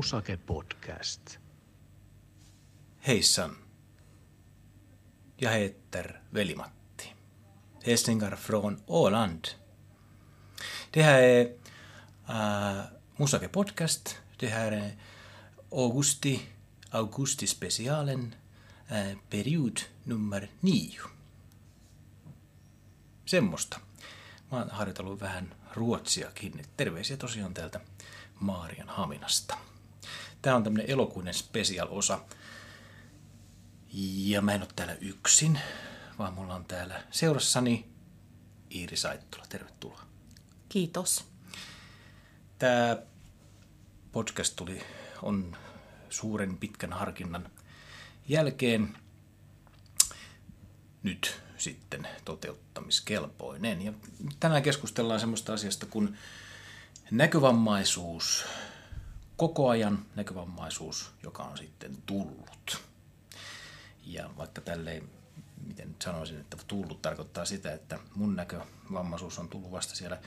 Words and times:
Musake 0.00 0.36
Podcast. 0.36 1.38
Hejsan. 3.00 3.56
Jag 5.36 5.52
heter 5.52 6.20
Veli-Matti. 6.30 7.14
Hälsningar 7.82 8.36
från 8.36 8.82
Åland. 8.86 9.48
Det 10.90 11.02
här 11.02 11.22
är 11.22 11.44
uh, 12.28 12.84
Musake 13.16 13.48
Podcast. 13.48 14.16
Det 14.38 14.46
här 14.48 14.72
är 14.72 14.96
augusti, 15.70 16.42
augustispecialen, 16.90 18.34
uh, 18.90 19.18
period 19.30 19.80
nummer 20.04 20.50
nio. 20.60 21.02
Semmoista. 23.26 23.80
Mä 24.50 24.58
oon 24.58 24.70
harjoitellut 24.70 25.20
vähän 25.20 25.54
ruotsiakin. 25.74 26.64
Terveisiä 26.76 27.16
tosiaan 27.16 27.54
täältä 27.54 27.80
Maarian 28.38 28.88
Haminasta. 28.88 29.69
Tämä 30.42 30.56
on 30.56 30.64
tämmöinen 30.64 30.90
elokuinen 30.90 31.34
special-osa. 31.34 32.20
Ja 34.16 34.42
mä 34.42 34.52
en 34.52 34.62
ole 34.62 34.70
täällä 34.76 34.96
yksin, 35.00 35.60
vaan 36.18 36.34
mulla 36.34 36.54
on 36.54 36.64
täällä 36.64 37.02
seurassani 37.10 37.88
Iiri 38.74 38.96
Saittula. 38.96 39.44
Tervetuloa. 39.48 40.02
Kiitos. 40.68 41.24
Tämä 42.58 42.96
podcast 44.12 44.56
tuli, 44.56 44.82
on 45.22 45.56
suuren 46.10 46.56
pitkän 46.56 46.92
harkinnan 46.92 47.50
jälkeen 48.28 48.96
nyt 51.02 51.42
sitten 51.56 52.08
toteuttamiskelpoinen. 52.24 53.82
Ja 53.82 53.92
tänään 54.40 54.62
keskustellaan 54.62 55.20
semmoista 55.20 55.52
asiasta 55.52 55.86
kuin 55.86 56.18
näkövammaisuus, 57.10 58.44
koko 59.40 59.68
ajan 59.68 60.06
näkövammaisuus, 60.16 61.12
joka 61.22 61.42
on 61.42 61.58
sitten 61.58 61.96
tullut. 62.06 62.82
Ja 64.04 64.30
vaikka 64.36 64.60
tälleen, 64.60 65.10
miten 65.66 65.96
sanoisin, 66.02 66.40
että 66.40 66.56
tullut 66.66 67.02
tarkoittaa 67.02 67.44
sitä, 67.44 67.72
että 67.72 67.98
mun 68.14 68.36
näkövammaisuus 68.36 69.38
on 69.38 69.48
tullut 69.48 69.72
vasta 69.72 69.94
siellä 69.94 70.18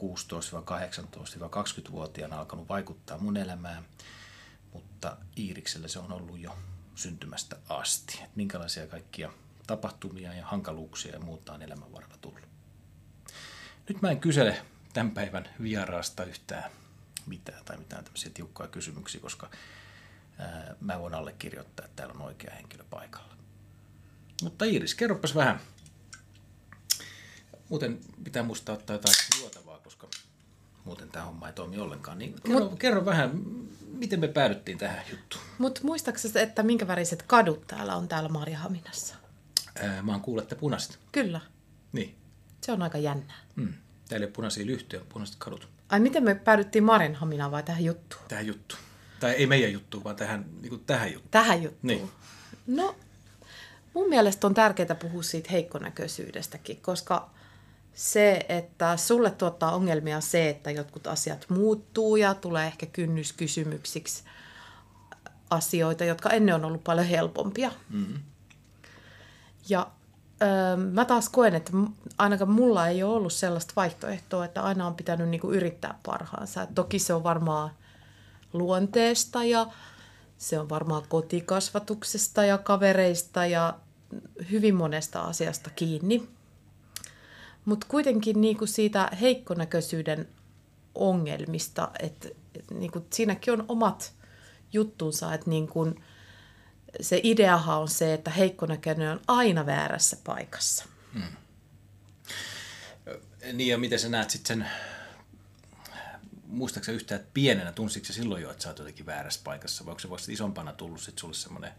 16-18-20-vuotiaana 0.00 2.38
alkanut 2.38 2.68
vaikuttaa 2.68 3.18
mun 3.18 3.36
elämään, 3.36 3.84
mutta 4.72 5.16
Iiriksellä 5.38 5.88
se 5.88 5.98
on 5.98 6.12
ollut 6.12 6.38
jo 6.38 6.58
syntymästä 6.94 7.56
asti. 7.68 8.14
Että 8.14 8.36
minkälaisia 8.36 8.86
kaikkia 8.86 9.32
tapahtumia 9.66 10.34
ja 10.34 10.46
hankaluuksia 10.46 11.12
ja 11.12 11.20
muuta 11.20 11.52
on 11.52 11.62
elämän 11.62 11.92
varrella 11.92 12.16
tullut. 12.20 12.48
Nyt 13.88 14.02
mä 14.02 14.10
en 14.10 14.20
kysele 14.20 14.62
tämän 14.92 15.10
päivän 15.10 15.48
vieraasta 15.62 16.24
yhtään 16.24 16.81
mitään 17.26 17.64
tai 17.64 17.76
mitään 17.76 18.04
tämmöisiä 18.04 18.30
tiukkoja 18.34 18.68
kysymyksiä, 18.68 19.20
koska 19.20 19.50
ää, 20.38 20.74
mä 20.80 21.00
voin 21.00 21.14
allekirjoittaa, 21.14 21.84
että 21.86 21.96
täällä 21.96 22.14
on 22.14 22.22
oikea 22.22 22.54
henkilö 22.54 22.84
paikalla. 22.90 23.36
Mutta 24.42 24.64
Iiris, 24.64 24.94
kerropas 24.94 25.34
vähän. 25.34 25.60
Muuten 27.68 28.00
pitää 28.24 28.42
muistaa 28.42 28.74
ottaa 28.74 28.96
jotain 28.96 29.14
juotavaa, 29.40 29.78
koska 29.78 30.08
muuten 30.84 31.08
tämä 31.08 31.24
homma 31.24 31.46
ei 31.46 31.52
toimi 31.52 31.78
ollenkaan. 31.78 32.18
Niin 32.18 32.34
kerro, 32.44 32.60
Mut, 32.60 32.78
kerro 32.78 33.04
vähän, 33.04 33.30
miten 33.92 34.20
me 34.20 34.28
päädyttiin 34.28 34.78
tähän 34.78 35.04
juttuun. 35.10 35.44
Mutta 35.58 35.80
muistaaksesi, 35.84 36.38
että 36.38 36.62
minkä 36.62 36.86
väriset 36.86 37.22
kadut 37.22 37.66
täällä 37.66 37.96
on 37.96 38.08
täällä 38.08 38.28
Marjahaminassa? 38.28 39.14
Ää, 39.82 40.02
mä 40.02 40.12
oon 40.12 40.20
kuullut, 40.20 40.42
että 40.42 40.56
punaiset. 40.56 40.98
Kyllä. 41.12 41.40
Niin. 41.92 42.16
Se 42.60 42.72
on 42.72 42.82
aika 42.82 42.98
jännää. 42.98 43.40
Mm. 43.56 43.74
Täällä 44.08 44.24
ei 44.24 44.28
ole 44.28 44.32
punaisia 44.32 44.66
lyhtyjä, 44.66 45.02
punaiset 45.08 45.36
kadut. 45.38 45.68
Ai 45.92 46.00
miten 46.00 46.24
me 46.24 46.34
päädyttiin 46.34 46.84
Marjanhaminaan 46.84 47.50
vai 47.50 47.62
tähän 47.62 47.84
juttuun? 47.84 48.22
Tähän 48.28 48.46
juttuun. 48.46 48.80
Tai 49.20 49.30
ei 49.30 49.46
meidän 49.46 49.72
juttuun, 49.72 50.04
vaan 50.04 50.16
tähän, 50.16 50.44
niin 50.60 50.68
kuin 50.68 50.84
tähän 50.86 51.12
juttuun. 51.12 51.30
Tähän 51.30 51.62
juttuun. 51.62 51.86
Niin. 51.86 52.10
No, 52.66 52.96
mun 53.94 54.08
mielestä 54.08 54.46
on 54.46 54.54
tärkeää 54.54 54.94
puhua 54.94 55.22
siitä 55.22 55.48
heikkonäköisyydestäkin, 55.52 56.76
koska 56.82 57.30
se, 57.94 58.46
että 58.48 58.96
sulle 58.96 59.30
tuottaa 59.30 59.74
ongelmia 59.74 60.20
se, 60.20 60.48
että 60.48 60.70
jotkut 60.70 61.06
asiat 61.06 61.46
muuttuu 61.48 62.16
ja 62.16 62.34
tulee 62.34 62.66
ehkä 62.66 62.86
kynnyskysymyksiksi 62.86 64.24
asioita, 65.50 66.04
jotka 66.04 66.30
ennen 66.30 66.54
on 66.54 66.64
ollut 66.64 66.84
paljon 66.84 67.06
helpompia. 67.06 67.72
Mm-hmm. 67.90 68.18
Ja 69.68 69.90
öö, 70.42 70.76
mä 70.76 71.04
taas 71.04 71.28
koen, 71.28 71.54
että 71.54 71.72
ainakaan 72.18 72.50
mulla 72.50 72.88
ei 72.88 73.02
ole 73.02 73.14
ollut 73.14 73.32
sellaista 73.32 73.72
vaihtoehtoa, 73.76 74.44
että 74.44 74.62
aina 74.62 74.86
on 74.86 74.94
pitänyt 74.94 75.28
niinku 75.28 75.50
yrittää 75.50 75.98
parhaansa. 76.02 76.62
Et 76.62 76.74
toki 76.74 76.98
se 76.98 77.14
on 77.14 77.22
varmaan 77.22 77.70
luonteesta 78.52 79.44
ja 79.44 79.66
se 80.38 80.58
on 80.58 80.68
varmaan 80.68 81.02
kotikasvatuksesta 81.08 82.44
ja 82.44 82.58
kavereista 82.58 83.46
ja 83.46 83.74
hyvin 84.50 84.74
monesta 84.74 85.20
asiasta 85.20 85.70
kiinni. 85.70 86.28
Mutta 87.64 87.86
kuitenkin 87.90 88.40
niinku 88.40 88.66
siitä 88.66 89.10
heikkonäköisyyden 89.20 90.28
ongelmista, 90.94 91.90
että 91.98 92.28
et 92.54 92.70
niinku 92.70 93.06
siinäkin 93.10 93.52
on 93.52 93.64
omat 93.68 94.12
juttunsa, 94.72 95.34
että 95.34 95.50
niinku, 95.50 95.94
se 97.00 97.20
ideahan 97.22 97.78
on 97.78 97.88
se, 97.88 98.14
että 98.14 98.30
heikkonäköinen 98.30 99.10
on 99.10 99.20
aina 99.28 99.66
väärässä 99.66 100.16
paikassa. 100.24 100.84
Hmm. 101.14 101.22
Niin 103.52 103.68
ja 103.68 103.78
miten 103.78 103.98
sä 103.98 104.08
näet 104.08 104.30
sitten 104.30 104.58
sen, 104.58 104.70
muistaaksä 106.46 106.92
yhtään, 106.92 107.20
että 107.20 107.30
pienenä 107.34 107.72
tunsitko 107.72 108.06
sä 108.06 108.12
silloin 108.12 108.42
jo, 108.42 108.50
että 108.50 108.62
sä 108.62 108.68
oot 108.68 108.78
jotenkin 108.78 109.06
väärässä 109.06 109.40
paikassa, 109.44 109.84
vai 109.84 109.90
onko 109.90 110.00
se 110.00 110.10
vasta 110.10 110.32
isompana 110.32 110.72
tullut 110.72 111.00
sitten 111.00 111.20
sulle 111.20 111.34
semmoinen 111.34 111.72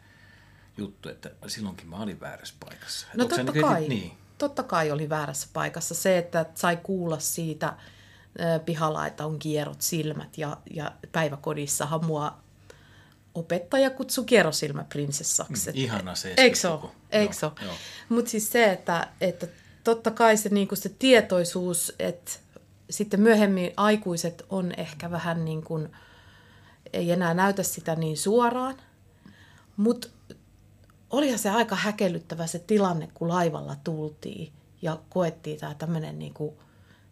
juttu, 0.78 1.09
että 1.09 1.31
silloinkin 1.47 1.90
mä 1.90 1.97
olin 1.97 2.19
väärässä 2.19 2.56
paikassa? 2.59 3.07
No 3.18 3.29
sä 3.29 3.44
totta 3.44 3.62
kai, 3.62 3.88
Niin. 3.88 4.18
totta 4.38 4.63
kai 4.63 4.91
oli 4.91 5.09
väärässä 5.09 5.47
paikassa. 5.53 5.96
Se, 5.96 6.18
että 6.18 6.46
sai 6.56 6.78
kuulla 6.78 7.19
siitä 7.19 7.78
pihalla, 8.66 9.07
että 9.07 9.25
on 9.25 9.40
kierrot 9.40 9.81
silmät 9.81 10.38
ja, 10.38 10.57
ja 10.73 10.91
päiväkodissahan 11.12 12.06
mua 12.06 12.42
opettaja 13.35 13.89
kutsui 13.89 14.25
kierrosilmäprinsessaksi. 14.25 15.69
Mm, 15.71 15.77
ihana 15.77 16.16
se 16.16 16.33
Eikö 16.38 16.57
se 16.57 16.67
ole? 16.67 16.91
Eikö 17.11 17.33
se. 17.33 17.47
Mutta 18.09 18.31
siis 18.31 18.51
se, 18.51 18.71
että, 18.71 19.07
että 19.21 19.47
totta 19.83 20.11
kai 20.11 20.38
se, 20.38 20.49
niinku 20.49 20.75
se 20.75 20.89
tietoisuus, 20.89 21.93
että 21.99 22.31
sitten 22.89 23.22
myöhemmin 23.22 23.72
aikuiset 23.77 24.45
on 24.49 24.72
ehkä 24.77 25.11
vähän 25.11 25.45
niin 25.45 25.63
kuin, 25.63 25.89
ei 26.93 27.11
enää 27.11 27.33
näytä 27.33 27.63
sitä 27.63 27.95
niin 27.95 28.17
suoraan, 28.17 28.75
mutta 29.77 30.07
olihan 31.09 31.39
se 31.39 31.49
aika 31.49 31.75
häkellyttävä 31.75 32.47
se 32.47 32.59
tilanne, 32.59 33.09
kun 33.13 33.27
laivalla 33.27 33.75
tultiin 33.83 34.53
ja 34.81 34.99
koettiin 35.09 35.59
tämä 35.59 35.75
tämmöinen 35.75 36.19
niinku, 36.19 36.57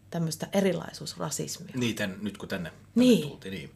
tämmöistä 0.10 0.48
erilaisuusrasismia. 0.54 1.74
Niin, 1.76 1.96
tän, 1.96 2.18
nyt 2.22 2.38
kun 2.38 2.50
tänne, 2.50 2.70
tänne 2.70 2.82
Niin. 2.96 3.30
tultiin. 3.30 3.54
Niin. 3.54 3.72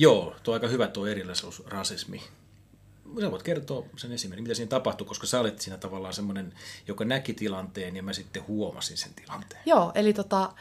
Joo, 0.00 0.34
tuo 0.42 0.54
aika 0.54 0.68
hyvä 0.68 0.88
tuo 0.88 1.06
erilaisuus, 1.06 1.62
rasismi. 1.66 2.22
Sä 3.20 3.30
voit 3.30 3.42
kertoa 3.42 3.86
sen 3.96 4.12
esimerkin, 4.12 4.42
mitä 4.42 4.54
siinä 4.54 4.68
tapahtui, 4.68 5.06
koska 5.06 5.26
sä 5.26 5.40
olet 5.40 5.60
siinä 5.60 5.76
tavallaan 5.76 6.14
semmoinen, 6.14 6.54
joka 6.88 7.04
näki 7.04 7.34
tilanteen 7.34 7.96
ja 7.96 8.02
mä 8.02 8.12
sitten 8.12 8.46
huomasin 8.48 8.96
sen 8.96 9.14
tilanteen. 9.14 9.62
Joo, 9.66 9.92
eli 9.94 10.12
tota 10.12 10.52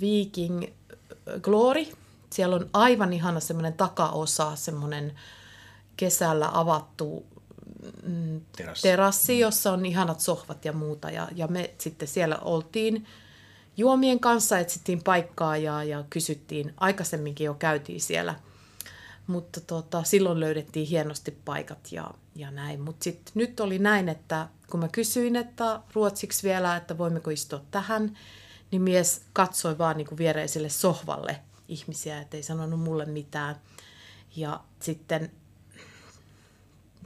Viking 0.00 0.64
Glory, 1.40 1.86
siellä 2.32 2.56
on 2.56 2.70
aivan 2.72 3.12
ihana 3.12 3.40
semmoinen 3.40 3.72
takaosa, 3.72 4.56
semmoinen 4.56 5.18
kesällä 5.96 6.50
avattu 6.52 7.26
mm, 8.02 8.40
Terassi. 8.56 8.82
terassi, 8.82 9.38
jossa 9.38 9.72
on 9.72 9.86
ihanat 9.86 10.20
sohvat 10.20 10.64
ja 10.64 10.72
muuta. 10.72 11.10
Ja, 11.10 11.28
ja 11.34 11.46
me 11.46 11.74
sitten 11.78 12.08
siellä 12.08 12.38
oltiin 12.38 13.06
juomien 13.76 14.20
kanssa, 14.20 14.58
etsittiin 14.58 15.02
paikkaa 15.02 15.56
ja, 15.56 15.84
ja 15.84 16.04
kysyttiin, 16.10 16.74
aikaisemminkin 16.76 17.44
jo 17.44 17.54
käytiin 17.54 18.00
siellä, 18.00 18.34
mutta 19.26 19.60
tota, 19.60 20.02
silloin 20.02 20.40
löydettiin 20.40 20.86
hienosti 20.86 21.30
paikat 21.44 21.92
ja, 21.92 22.10
ja 22.34 22.50
näin. 22.50 22.80
Mutta 22.80 23.10
nyt 23.34 23.60
oli 23.60 23.78
näin, 23.78 24.08
että 24.08 24.48
kun 24.70 24.80
mä 24.80 24.88
kysyin, 24.88 25.36
että 25.36 25.80
ruotsiksi 25.94 26.48
vielä, 26.48 26.76
että 26.76 26.98
voimmeko 26.98 27.30
istua 27.30 27.60
tähän, 27.70 28.18
niin 28.70 28.82
mies 28.82 29.22
katsoi 29.32 29.78
vaan 29.78 29.96
niin 29.96 30.06
kuin 30.06 30.18
viereiselle 30.18 30.68
sohvalle 30.68 31.40
ihmisiä, 31.68 32.20
ettei 32.20 32.42
sanonut 32.42 32.80
mulle 32.80 33.04
mitään. 33.04 33.56
Ja 34.36 34.60
sitten, 34.80 35.32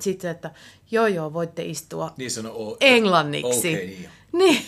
sitten 0.03 0.31
että 0.31 0.51
joo 0.91 1.07
joo, 1.07 1.33
voitte 1.33 1.63
istua 1.63 2.15
Niin 2.17 2.31
sano 2.31 2.51
o- 2.53 2.77
englanniksi. 2.81 3.59
Okei, 3.75 3.87
niin. 3.87 4.09
Niin. 4.33 4.63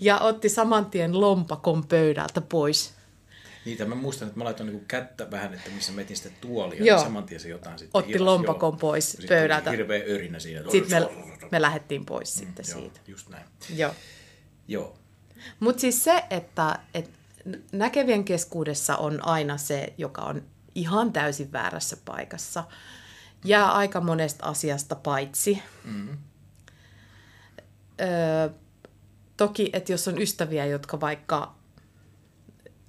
Ja 0.00 0.18
otti 0.18 0.48
saman 0.48 0.86
tien 0.86 1.20
lompakon 1.20 1.86
pöydältä 1.86 2.40
pois. 2.40 2.94
Niitä 3.64 3.84
mä 3.84 3.94
muistan, 3.94 4.28
että 4.28 4.38
mä 4.38 4.44
laitoin 4.44 4.66
niinku 4.66 4.84
kättä 4.88 5.30
vähän, 5.30 5.54
että 5.54 5.70
missä 5.70 5.92
mä 5.92 6.00
etin 6.00 6.16
sitä 6.16 6.30
tuolia, 6.40 6.84
Joo. 6.84 6.96
niin 6.96 7.06
saman 7.06 7.24
tien 7.24 7.40
se 7.40 7.48
jotain 7.48 7.78
sitten 7.78 7.98
Otti 7.98 8.12
hilas, 8.12 8.24
lompakon 8.26 8.72
joo. 8.72 8.78
pois 8.78 9.10
sitten 9.10 9.28
pöydältä. 9.28 9.70
oli 9.70 9.76
Hirveä 9.78 10.02
örinä 10.10 10.38
siinä. 10.38 10.70
Sitten 10.70 11.02
me, 11.02 11.08
me 11.52 11.62
lähdettiin 11.62 12.04
pois 12.06 12.34
sitten 12.34 12.64
Joo, 12.70 12.80
siitä. 12.80 13.00
just 13.06 13.28
näin. 13.28 13.44
Joo. 13.76 13.94
Joo. 14.68 14.98
Mutta 15.60 15.80
siis 15.80 16.04
se, 16.04 16.24
että, 16.30 16.78
että 16.94 17.10
näkevien 17.72 18.24
keskuudessa 18.24 18.96
on 18.96 19.24
aina 19.26 19.56
se, 19.58 19.92
joka 19.98 20.22
on 20.22 20.42
ihan 20.74 21.12
täysin 21.12 21.52
väärässä 21.52 21.96
paikassa. 22.04 22.64
Jää 23.44 23.72
aika 23.72 24.00
monesta 24.00 24.46
asiasta 24.46 24.94
paitsi. 24.94 25.62
Mm-hmm. 25.84 26.18
Öö, 28.00 28.48
toki, 29.36 29.70
että 29.72 29.92
jos 29.92 30.08
on 30.08 30.22
ystäviä, 30.22 30.66
jotka 30.66 31.00
vaikka 31.00 31.54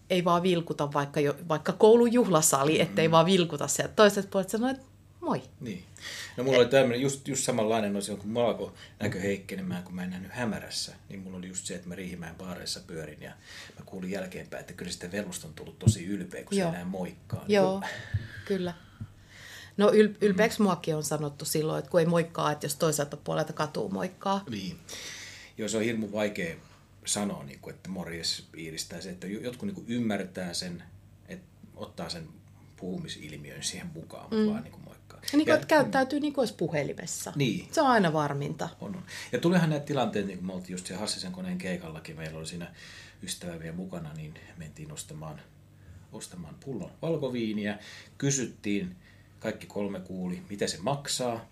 ei 0.09 0.23
vaan 0.23 0.43
vilkuta 0.43 0.93
vaikka, 0.93 1.19
jo, 1.19 1.35
vaikka 1.47 1.71
koulun 1.71 2.13
juhlasali, 2.13 2.71
mm-hmm. 2.71 2.83
ettei 2.89 3.11
vaan 3.11 3.25
vilkuta 3.25 3.67
sieltä 3.67 3.93
toiset 3.93 4.29
puolet 4.29 4.49
sanoo, 4.49 4.69
että 4.69 4.85
moi. 5.21 5.41
Niin. 5.59 5.83
No 6.37 6.43
mulla 6.43 6.57
Et... 6.57 6.61
oli 6.61 6.69
tämmöinen 6.69 7.01
just, 7.01 7.27
just 7.27 7.43
samanlainen 7.43 7.95
on 7.95 8.17
kun 8.17 8.29
mulla 8.29 8.47
alkoi 8.47 8.71
näkö 8.99 9.19
heikkenemään, 9.19 9.83
kun 9.83 9.95
mä 9.95 10.03
en 10.03 10.09
nähnyt 10.09 10.31
hämärässä, 10.31 10.95
niin 11.09 11.19
mulla 11.19 11.37
oli 11.37 11.47
just 11.47 11.65
se, 11.65 11.75
että 11.75 11.87
mä 11.87 11.95
Riihimäen 11.95 12.35
baareissa 12.35 12.79
pyörin 12.87 13.21
ja 13.21 13.31
mä 13.79 13.85
kuulin 13.85 14.11
jälkeenpäin, 14.11 14.61
että 14.61 14.73
kyllä 14.73 14.91
sitten 14.91 15.11
velmusta 15.11 15.47
on 15.47 15.53
tullut 15.53 15.79
tosi 15.79 16.05
ylpeä, 16.05 16.43
kun 16.43 16.57
Joo. 16.57 16.69
se 16.69 16.75
enää 16.75 16.85
moikkaa. 16.85 17.45
Joo, 17.47 17.79
niin 17.79 17.89
kyllä. 18.45 18.73
No 19.79 19.89
yl- 19.91 20.17
ylpeäksi 20.21 20.59
mm. 20.59 20.63
muakin 20.63 20.95
on 20.95 21.03
sanottu 21.03 21.45
silloin, 21.45 21.79
että 21.79 21.91
kun 21.91 21.99
ei 21.99 22.05
moikkaa, 22.05 22.51
että 22.51 22.65
jos 22.65 22.75
toiselta 22.75 23.17
puolelta 23.17 23.53
katuu 23.53 23.89
moikkaa. 23.89 24.43
Niin. 24.49 24.77
Joo, 25.57 25.69
se 25.69 25.77
on 25.77 25.83
hirmu 25.83 26.11
vaikea 26.11 26.55
sanoa, 27.05 27.43
niin 27.43 27.59
kuin, 27.59 27.75
että 27.75 27.89
morjes 27.89 28.47
piiristää 28.51 29.01
se, 29.01 29.09
että 29.09 29.27
jotkut 29.27 29.67
niin 29.67 29.75
kuin 29.75 29.85
ymmärtää 29.89 30.53
sen, 30.53 30.83
että 31.27 31.45
ottaa 31.75 32.09
sen 32.09 32.27
puhumisilmiön 32.77 33.63
siihen 33.63 33.87
mukaan, 33.93 34.27
mm. 34.31 34.47
vaan 34.49 34.63
niin 34.63 34.71
kuin 34.71 34.83
moikkaa. 34.83 35.19
Ja 35.31 35.37
niin 35.37 35.45
kuin, 35.45 35.55
että 35.55 35.67
käyttäytyy 35.67 36.19
niin 36.19 36.33
kuin 36.33 36.41
olisi 36.41 36.53
puhelimessa. 36.53 37.33
Niin. 37.35 37.67
Se 37.71 37.81
on 37.81 37.87
aina 37.87 38.13
varminta. 38.13 38.69
On, 38.81 38.95
on. 38.95 39.03
Ja 39.31 39.39
tulihan 39.39 39.69
näitä 39.69 39.85
tilanteita, 39.85 40.27
niin 40.27 40.37
kuin 40.37 40.47
me 40.47 40.53
oltiin 40.53 40.73
just 40.73 40.87
se 40.87 40.95
Hassisen 40.95 41.31
koneen 41.31 41.57
keikallakin, 41.57 42.15
meillä 42.15 42.37
oli 42.37 42.47
siinä 42.47 42.73
ystävä 43.23 43.59
vielä 43.59 43.75
mukana, 43.75 44.13
niin 44.13 44.33
mentiin 44.57 44.91
ostamaan, 44.91 45.41
ostamaan 46.11 46.55
pullon 46.65 46.91
valkoviiniä, 47.01 47.79
kysyttiin, 48.17 48.95
kaikki 49.39 49.67
kolme 49.67 49.99
kuuli, 49.99 50.41
mitä 50.49 50.67
se 50.67 50.77
maksaa, 50.81 51.49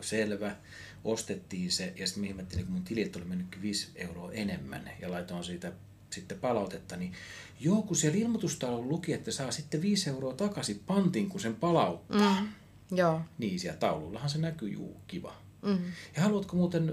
selvä 0.00 0.56
ostettiin 1.04 1.72
se 1.72 1.92
ja 1.96 2.06
sitten 2.06 2.24
ihmettelin, 2.24 2.64
kun 2.64 2.74
mun 2.74 2.84
tilit 2.84 3.16
oli 3.16 3.24
mennyt 3.24 3.62
5 3.62 3.88
euroa 3.94 4.32
enemmän 4.32 4.90
ja 5.00 5.10
laitoin 5.10 5.44
siitä 5.44 5.72
sitten 6.10 6.38
palautetta, 6.38 6.96
niin 6.96 7.12
joo, 7.60 7.82
kun 7.82 7.96
siellä 7.96 8.18
ilmoitustaululla 8.18 8.88
luki, 8.88 9.12
että 9.12 9.30
saa 9.30 9.50
sitten 9.50 9.82
5 9.82 10.10
euroa 10.10 10.34
takaisin 10.34 10.82
pantin, 10.86 11.28
kun 11.28 11.40
sen 11.40 11.54
palauttaa. 11.54 12.40
Mm, 12.40 12.48
joo. 12.96 13.20
Niin, 13.38 13.60
siellä 13.60 13.78
taulullahan 13.78 14.30
se 14.30 14.38
näkyy, 14.38 14.68
juu, 14.68 15.00
kiva. 15.06 15.34
Mm. 15.62 15.78
Ja 16.16 16.22
haluatko 16.22 16.56
muuten, 16.56 16.92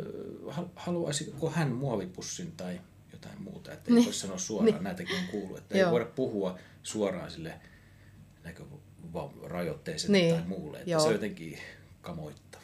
haluaisiko 0.75 1.49
hän 1.49 1.71
muovipussin 1.71 2.51
tai 2.51 2.81
jotain 3.13 3.41
muuta, 3.41 3.71
että 3.71 3.91
ei 3.91 3.95
niin. 3.95 4.05
voi 4.05 4.13
sanoa 4.13 4.37
suoraan, 4.37 4.73
niin. 4.73 4.83
näitäkin 4.83 5.17
on 5.17 5.27
kuullut, 5.31 5.57
että 5.57 5.77
Joo. 5.77 5.87
ei 5.87 5.91
voida 5.91 6.05
puhua 6.05 6.59
suoraan 6.83 7.31
sille 7.31 7.59
näkörajoitteeseen 9.13 10.11
niin. 10.11 10.35
tai 10.35 10.43
muulle, 10.47 10.77
että 10.77 10.89
Joo. 10.89 11.01
se 11.01 11.07
on 11.07 11.13
jotenkin 11.13 11.57
kamoittaa. 12.01 12.61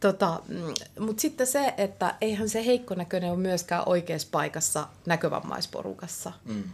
Tota, 0.00 0.42
mm, 0.48 0.74
Mutta 0.98 1.20
sitten 1.20 1.46
se, 1.46 1.74
että 1.76 2.14
eihän 2.20 2.48
se 2.48 2.66
heikkonäköinen 2.66 3.30
ole 3.30 3.38
myöskään 3.38 3.82
oikeassa 3.86 4.28
paikassa 4.30 4.88
näkövammaisporukassa. 5.06 6.32
Mm. 6.44 6.64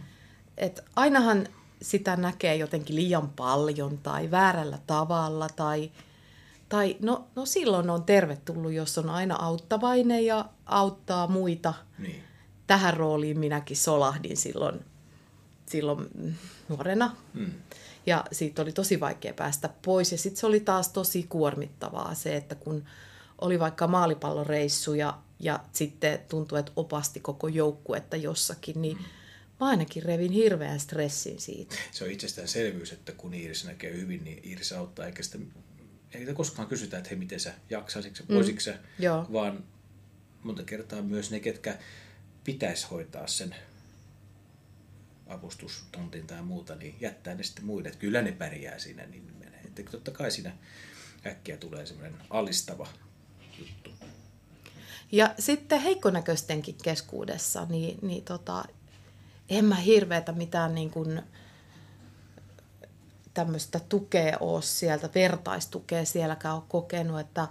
Et 0.57 0.83
ainahan 0.95 1.47
sitä 1.81 2.15
näkee 2.15 2.55
jotenkin 2.55 2.95
liian 2.95 3.29
paljon 3.29 3.97
tai 3.97 4.31
väärällä 4.31 4.79
tavalla 4.87 5.47
tai, 5.55 5.91
tai 6.69 6.97
no, 6.99 7.27
no 7.35 7.45
silloin 7.45 7.89
on 7.89 8.03
tervetullut, 8.03 8.71
jos 8.71 8.97
on 8.97 9.09
aina 9.09 9.35
auttavainen 9.35 10.25
ja 10.25 10.45
auttaa 10.65 11.27
muita. 11.27 11.73
Niin. 11.97 12.23
Tähän 12.67 12.93
rooliin 12.93 13.39
minäkin 13.39 13.77
solahdin 13.77 14.37
silloin, 14.37 14.85
silloin 15.65 16.07
nuorena. 16.69 17.15
Mm. 17.33 17.51
Ja 18.05 18.25
siitä 18.31 18.61
oli 18.61 18.71
tosi 18.71 18.99
vaikea 18.99 19.33
päästä 19.33 19.69
pois. 19.85 20.11
Ja 20.11 20.17
sitten 20.17 20.39
se 20.39 20.45
oli 20.45 20.59
taas 20.59 20.89
tosi 20.89 21.23
kuormittavaa 21.29 22.13
se, 22.15 22.35
että 22.35 22.55
kun 22.55 22.85
oli 23.41 23.59
vaikka 23.59 23.87
maalipalloreissu 23.87 24.93
ja, 24.93 25.17
ja 25.39 25.59
sitten 25.71 26.19
tuntui, 26.29 26.59
että 26.59 26.71
opasti 26.75 27.19
koko 27.19 27.47
joukkuetta 27.47 28.15
jossakin, 28.15 28.81
niin 28.81 28.97
mä 29.59 29.67
ainakin 29.67 30.03
revin 30.03 30.31
hirveän 30.31 30.79
stressin 30.79 31.39
siitä. 31.39 31.75
Se 31.91 32.03
on 32.03 32.11
itsestäänselvyys, 32.11 32.91
että 32.91 33.11
kun 33.11 33.33
Iiris 33.33 33.65
näkee 33.65 33.93
hyvin, 33.97 34.23
niin 34.23 34.49
Iiris 34.49 34.71
auttaa, 34.71 35.05
eikä 35.05 35.23
sitä, 35.23 35.37
eikä 36.13 36.33
koskaan 36.33 36.67
kysytä, 36.67 36.97
että 36.97 37.09
hei, 37.09 37.19
miten 37.19 37.39
sä 37.39 37.53
jaksaisitko, 37.69 38.23
mm. 38.29 38.35
voisitko 38.35 38.61
sä, 38.61 38.77
Joo. 38.99 39.27
vaan 39.33 39.63
monta 40.43 40.63
kertaa 40.63 41.01
myös 41.01 41.31
ne, 41.31 41.39
ketkä 41.39 41.77
pitäisi 42.43 42.87
hoitaa 42.91 43.27
sen 43.27 43.55
avustustontin 45.31 46.27
tai 46.27 46.41
muuta, 46.41 46.75
niin 46.75 46.95
jättää 46.99 47.35
ne 47.35 47.43
sitten 47.43 47.65
muille. 47.65 47.89
Että 47.89 47.99
kyllä 47.99 48.21
ne 48.21 48.31
pärjää 48.31 48.79
siinä, 48.79 49.05
niin 49.05 49.33
menee. 49.39 49.61
Että 49.65 49.83
totta 49.91 50.11
kai 50.11 50.31
siinä 50.31 50.53
äkkiä 51.25 51.57
tulee 51.57 51.85
semmoinen 51.85 52.15
alistava 52.29 52.87
juttu. 53.59 53.91
Ja 55.11 55.35
sitten 55.39 55.81
heikkonäköistenkin 55.81 56.75
keskuudessa, 56.83 57.65
niin, 57.65 57.99
niin 58.01 58.23
tota, 58.23 58.63
en 59.49 59.65
mä 59.65 59.75
hirveätä 59.75 60.31
mitään 60.31 60.75
niin 60.75 60.91
kuin 60.91 61.21
tämmöistä 63.33 63.79
tukea 63.79 64.37
ole 64.39 64.61
sieltä, 64.61 65.09
vertaistukea 65.15 66.05
sielläkään 66.05 66.55
ole 66.55 66.63
kokenut, 66.67 67.19
että, 67.19 67.47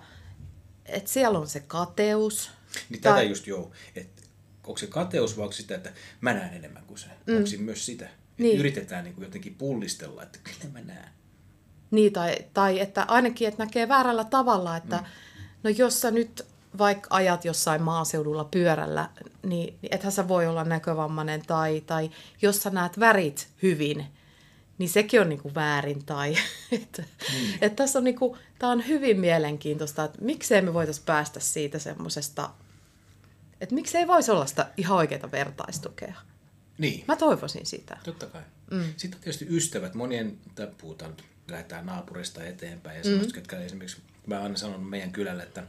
että 0.86 1.10
siellä 1.10 1.38
on 1.38 1.48
se 1.48 1.60
kateus. 1.60 2.50
Niin 2.90 3.00
tai... 3.00 3.12
tätä 3.12 3.22
just 3.22 3.46
joo, 3.46 3.70
että 3.96 4.19
onko 4.66 4.78
se 4.78 4.86
kateus 4.86 5.36
vai 5.36 5.42
onko 5.42 5.52
sitä, 5.52 5.74
että 5.74 5.92
mä 6.20 6.32
näen 6.32 6.54
enemmän 6.54 6.84
kuin 6.86 6.98
se? 6.98 7.06
Mm. 7.26 7.36
Onko 7.36 7.48
myös 7.58 7.86
sitä? 7.86 8.08
Niin. 8.38 8.58
Yritetään 8.58 9.04
niin 9.04 9.14
kuin 9.14 9.24
jotenkin 9.24 9.54
pullistella, 9.54 10.22
että 10.22 10.38
kyllä 10.44 10.72
mä 10.72 10.80
näen. 10.80 11.08
Niin, 11.90 12.12
tai, 12.12 12.36
tai 12.54 12.80
että 12.80 13.04
ainakin, 13.08 13.48
että 13.48 13.64
näkee 13.64 13.88
väärällä 13.88 14.24
tavalla, 14.24 14.76
että 14.76 14.96
mm 14.96 15.04
No 15.62 15.70
jos 15.70 16.00
sä 16.00 16.10
nyt 16.10 16.46
vaikka 16.78 17.08
ajat 17.10 17.44
jossain 17.44 17.82
maaseudulla 17.82 18.44
pyörällä, 18.44 19.08
niin 19.42 19.78
ethän 19.90 20.12
sä 20.12 20.28
voi 20.28 20.46
olla 20.46 20.64
näkövammainen 20.64 21.42
tai, 21.46 21.82
tai 21.86 22.10
jos 22.42 22.62
sä 22.62 22.70
näet 22.70 23.00
värit 23.00 23.48
hyvin, 23.62 24.06
niin 24.78 24.88
sekin 24.88 25.20
on 25.20 25.28
niinku 25.28 25.54
väärin. 25.54 26.04
Tai, 26.04 26.36
että, 26.72 27.02
mm. 27.02 27.48
et 27.60 27.76
tässä 27.76 27.98
on, 27.98 28.04
niinku, 28.04 28.36
tää 28.58 28.70
on 28.70 28.86
hyvin 28.88 29.20
mielenkiintoista, 29.20 30.04
että 30.04 30.18
miksei 30.22 30.62
me 30.62 30.74
voitaisiin 30.74 31.06
päästä 31.06 31.40
siitä 31.40 31.78
semmoisesta, 31.78 32.50
että 33.60 33.74
miksei 33.74 34.06
voisi 34.06 34.30
olla 34.30 34.46
sitä 34.46 34.70
ihan 34.76 34.96
oikeaa 34.96 35.30
vertaistukea. 35.32 36.14
Niin. 36.78 37.04
Mä 37.08 37.16
toivoisin 37.16 37.66
sitä. 37.66 37.98
Totta 38.04 38.26
kai. 38.26 38.42
Mm. 38.70 38.84
Sitten 38.96 39.18
on 39.18 39.22
tietysti 39.22 39.46
ystävät. 39.50 39.94
Monien, 39.94 40.38
puhutaan, 40.80 41.16
lähdetään 41.48 41.86
naapurista 41.86 42.44
eteenpäin 42.44 42.98
ja 42.98 43.04
semmoista, 43.04 43.32
mm. 43.32 43.34
ketkä 43.34 43.58
esimerkiksi 43.58 44.02
mä 44.26 44.42
aina 44.42 44.56
sanon 44.56 44.84
meidän 44.84 45.12
kylälle, 45.12 45.42
että 45.42 45.62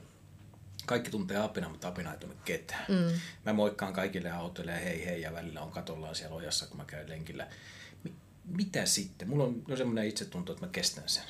kaikki 0.86 1.12
tuntee 1.12 1.38
apina, 1.38 1.70
mutta 1.70 1.88
apina 1.88 2.14
ei 2.14 2.20
tunne 2.20 2.36
ketään. 2.46 2.86
Mm. 2.90 3.20
Mä 3.46 3.54
moikkaan 3.54 3.94
kaikille 3.94 4.32
autoille 4.32 4.72
ja 4.72 4.80
hei 4.80 5.06
hei 5.06 5.22
ja 5.22 5.34
välillä 5.34 5.62
on 5.62 5.72
katollaan 5.72 6.16
siellä 6.16 6.36
ojassa, 6.36 6.68
kun 6.68 6.78
mä 6.78 6.86
käyn 6.86 7.10
lenkillä. 7.10 7.48
mitä 8.46 8.86
sitten? 8.86 9.30
Mulla 9.30 9.44
on 9.44 9.64
no 9.68 9.76
semmoinen 9.76 10.08
itsetunto, 10.08 10.52
että 10.52 10.66
mä 10.66 10.72
kestän 10.72 11.10
sen. 11.10 11.24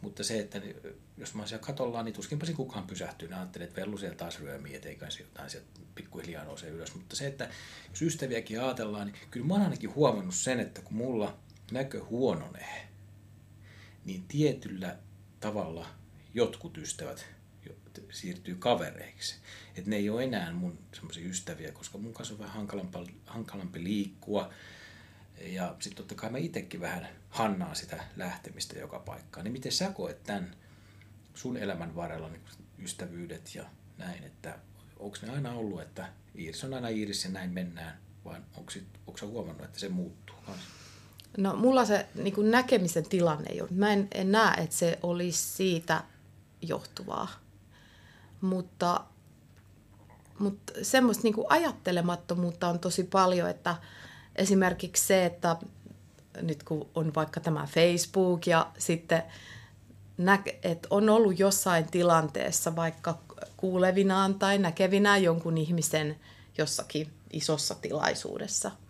Mutta 0.00 0.24
se, 0.24 0.38
että 0.38 0.62
jos 1.16 1.34
mä 1.34 1.46
siellä 1.46 1.66
katollaan, 1.66 2.04
niin 2.04 2.14
tuskinpa 2.14 2.46
siinä 2.46 2.56
kukaan 2.56 2.86
pysähtyy. 2.86 3.28
Ne 3.28 3.36
ajattelee, 3.36 3.68
että 3.68 3.80
Vellu 3.80 3.98
siellä 3.98 4.16
taas 4.16 4.40
ryömii, 4.40 4.74
ettei 4.74 4.96
kai 4.96 5.12
se 5.12 5.22
jotain 5.22 5.50
sieltä 5.50 5.68
pikkuhiljaa 5.94 6.44
nousee 6.44 6.70
ylös. 6.70 6.94
Mutta 6.94 7.16
se, 7.16 7.26
että 7.26 7.50
jos 7.90 8.02
ystäviäkin 8.02 8.60
ajatellaan, 8.60 9.06
niin 9.06 9.16
kyllä 9.30 9.46
mä 9.46 9.54
oon 9.54 9.62
ainakin 9.62 9.94
huomannut 9.94 10.34
sen, 10.34 10.60
että 10.60 10.82
kun 10.82 10.96
mulla 10.96 11.38
näkö 11.72 12.04
huononee, 12.04 12.88
niin 14.04 14.24
tietyllä 14.28 14.96
tavalla 15.40 15.86
jotkut 16.34 16.78
ystävät 16.78 17.26
siirtyy 18.10 18.54
kavereiksi. 18.54 19.36
Että 19.76 19.90
ne 19.90 19.96
ei 19.96 20.10
ole 20.10 20.24
enää 20.24 20.52
mun 20.52 20.78
semmoisia 20.94 21.28
ystäviä, 21.28 21.72
koska 21.72 21.98
mun 21.98 22.14
kanssa 22.14 22.34
on 22.34 22.38
vähän 22.40 22.54
hankalampi, 22.54 22.98
hankalampi 23.26 23.84
liikkua. 23.84 24.50
Ja 25.40 25.76
sitten 25.78 25.96
totta 25.96 26.14
kai 26.14 26.30
mä 26.30 26.38
itsekin 26.38 26.80
vähän 26.80 27.08
hannaan 27.30 27.76
sitä 27.76 28.04
lähtemistä 28.16 28.78
joka 28.78 28.98
paikkaan. 28.98 29.44
Niin 29.44 29.52
miten 29.52 29.72
sä 29.72 29.90
koet 29.90 30.22
tämän 30.22 30.56
sun 31.34 31.56
elämän 31.56 31.96
varrella 31.96 32.28
niin 32.28 32.42
ystävyydet 32.78 33.54
ja 33.54 33.64
näin, 33.98 34.24
että 34.24 34.58
onko 34.98 35.16
ne 35.22 35.30
aina 35.30 35.52
ollut, 35.52 35.82
että 35.82 36.08
Iiris 36.38 36.64
on 36.64 36.74
aina 36.74 36.88
Iiris 36.88 37.24
ja 37.24 37.30
näin 37.30 37.50
mennään, 37.50 37.98
vai 38.24 38.40
onko 39.06 39.18
sä 39.18 39.26
huomannut, 39.26 39.64
että 39.64 39.78
se 39.78 39.88
muuttuu 39.88 40.36
kanssa? 40.46 40.68
No 41.38 41.56
mulla 41.56 41.84
se 41.84 42.06
niin 42.14 42.34
kuin 42.34 42.50
näkemisen 42.50 43.08
tilanne 43.08 43.50
ei 43.50 43.60
ole. 43.60 43.68
Mä 43.72 43.92
en, 43.92 44.08
en 44.14 44.32
näe, 44.32 44.62
että 44.62 44.76
se 44.76 44.98
olisi 45.02 45.42
siitä 45.42 46.04
johtuvaa. 46.62 47.28
Mutta, 48.40 49.04
mutta 50.38 50.72
semmoista 50.82 51.22
niin 51.22 51.34
kuin 51.34 51.46
ajattelemattomuutta 51.48 52.68
on 52.68 52.78
tosi 52.78 53.04
paljon, 53.04 53.50
että 53.50 53.76
esimerkiksi 54.40 55.06
se, 55.06 55.26
että 55.26 55.56
nyt 56.42 56.62
kun 56.62 56.88
on 56.94 57.14
vaikka 57.14 57.40
tämä 57.40 57.66
Facebook 57.74 58.46
ja 58.46 58.70
sitten 58.78 59.22
nä- 60.18 60.42
että 60.62 60.88
on 60.90 61.08
ollut 61.08 61.38
jossain 61.38 61.90
tilanteessa 61.90 62.76
vaikka 62.76 63.18
kuulevinaan 63.56 64.34
tai 64.34 64.58
näkevinään 64.58 65.22
jonkun 65.22 65.58
ihmisen 65.58 66.16
jossakin 66.58 67.12
isossa 67.32 67.74
tilaisuudessa– 67.74 68.70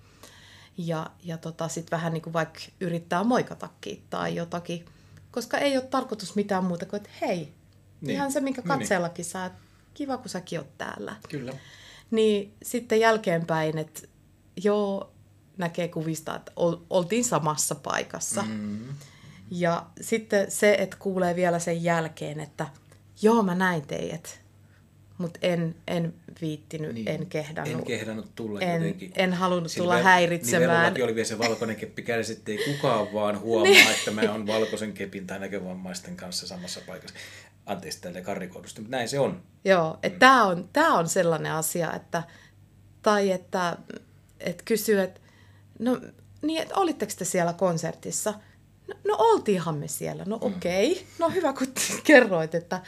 Ja, 0.86 1.10
ja 1.24 1.38
tota, 1.38 1.68
sitten 1.68 1.96
vähän 1.96 2.12
niin 2.12 2.22
kuin 2.22 2.32
vaikka 2.32 2.60
yrittää 2.80 3.24
moikatakin 3.24 4.02
tai 4.10 4.34
jotakin, 4.34 4.84
koska 5.30 5.58
ei 5.58 5.76
ole 5.76 5.86
tarkoitus 5.86 6.34
mitään 6.34 6.64
muuta 6.64 6.86
kuin, 6.86 7.00
että 7.00 7.10
hei, 7.20 7.52
niin. 8.00 8.14
ihan 8.14 8.32
se, 8.32 8.40
minkä 8.40 8.62
katseellakin 8.62 9.22
niin. 9.22 9.30
saa, 9.30 9.50
kiva 9.94 10.16
kun 10.16 10.28
säkin 10.28 10.58
oot 10.58 10.78
täällä. 10.78 11.16
Kyllä. 11.28 11.52
Niin 12.10 12.54
sitten 12.62 13.00
jälkeenpäin, 13.00 13.78
että 13.78 14.02
joo, 14.64 15.12
näkee 15.56 15.88
kuvista, 15.88 16.36
että 16.36 16.52
oltiin 16.90 17.24
samassa 17.24 17.74
paikassa. 17.74 18.42
Mm. 18.42 18.78
Ja 19.50 19.86
sitten 20.00 20.50
se, 20.50 20.74
että 20.74 20.96
kuulee 21.00 21.36
vielä 21.36 21.58
sen 21.58 21.84
jälkeen, 21.84 22.40
että 22.40 22.66
joo, 23.22 23.42
mä 23.42 23.54
näin 23.54 23.86
teidät, 23.86 24.40
mutta 25.18 25.38
en, 25.42 25.74
en 25.88 26.14
viittinyt, 26.40 26.94
niin, 26.94 27.08
en 27.08 27.26
kehdannut. 27.26 27.78
En 27.78 27.86
kehdannut 27.86 28.34
tulla 28.34 28.60
en, 28.60 28.74
jotenkin. 28.74 29.12
En 29.16 29.32
halunnut 29.32 29.72
Sillä 29.72 29.84
tulla 29.84 29.94
niin 29.94 30.04
häiritsemään. 30.04 30.94
Niin 30.94 31.04
oli 31.04 31.14
vielä 31.14 31.28
se 31.28 31.38
valkoinen 31.38 31.76
keppi 31.76 32.02
kädessä, 32.02 32.32
ettei 32.32 32.58
kukaan 32.64 33.12
vaan 33.12 33.40
huomaa, 33.40 33.72
niin. 33.72 33.90
että 33.90 34.10
mä 34.10 34.20
oon 34.32 34.46
valkoisen 34.46 34.92
kepin 34.92 35.26
tai 35.26 35.38
näkövammaisten 35.38 36.16
kanssa 36.16 36.46
samassa 36.46 36.80
paikassa. 36.86 37.16
Anteeksi 37.66 38.00
tälle 38.00 38.22
karrikoidusta, 38.22 38.80
mutta 38.80 38.96
näin 38.96 39.08
se 39.08 39.20
on. 39.20 39.42
Joo, 39.64 39.98
että 40.02 40.16
mm. 40.16 40.18
tämä 40.18 40.44
on, 40.44 40.68
tää 40.72 40.88
on 40.88 41.08
sellainen 41.08 41.52
asia, 41.52 41.92
että, 41.92 42.22
tai 43.02 43.30
että, 43.30 43.76
että 44.40 44.62
kysyy, 44.64 45.00
että 45.00 45.20
no 45.80 46.00
niin, 46.42 46.62
että 46.62 46.74
olitteko 46.74 47.12
te 47.18 47.24
siellä 47.24 47.52
konsertissa? 47.52 48.34
No, 48.88 48.94
no 49.08 49.16
oltiinhan 49.18 49.74
me 49.74 49.88
siellä. 49.88 50.24
No 50.24 50.36
mm. 50.36 50.42
okei, 50.42 50.92
okay. 50.92 51.04
no 51.18 51.30
hyvä 51.30 51.52
kun 51.52 51.66
kerroit, 52.04 52.54
että 52.54 52.82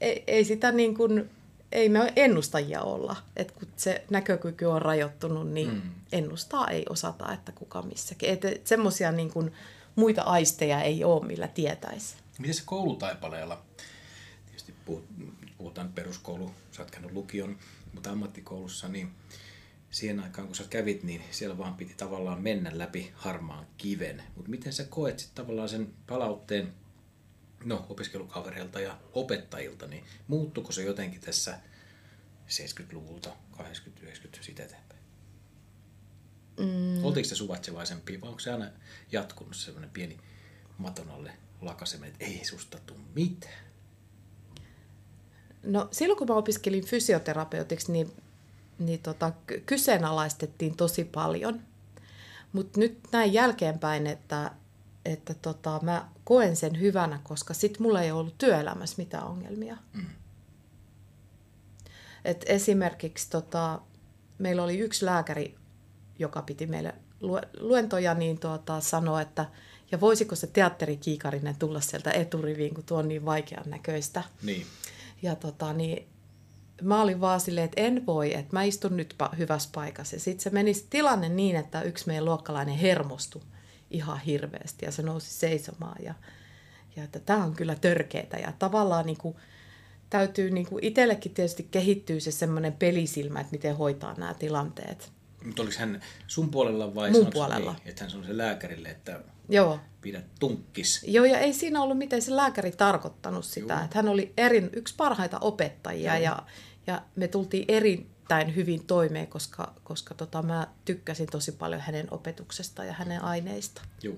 ei, 0.00 0.24
ei 0.26 0.44
sitä 0.44 0.72
niin 0.72 0.96
kuin, 0.96 1.30
ei 1.72 1.88
me 1.88 2.12
ennustajia 2.16 2.82
olla. 2.82 3.16
Että 3.36 3.54
kun 3.54 3.68
se 3.76 4.04
näkökyky 4.10 4.64
on 4.64 4.82
rajoittunut, 4.82 5.50
niin 5.50 5.70
mm. 5.74 5.82
ennustaa 6.12 6.68
ei 6.68 6.84
osata, 6.88 7.32
että 7.32 7.52
kuka 7.52 7.82
missäkin. 7.82 8.30
Että 8.30 8.48
semmoisia 8.64 9.12
niin 9.12 9.30
kuin 9.30 9.52
muita 9.96 10.22
aisteja 10.22 10.82
ei 10.82 11.04
ole, 11.04 11.26
millä 11.26 11.48
tietäisi. 11.48 12.16
Miten 12.38 12.54
se 12.54 12.62
koulutaipaleella, 12.64 13.62
tietysti 14.46 14.74
puhutaan 15.58 15.92
peruskoulu, 15.92 16.50
sä 16.72 16.82
oot 16.82 17.12
lukion, 17.12 17.56
mutta 17.94 18.10
ammattikoulussa, 18.10 18.88
niin 18.88 19.10
siihen 19.90 20.20
aikaan, 20.20 20.46
kun 20.46 20.56
sä 20.56 20.64
kävit, 20.70 21.02
niin 21.02 21.22
siellä 21.30 21.58
vaan 21.58 21.74
piti 21.74 21.94
tavallaan 21.96 22.42
mennä 22.42 22.70
läpi 22.74 23.12
harmaan 23.14 23.66
kiven. 23.76 24.22
Mutta 24.36 24.50
miten 24.50 24.72
sä 24.72 24.84
koet 24.84 25.18
sitten 25.18 25.44
tavallaan 25.44 25.68
sen 25.68 25.94
palautteen 26.06 26.74
no, 27.64 27.86
opiskelukavereilta 27.88 28.80
ja 28.80 28.98
opettajilta, 29.12 29.86
niin 29.86 30.04
muuttuko 30.28 30.72
se 30.72 30.82
jotenkin 30.82 31.20
tässä 31.20 31.58
70-luvulta, 32.48 33.30
80 33.56 34.02
90 34.02 34.44
siitä 34.44 34.62
eteenpäin? 34.62 35.00
Mm. 36.58 37.04
Oltiinko 37.04 37.28
se 37.28 37.34
suvaitsevaisempi 37.34 38.20
vai 38.20 38.28
onko 38.28 38.40
se 38.40 38.52
aina 38.52 38.70
jatkunut 39.12 39.56
sellainen 39.56 39.90
pieni 39.90 40.18
maton 40.78 41.10
alle 41.10 41.32
lakaseminen, 41.60 42.12
että 42.12 42.24
ei 42.24 42.44
susta 42.44 42.78
tule 42.86 42.98
mitään? 43.14 43.64
No 45.62 45.88
silloin 45.90 46.18
kun 46.18 46.28
mä 46.28 46.34
opiskelin 46.34 46.86
fysioterapeutiksi, 46.86 47.92
niin 47.92 48.12
niin 48.80 49.00
tota, 49.00 49.32
kyseenalaistettiin 49.66 50.76
tosi 50.76 51.04
paljon. 51.04 51.60
Mutta 52.52 52.80
nyt 52.80 52.98
näin 53.12 53.32
jälkeenpäin, 53.32 54.06
että, 54.06 54.50
että 55.04 55.34
tota, 55.34 55.80
mä 55.82 56.08
koen 56.24 56.56
sen 56.56 56.80
hyvänä, 56.80 57.20
koska 57.22 57.54
sit 57.54 57.78
mulla 57.78 58.02
ei 58.02 58.10
ollut 58.10 58.38
työelämässä 58.38 58.94
mitään 58.98 59.24
ongelmia. 59.24 59.76
Mm. 59.92 60.06
Et 62.24 62.44
esimerkiksi 62.48 63.30
tota, 63.30 63.80
meillä 64.38 64.62
oli 64.62 64.78
yksi 64.78 65.06
lääkäri, 65.06 65.54
joka 66.18 66.42
piti 66.42 66.66
meille 66.66 66.94
luentoja, 67.60 68.14
niin 68.14 68.40
tuota, 68.40 68.80
sanoi, 68.80 69.22
että 69.22 69.46
ja 69.92 70.00
voisiko 70.00 70.34
se 70.34 70.46
teatterikiikarinen 70.46 71.56
tulla 71.56 71.80
sieltä 71.80 72.10
eturiviin, 72.10 72.74
kun 72.74 72.84
tuo 72.84 72.98
on 72.98 73.08
niin 73.08 73.24
vaikean 73.24 73.70
näköistä. 73.70 74.22
Niin. 74.42 74.66
Ja 75.22 75.36
tota, 75.36 75.72
niin 75.72 76.08
mä 76.82 77.02
olin 77.02 77.20
vaan 77.20 77.40
silleen, 77.40 77.64
että 77.64 77.80
en 77.80 78.06
voi, 78.06 78.34
että 78.34 78.56
mä 78.56 78.62
istun 78.62 78.96
nyt 78.96 79.14
hyvässä 79.38 79.68
paikassa. 79.74 80.16
Ja 80.16 80.20
sitten 80.20 80.42
se 80.42 80.50
meni 80.50 80.72
tilanne 80.90 81.28
niin, 81.28 81.56
että 81.56 81.82
yksi 81.82 82.06
meidän 82.06 82.24
luokkalainen 82.24 82.74
hermostui 82.74 83.42
ihan 83.90 84.20
hirveästi 84.20 84.86
ja 84.86 84.92
se 84.92 85.02
nousi 85.02 85.30
seisomaan. 85.30 86.04
Ja, 86.04 86.14
ja 86.96 87.04
että 87.04 87.18
tämä 87.18 87.44
on 87.44 87.54
kyllä 87.54 87.74
törkeetä 87.74 88.36
ja 88.36 88.52
tavallaan 88.58 89.06
niin 89.06 89.18
kuin, 89.18 89.36
täytyy 90.10 90.50
niin 90.50 90.66
kuin 90.66 90.84
itsellekin 90.84 91.34
tietysti 91.34 91.68
kehittyä 91.70 92.20
se 92.20 92.30
semmoinen 92.30 92.72
pelisilmä, 92.72 93.40
että 93.40 93.52
miten 93.52 93.76
hoitaa 93.76 94.14
nämä 94.14 94.34
tilanteet. 94.34 95.12
Mutta 95.44 95.62
oliko 95.62 95.76
hän 95.78 96.00
sun 96.26 96.50
puolella 96.50 96.94
vai 96.94 97.10
Mun 97.10 97.30
puolella. 97.32 97.72
Niin, 97.72 97.88
että 97.88 98.04
hän 98.04 98.10
sanoi 98.10 98.26
se 98.26 98.36
lääkärille, 98.36 98.88
että 98.88 99.20
Joo. 99.48 99.80
pidä 100.00 100.22
tunkkis. 100.40 101.04
Joo, 101.06 101.24
ja 101.24 101.38
ei 101.38 101.52
siinä 101.52 101.82
ollut 101.82 101.98
miten 101.98 102.22
se 102.22 102.36
lääkäri 102.36 102.72
tarkoittanut 102.72 103.44
sitä. 103.44 103.74
Joo. 103.74 103.84
Että 103.84 103.98
hän 103.98 104.08
oli 104.08 104.32
erin, 104.36 104.70
yksi 104.72 104.94
parhaita 104.96 105.38
opettajia 105.38 106.14
Joo. 106.14 106.24
ja 106.24 106.42
ja 106.86 107.02
me 107.16 107.28
tultiin 107.28 107.64
erittäin 107.68 108.56
hyvin 108.56 108.86
toimeen, 108.86 109.26
koska, 109.26 109.74
koska 109.84 110.14
tota, 110.14 110.42
mä 110.42 110.66
tykkäsin 110.84 111.26
tosi 111.26 111.52
paljon 111.52 111.80
hänen 111.80 112.08
opetuksesta 112.10 112.84
ja 112.84 112.92
hänen 112.92 113.24
aineista. 113.24 113.82
Joo. 114.02 114.16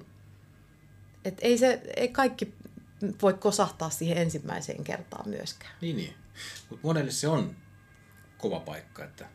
Et 1.25 1.39
ei, 1.41 1.59
se, 1.59 1.83
ei 1.97 2.09
kaikki 2.09 2.55
voi 3.23 3.35
kosahtaa 3.35 3.91
siihen 3.91 4.19
ensimmäiseen 4.19 4.85
kertaan 4.85 5.29
myöskään. 5.29 5.73
Niin, 5.81 5.97
niin. 5.97 6.15
Mutta 6.71 6.87
monelle 6.87 7.11
se 7.11 7.29
on 7.29 7.57
kova 8.39 8.61
paikka, 8.61 9.05
että 9.05 9.29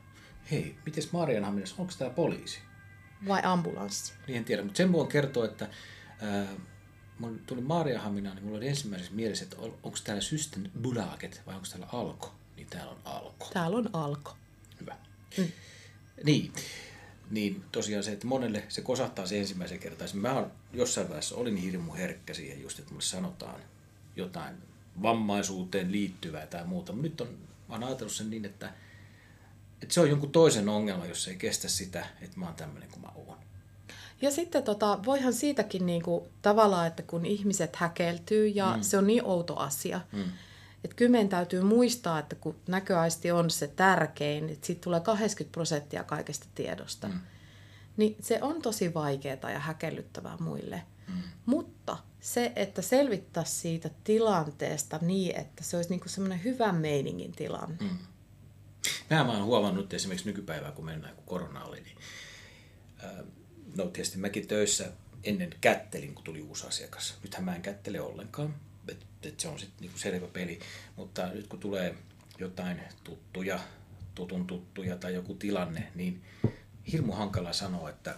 hei, 0.52 0.76
miten 0.86 1.04
Marianhaminassa, 1.12 1.76
onko 1.80 1.94
tämä 1.98 2.10
poliisi? 2.10 2.60
Vai 3.28 3.42
ambulanssi? 3.44 4.14
Niin 4.28 4.38
en 4.38 4.46
tiedä, 4.46 4.64
mutta 4.64 4.78
sen 4.78 4.92
voin 4.92 5.08
kertoa, 5.08 5.46
että 5.46 5.70
ää, 6.22 6.48
mun 7.20 7.40
tuli 7.40 7.62
Maarianhaminaan, 7.62 8.36
niin 8.36 8.46
mulla 8.46 8.58
oli 8.58 8.68
ensimmäisessä 8.68 9.14
mielessä, 9.14 9.44
että 9.44 9.58
onko 9.60 9.98
täällä 10.04 10.22
Systen 10.22 10.72
Bulaget 10.82 11.42
vai 11.46 11.56
onko 11.56 11.68
täällä 11.70 11.88
Alko 11.92 12.36
niin 12.58 12.68
täällä 12.70 12.92
on 12.92 13.00
alko. 13.06 13.50
Täällä 13.54 13.78
on 13.78 13.90
alko. 13.94 14.36
Hyvä. 14.82 14.96
Mm. 15.38 15.48
Niin, 16.24 16.54
niin 17.30 17.66
tosiaan 17.72 18.04
se, 18.04 18.12
että 18.12 18.28
monelle 18.28 18.64
se 18.70 18.82
kosahtaa 18.82 19.26
se 19.26 19.40
ensimmäisen 19.40 19.80
kertaa. 19.80 20.08
Mä 20.14 20.34
on, 20.34 20.52
jossain 20.74 21.08
vaiheessa 21.08 21.36
olin 21.36 21.58
hirmu 21.58 21.94
herkkä 21.94 22.34
siihen 22.34 22.62
just, 22.62 22.80
että 22.80 22.92
mulle 22.92 23.04
sanotaan 23.04 23.60
jotain 24.16 24.56
vammaisuuteen 25.02 25.92
liittyvää 25.92 26.48
tai 26.48 26.66
muuta. 26.66 26.94
Mutta 26.94 27.04
nyt 27.04 27.22
on, 27.22 27.28
mä 27.68 27.76
oon 27.76 27.84
ajatellut 27.84 28.14
sen 28.14 28.30
niin, 28.30 28.46
että, 28.46 28.74
että 29.82 29.94
se 29.94 30.02
on 30.02 30.10
jonkun 30.10 30.32
toisen 30.32 30.70
ongelma, 30.70 31.06
jos 31.06 31.28
ei 31.28 31.36
kestä 31.36 31.68
sitä, 31.68 32.06
että 32.22 32.40
mä 32.40 32.46
oon 32.46 32.56
tämmöinen 32.56 32.90
kuin 32.90 33.02
mä 33.02 33.12
oon. 33.16 33.38
Ja 34.22 34.32
sitten 34.32 34.64
tota, 34.64 35.00
voihan 35.06 35.34
siitäkin 35.34 35.86
niinku, 35.86 36.28
tavallaan, 36.42 36.88
että 36.88 37.04
kun 37.04 37.26
ihmiset 37.26 37.76
häkeltyy 37.76 38.48
ja 38.48 38.74
mm. 38.78 38.82
se 38.82 38.98
on 38.98 39.08
niin 39.08 39.26
outo 39.26 39.56
asia, 39.56 40.02
mm 40.12 40.32
että 40.84 40.96
kyllä 40.96 41.12
meidän 41.12 41.30
täytyy 41.30 41.62
muistaa, 41.62 42.20
että 42.20 42.36
kun 42.36 42.56
näköaisti 42.68 43.32
on 43.32 43.50
se 43.50 43.68
tärkein, 43.68 44.50
että 44.50 44.68
siitä 44.68 44.82
tulee 44.82 45.00
80 45.00 45.52
prosenttia 45.52 46.04
kaikesta 46.04 46.48
tiedosta, 46.56 47.08
mm. 47.08 47.20
niin 47.98 48.16
se 48.22 48.40
on 48.42 48.62
tosi 48.62 48.94
vaikeaa 48.94 49.52
ja 49.52 49.60
häkellyttävää 49.60 50.38
muille. 50.40 50.84
Mm. 51.08 51.22
Mutta 51.46 51.98
se, 52.20 52.52
että 52.56 52.82
selvittäisi 52.82 53.52
siitä 53.52 53.90
tilanteesta 54.04 55.00
niin, 55.02 55.36
että 55.36 55.64
se 55.64 55.78
olisi 55.78 55.90
niinku 55.90 56.10
semmoinen 56.10 56.44
hyvän 56.44 56.76
meiningin 56.76 57.32
tilanne. 57.32 57.78
Mm. 57.80 57.98
Mä 59.10 59.32
oon 59.32 59.44
huomannut 59.44 59.94
esimerkiksi 59.94 60.30
nykypäivää, 60.30 60.72
kun 60.72 60.86
mennään, 60.86 61.16
kun 61.16 61.26
korona 61.26 61.64
oli, 61.64 61.82
niin 61.82 61.98
no 63.76 63.86
tietysti 63.86 64.18
mäkin 64.18 64.48
töissä 64.48 64.92
ennen 65.24 65.50
kättelin, 65.62 66.16
kun 66.16 66.24
tuli 66.24 66.42
uusi 66.42 66.68
asiakas. 66.68 67.18
Nythän 67.24 67.44
mä 67.44 67.56
en 67.56 67.62
kättele 67.62 68.02
ollenkaan 68.02 68.56
että 68.91 69.06
et 69.24 69.39
se 69.39 69.48
on 69.48 69.60
sitten 69.60 69.82
niinku 69.82 69.98
selvä 69.98 70.27
peli. 70.27 70.60
Mutta 70.96 71.27
nyt 71.27 71.48
kun 71.48 71.60
tulee 71.60 71.96
jotain 72.39 72.82
tuttuja, 73.03 73.60
tutun 74.15 74.48
tuttuja 74.48 74.98
tai 74.98 75.13
joku 75.13 75.34
tilanne, 75.34 75.91
niin 75.96 76.22
hirmu 76.91 77.13
hankala 77.13 77.53
sanoa, 77.53 77.89
että 77.89 78.15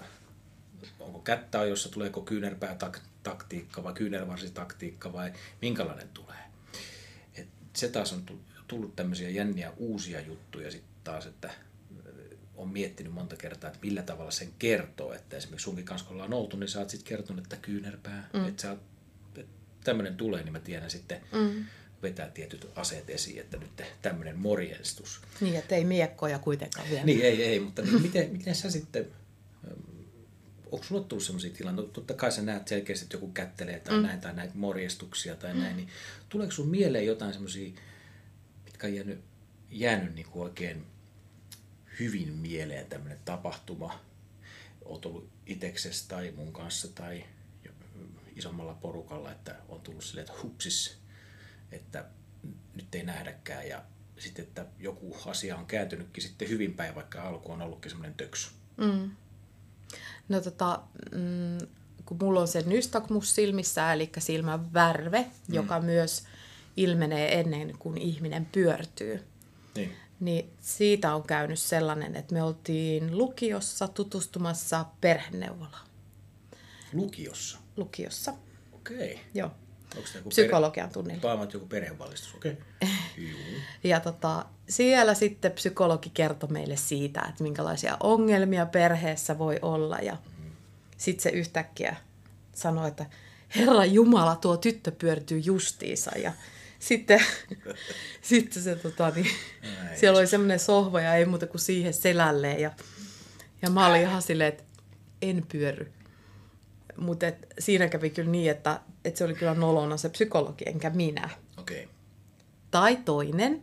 onko 0.99 1.19
kättä 1.19 1.65
jossa 1.65 1.89
tuleeko 1.89 2.21
kyynärpää 2.21 2.77
taktiikka 3.23 3.83
vai 3.83 3.93
kyynärvarsitaktiikka 3.93 5.13
vai 5.13 5.33
minkälainen 5.61 6.09
tulee. 6.09 6.37
Et 7.35 7.47
se 7.75 7.89
taas 7.89 8.13
on 8.13 8.23
tullut 8.67 8.95
tämmöisiä 8.95 9.29
jänniä 9.29 9.73
uusia 9.77 10.21
juttuja 10.21 10.71
sitten 10.71 10.89
taas, 11.03 11.25
että 11.25 11.51
on 12.59 12.69
miettinyt 12.69 13.13
monta 13.13 13.35
kertaa, 13.35 13.67
että 13.67 13.79
millä 13.85 14.01
tavalla 14.01 14.31
sen 14.31 14.53
kertoo. 14.59 15.13
Että 15.13 15.37
esimerkiksi 15.37 15.63
sunkin 15.63 15.85
kanssa, 15.85 16.07
kun 16.07 16.15
ollaan 16.15 16.33
oltu, 16.33 16.57
niin 16.57 16.67
sä 16.67 16.79
oot 16.79 16.89
sitten 16.89 17.09
kertonut, 17.09 17.43
että 17.43 17.57
kyynärpää, 17.57 18.29
mm. 18.33 18.47
että 18.47 18.61
sä 18.61 18.69
oot 18.69 18.79
tämmöinen 19.83 20.15
tulee, 20.15 20.43
niin 20.43 20.53
mä 20.53 20.59
tiedän 20.59 20.89
sitten 20.89 21.21
mm. 21.31 21.65
vetää 22.01 22.29
tietyt 22.29 22.67
aseet 22.75 23.09
esiin, 23.09 23.39
että 23.39 23.57
nyt 23.57 23.83
tämmöinen 24.01 24.39
morjenstus. 24.39 25.21
Niin, 25.41 25.55
että 25.55 25.75
ei 25.75 25.85
miekkoja 25.85 26.39
kuitenkaan 26.39 26.89
vielä. 26.89 27.05
Niin, 27.05 27.21
ei, 27.21 27.43
ei, 27.43 27.59
mutta 27.59 27.81
niin, 27.81 28.01
miten, 28.01 28.31
miten 28.31 28.55
sä 28.55 28.71
sitten, 28.71 29.07
ähm, 29.67 29.79
onko 30.71 30.85
sulla 30.85 31.03
tullut 31.03 31.23
sellaisia 31.23 31.53
tilanteita, 31.53 31.87
no, 31.87 31.93
totta 31.93 32.13
kai 32.13 32.31
sä 32.31 32.41
näet 32.41 32.67
selkeästi, 32.67 33.05
että 33.05 33.15
joku 33.15 33.31
kättelee 33.31 33.79
tai 33.79 33.97
mm. 33.97 34.03
näin, 34.03 34.21
tai 34.21 34.33
näitä 34.33 34.53
morjestuksia 34.55 35.35
tai 35.35 35.53
mm. 35.53 35.59
näin, 35.59 35.77
niin 35.77 35.89
tuleeko 36.29 36.51
sun 36.51 36.69
mieleen 36.69 37.05
jotain 37.05 37.33
semmoisia, 37.33 37.71
mitkä 38.65 38.87
on 38.87 38.95
jäänyt, 38.95 39.19
jäänyt 39.71 40.15
niin 40.15 40.27
kuin 40.27 40.43
oikein 40.43 40.85
hyvin 41.99 42.33
mieleen 42.33 42.85
tämmöinen 42.85 43.19
tapahtuma, 43.25 43.99
oot 44.85 45.05
ollut 45.05 45.29
iteksessä 45.45 46.07
tai 46.07 46.33
mun 46.35 46.53
kanssa 46.53 46.87
tai 46.87 47.25
isommalla 48.39 48.73
porukalla, 48.73 49.31
että 49.31 49.55
on 49.69 49.81
tullut 49.81 50.03
silleen, 50.03 50.27
että 50.27 50.41
hupsis, 50.43 50.97
että 51.71 52.05
nyt 52.75 52.95
ei 52.95 53.03
nähdäkään 53.03 53.67
ja 53.67 53.83
sitten, 54.17 54.43
että 54.43 54.65
joku 54.79 55.17
asia 55.25 55.57
on 55.57 55.65
kääntynytkin 55.65 56.23
sitten 56.23 56.49
hyvin 56.49 56.73
päin, 56.73 56.95
vaikka 56.95 57.21
alku 57.21 57.51
on 57.51 57.61
ollutkin 57.61 57.91
semmoinen 57.91 58.17
töksy. 58.17 58.49
Mm. 58.77 59.11
No 60.29 60.41
tota, 60.41 60.81
mm, 61.11 61.67
kun 62.05 62.17
mulla 62.21 62.41
on 62.41 62.47
se 62.47 62.61
nystagmus 62.61 63.35
silmissä, 63.35 63.93
eli 63.93 64.11
silmän 64.17 64.73
värve, 64.73 65.21
mm. 65.47 65.55
joka 65.55 65.79
myös 65.79 66.23
ilmenee 66.77 67.39
ennen 67.39 67.75
kuin 67.79 67.97
ihminen 67.97 68.45
pyörtyy. 68.45 69.23
Niin. 69.75 69.95
Niin 70.19 70.49
siitä 70.61 71.15
on 71.15 71.23
käynyt 71.23 71.59
sellainen, 71.59 72.15
että 72.15 72.33
me 72.33 72.43
oltiin 72.43 73.17
lukiossa 73.17 73.87
tutustumassa 73.87 74.85
perheneuvolaan. 75.01 75.88
Lukiossa? 76.93 77.57
Lukiossa, 77.77 78.33
Okei. 78.73 79.19
joo. 79.33 79.51
Onko 79.97 80.09
joku 80.15 80.29
Psykologian 80.29 80.89
tunnilla. 80.89 81.21
Paamat 81.21 81.53
joku 81.53 81.65
perhevalistus, 81.65 82.35
okei. 82.35 82.57
Juu. 83.17 83.39
Ja 83.83 83.99
tota, 83.99 84.45
siellä 84.69 85.13
sitten 85.13 85.51
psykologi 85.51 86.09
kertoi 86.09 86.49
meille 86.49 86.77
siitä, 86.77 87.21
että 87.29 87.43
minkälaisia 87.43 87.97
ongelmia 87.99 88.65
perheessä 88.65 89.37
voi 89.37 89.59
olla. 89.61 89.97
Ja 89.97 90.17
sitten 90.97 91.23
se 91.23 91.29
yhtäkkiä 91.29 91.95
sanoi, 92.53 92.87
että 92.87 93.05
Herra 93.55 93.85
Jumala, 93.85 94.35
tuo 94.35 94.57
tyttö 94.57 94.91
pyörtyy 94.91 95.39
justiinsa. 95.39 96.11
Ja 96.17 96.33
sitten, 96.79 97.19
sitten 98.21 98.63
se, 98.63 98.75
tota, 98.75 99.09
niin, 99.09 99.27
Ai 99.89 99.97
siellä 99.97 100.19
oli 100.19 100.27
semmoinen 100.27 100.59
sohva 100.59 101.01
ja 101.01 101.15
ei 101.15 101.25
muuta 101.25 101.47
kuin 101.47 101.61
siihen 101.61 101.93
selälleen. 101.93 102.61
Ja, 102.61 102.71
ja 103.61 103.69
mä 103.69 103.87
olin 103.87 104.01
ihan 104.01 104.21
silleen, 104.21 104.49
että 104.49 104.63
en 105.21 105.45
pyöry. 105.51 105.91
Mutta 106.99 107.25
siinä 107.59 107.87
kävi 107.87 108.09
kyllä 108.09 108.31
niin, 108.31 108.51
että, 108.51 108.79
että 109.05 109.17
se 109.17 109.23
oli 109.23 109.33
kyllä 109.33 109.53
nolona 109.53 109.97
se 109.97 110.09
psykologi, 110.09 110.63
enkä 110.67 110.89
minä. 110.89 111.29
Okei. 111.57 111.89
Tai 112.71 112.95
toinen, 112.95 113.61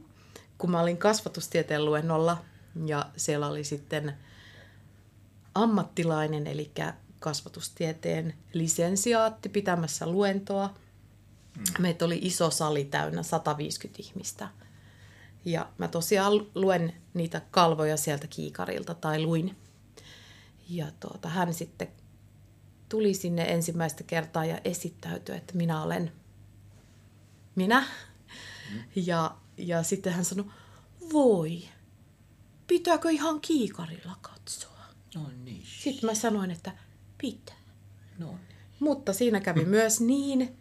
kun 0.58 0.70
mä 0.70 0.80
olin 0.80 0.96
kasvatustieteen 0.96 1.84
luennolla 1.84 2.44
ja 2.86 3.06
siellä 3.16 3.46
oli 3.48 3.64
sitten 3.64 4.12
ammattilainen, 5.54 6.46
eli 6.46 6.72
kasvatustieteen 7.20 8.34
lisensiaatti 8.52 9.48
pitämässä 9.48 10.06
luentoa. 10.06 10.74
Mm. 11.56 11.64
Meitä 11.78 12.04
oli 12.04 12.18
iso 12.22 12.50
sali 12.50 12.84
täynnä, 12.84 13.22
150 13.22 14.02
ihmistä. 14.02 14.48
Ja 15.44 15.68
mä 15.78 15.88
tosiaan 15.88 16.32
luen 16.54 16.94
niitä 17.14 17.42
kalvoja 17.50 17.96
sieltä 17.96 18.26
kiikarilta, 18.26 18.94
tai 18.94 19.22
luin. 19.22 19.56
Ja 20.68 20.86
tuota, 21.00 21.28
hän 21.28 21.54
sitten 21.54 21.88
tuli 22.88 23.14
sinne 23.14 23.42
ensimmäistä 23.42 24.04
kertaa 24.04 24.44
ja 24.44 24.60
esittäytyi, 24.64 25.36
että 25.36 25.56
minä 25.56 25.82
olen 25.82 26.12
minä. 27.54 27.86
Ja, 28.96 29.36
ja 29.56 29.82
sitten 29.82 30.12
hän 30.12 30.24
sanoi, 30.24 30.46
voi, 31.12 31.62
pitääkö 32.66 33.10
ihan 33.10 33.40
kiikarilla 33.40 34.16
katsoa? 34.20 34.80
No 35.14 35.30
niin. 35.44 35.62
Sitten 35.66 36.10
mä 36.10 36.14
sanoin, 36.14 36.50
että 36.50 36.72
pitää. 37.18 37.56
No 38.18 38.26
niin. 38.26 38.40
Mutta 38.80 39.12
siinä 39.12 39.40
kävi 39.40 39.64
myös 39.78 40.00
niin, 40.00 40.56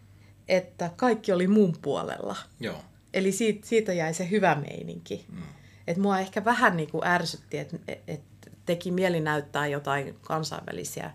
että 0.48 0.90
kaikki 0.96 1.32
oli 1.32 1.48
mun 1.48 1.76
puolella. 1.82 2.36
Joo. 2.60 2.84
Eli 3.14 3.32
siitä, 3.32 3.66
siitä 3.66 3.92
jäi 3.92 4.14
se 4.14 4.30
hyvä 4.30 4.54
meininki. 4.54 5.24
Mm. 5.28 5.42
Et 5.86 5.96
mua 5.96 6.18
ehkä 6.18 6.44
vähän 6.44 6.76
niin 6.76 6.90
kuin 6.90 7.06
ärsytti, 7.06 7.58
että 7.58 7.76
et 8.06 8.22
teki 8.66 8.90
mieli 8.90 9.20
näyttää 9.20 9.66
jotain 9.66 10.18
kansainvälisiä 10.20 11.10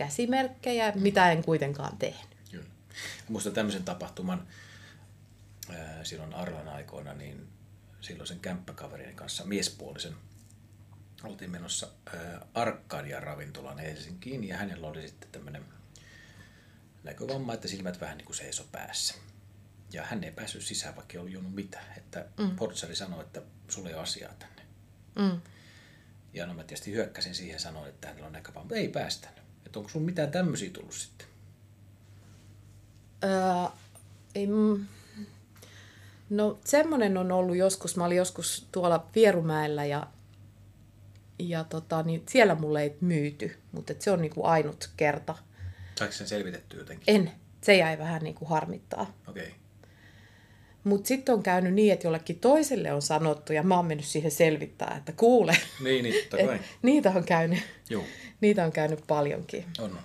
käsimerkkejä, 0.00 0.90
mm. 0.90 1.02
mitä 1.02 1.32
en 1.32 1.44
kuitenkaan 1.44 1.96
tehnyt. 1.96 2.36
Kyllä. 2.50 2.64
Muistan 3.28 3.52
tämmöisen 3.52 3.84
tapahtuman 3.84 4.46
ää, 5.70 6.04
silloin 6.04 6.34
Arlan 6.34 6.68
aikoina, 6.68 7.14
niin 7.14 7.48
silloin 8.00 8.26
sen 8.26 8.40
kämppäkaverin 8.40 9.16
kanssa, 9.16 9.44
miespuolisen, 9.44 10.14
oltiin 11.24 11.50
menossa 11.50 11.88
ää, 12.06 12.46
Arkadia 12.54 13.20
ravintolaan 13.20 13.78
Helsinkiin 13.78 14.48
ja 14.48 14.56
hänellä 14.56 14.86
oli 14.86 15.08
sitten 15.08 15.30
tämmöinen 15.32 15.64
näkövamma, 17.04 17.54
että 17.54 17.68
silmät 17.68 18.00
vähän 18.00 18.18
niin 18.18 18.26
kuin 18.26 18.36
seiso 18.36 18.68
päässä. 18.72 19.14
Ja 19.92 20.04
hän 20.04 20.24
ei 20.24 20.32
päässyt 20.32 20.62
sisään, 20.62 20.96
vaikka 20.96 21.12
ei 21.12 21.18
ollut 21.18 21.32
juonut 21.32 21.54
mitään. 21.54 21.92
Että 21.96 22.26
mm. 22.38 22.56
portsari 22.56 22.96
sanoi, 22.96 23.20
että 23.20 23.42
sulla 23.68 23.88
ei 23.88 23.94
ole 23.94 24.02
asiaa 24.02 24.34
tänne. 24.34 24.62
Mm. 25.18 25.40
Ja 26.32 26.46
no 26.46 26.54
mä 26.54 26.64
tietysti 26.64 26.92
hyökkäsin 26.92 27.34
siihen 27.34 27.52
ja 27.52 27.60
sanoin, 27.60 27.88
että 27.88 28.08
hänellä 28.08 28.26
on 28.26 28.32
näkövamma. 28.32 28.74
Ei 28.74 28.88
päästänyt. 28.88 29.39
Että 29.70 29.78
onko 29.78 29.88
sulla 29.88 30.06
mitään 30.06 30.30
tämmöisiä 30.30 30.70
tullut 30.70 30.92
sitten? 30.94 31.26
Öö, 33.24 33.30
ei, 34.34 34.46
mm. 34.46 34.86
no 36.30 36.58
semmoinen 36.64 37.16
on 37.16 37.32
ollut 37.32 37.56
joskus, 37.56 37.96
mä 37.96 38.04
olin 38.04 38.16
joskus 38.16 38.66
tuolla 38.72 39.06
Vierumäellä 39.14 39.84
ja, 39.84 40.06
ja 41.38 41.64
tota, 41.64 42.02
niin 42.02 42.22
siellä 42.28 42.54
mulle 42.54 42.82
ei 42.82 42.96
myyty, 43.00 43.58
mutta 43.72 43.94
se 43.98 44.10
on 44.10 44.20
niinku 44.20 44.44
ainut 44.44 44.90
kerta. 44.96 45.34
Saiko 45.98 46.12
sen 46.12 46.28
selvitetty 46.28 46.78
jotenkin? 46.78 47.14
En, 47.14 47.32
se 47.60 47.76
jäi 47.76 47.98
vähän 47.98 48.22
niinku 48.22 48.44
harmittaa. 48.44 49.14
Okei. 49.28 49.46
Okay. 49.46 49.59
Mutta 50.84 51.08
sitten 51.08 51.34
on 51.34 51.42
käynyt 51.42 51.74
niin, 51.74 51.92
että 51.92 52.06
jollekin 52.06 52.38
toiselle 52.40 52.92
on 52.92 53.02
sanottu 53.02 53.52
ja 53.52 53.62
mä 53.62 53.76
oon 53.76 53.86
mennyt 53.86 54.06
siihen 54.06 54.30
selvittää, 54.30 54.94
että 54.98 55.12
kuule, 55.12 55.56
Niin, 55.84 56.02
niin, 56.02 56.14
totta 56.30 56.46
kai. 56.46 56.56
et, 56.56 56.62
niitä 56.82 57.10
on 57.10 57.24
käynyt, 57.24 57.58
Joo, 57.90 58.04
niitä 58.40 58.64
on 58.64 58.72
käynyt 58.72 59.04
paljonkin. 59.06 59.64
on. 59.78 59.84
on. 59.90 59.98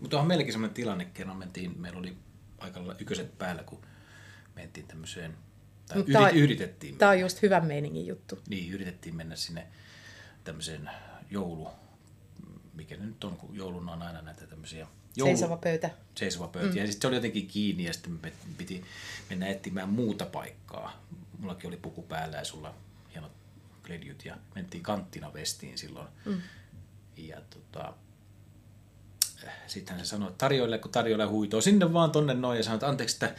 Mutta 0.00 0.16
onhan 0.16 0.28
meilläkin 0.28 0.52
semmoinen 0.52 0.74
tilanne, 0.74 1.04
kerran 1.04 1.36
mentiin, 1.36 1.80
meillä 1.80 1.98
oli 1.98 2.16
aika 2.58 2.78
lailla 2.80 2.96
yköset 3.00 3.38
päällä, 3.38 3.62
kun 3.62 3.80
mentiin 4.56 4.86
tämmöiseen, 4.86 5.34
tai 5.88 5.98
yrit, 5.98 6.12
tää- 6.12 6.30
yritettiin, 6.30 6.96
Tämä 6.98 7.10
on 7.10 7.20
just 7.20 7.42
hyvän 7.42 7.66
meiningin 7.66 8.06
juttu. 8.06 8.38
niin 8.48 8.72
yritettiin 8.72 9.16
mennä 9.16 9.36
sinne 9.36 9.66
tämmöiseen 10.44 10.90
joulu, 11.30 11.68
mikä 12.74 12.96
ne 12.96 13.06
nyt 13.06 13.24
on, 13.24 13.36
kun 13.36 13.56
jouluna 13.56 13.92
on 13.92 14.02
aina 14.02 14.22
näitä 14.22 14.46
tämmöisiä 14.46 14.86
Seisova 15.24 15.56
pöytä. 15.56 15.90
seisova 16.14 16.48
pöytä. 16.48 16.70
Mm. 16.70 16.76
Ja 16.76 16.86
sitten 16.86 17.00
se 17.00 17.06
oli 17.08 17.16
jotenkin 17.16 17.46
kiinni 17.46 17.84
ja 17.84 17.92
sitten 17.92 18.18
me 18.22 18.32
piti 18.58 18.84
mennä 19.30 19.46
etsimään 19.46 19.88
muuta 19.88 20.26
paikkaa. 20.26 21.06
Mullakin 21.38 21.68
oli 21.68 21.76
puku 21.76 22.02
päällä 22.02 22.36
ja 22.36 22.44
sulla 22.44 22.74
hienot 23.14 23.32
kledjut 23.86 24.24
ja 24.24 24.36
mentiin 24.54 24.82
kanttina 24.82 25.32
vestiin 25.32 25.78
silloin. 25.78 26.08
Mm. 26.24 26.40
Ja 27.16 27.40
tota, 27.50 27.94
sitten 29.66 29.96
hän 29.96 30.06
sanoi, 30.06 30.28
että 30.28 30.38
tarjoille, 30.38 30.78
kun 30.78 30.90
tarjoille 30.90 31.24
huitoo 31.24 31.60
sinne 31.60 31.92
vaan 31.92 32.10
tonne 32.10 32.34
noin 32.34 32.56
ja 32.56 32.62
sanoi, 32.62 32.76
että 32.76 32.88
anteeksi, 32.88 33.16
että, 33.16 33.34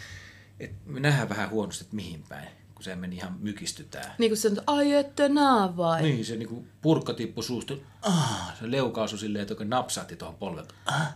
että 0.59 0.77
me 0.85 0.99
nähdään 0.99 1.29
vähän 1.29 1.49
huonosti, 1.49 1.83
että 1.83 1.95
mihin 1.95 2.23
päin, 2.29 2.47
kun 2.77 2.83
se 2.83 2.95
meni 2.95 3.15
ihan 3.15 3.35
mykistytään. 3.39 4.13
Niin 4.17 4.31
kuin 4.31 4.37
se 4.37 4.47
on, 4.47 4.57
ai 4.67 4.93
ette 4.93 5.29
nää 5.29 5.77
vai? 5.77 6.01
Niin, 6.01 6.25
se 6.25 6.35
niinku 6.35 6.65
purkka 6.81 7.13
tippui 7.13 7.43
suusta. 7.43 7.73
Ah, 8.01 8.57
se 8.59 8.71
leukaasu 8.71 9.17
silleen, 9.17 9.41
että 9.41 9.53
oikein 9.53 9.69
napsahti 9.69 10.15
tuohon 10.15 10.35
polvelta. 10.35 10.73
Ah. 10.85 11.15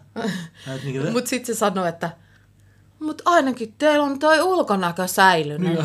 Niinku, 0.84 1.12
Mutta 1.12 1.30
sitten 1.30 1.56
se 1.56 1.60
sanoi, 1.60 1.89
että 1.89 2.10
mut 3.00 3.21
ainakin 3.26 3.74
teillä 3.78 4.04
on 4.06 4.19
toi 4.19 4.41
ulkonäkö 4.41 5.08
säilynyt. 5.08 5.80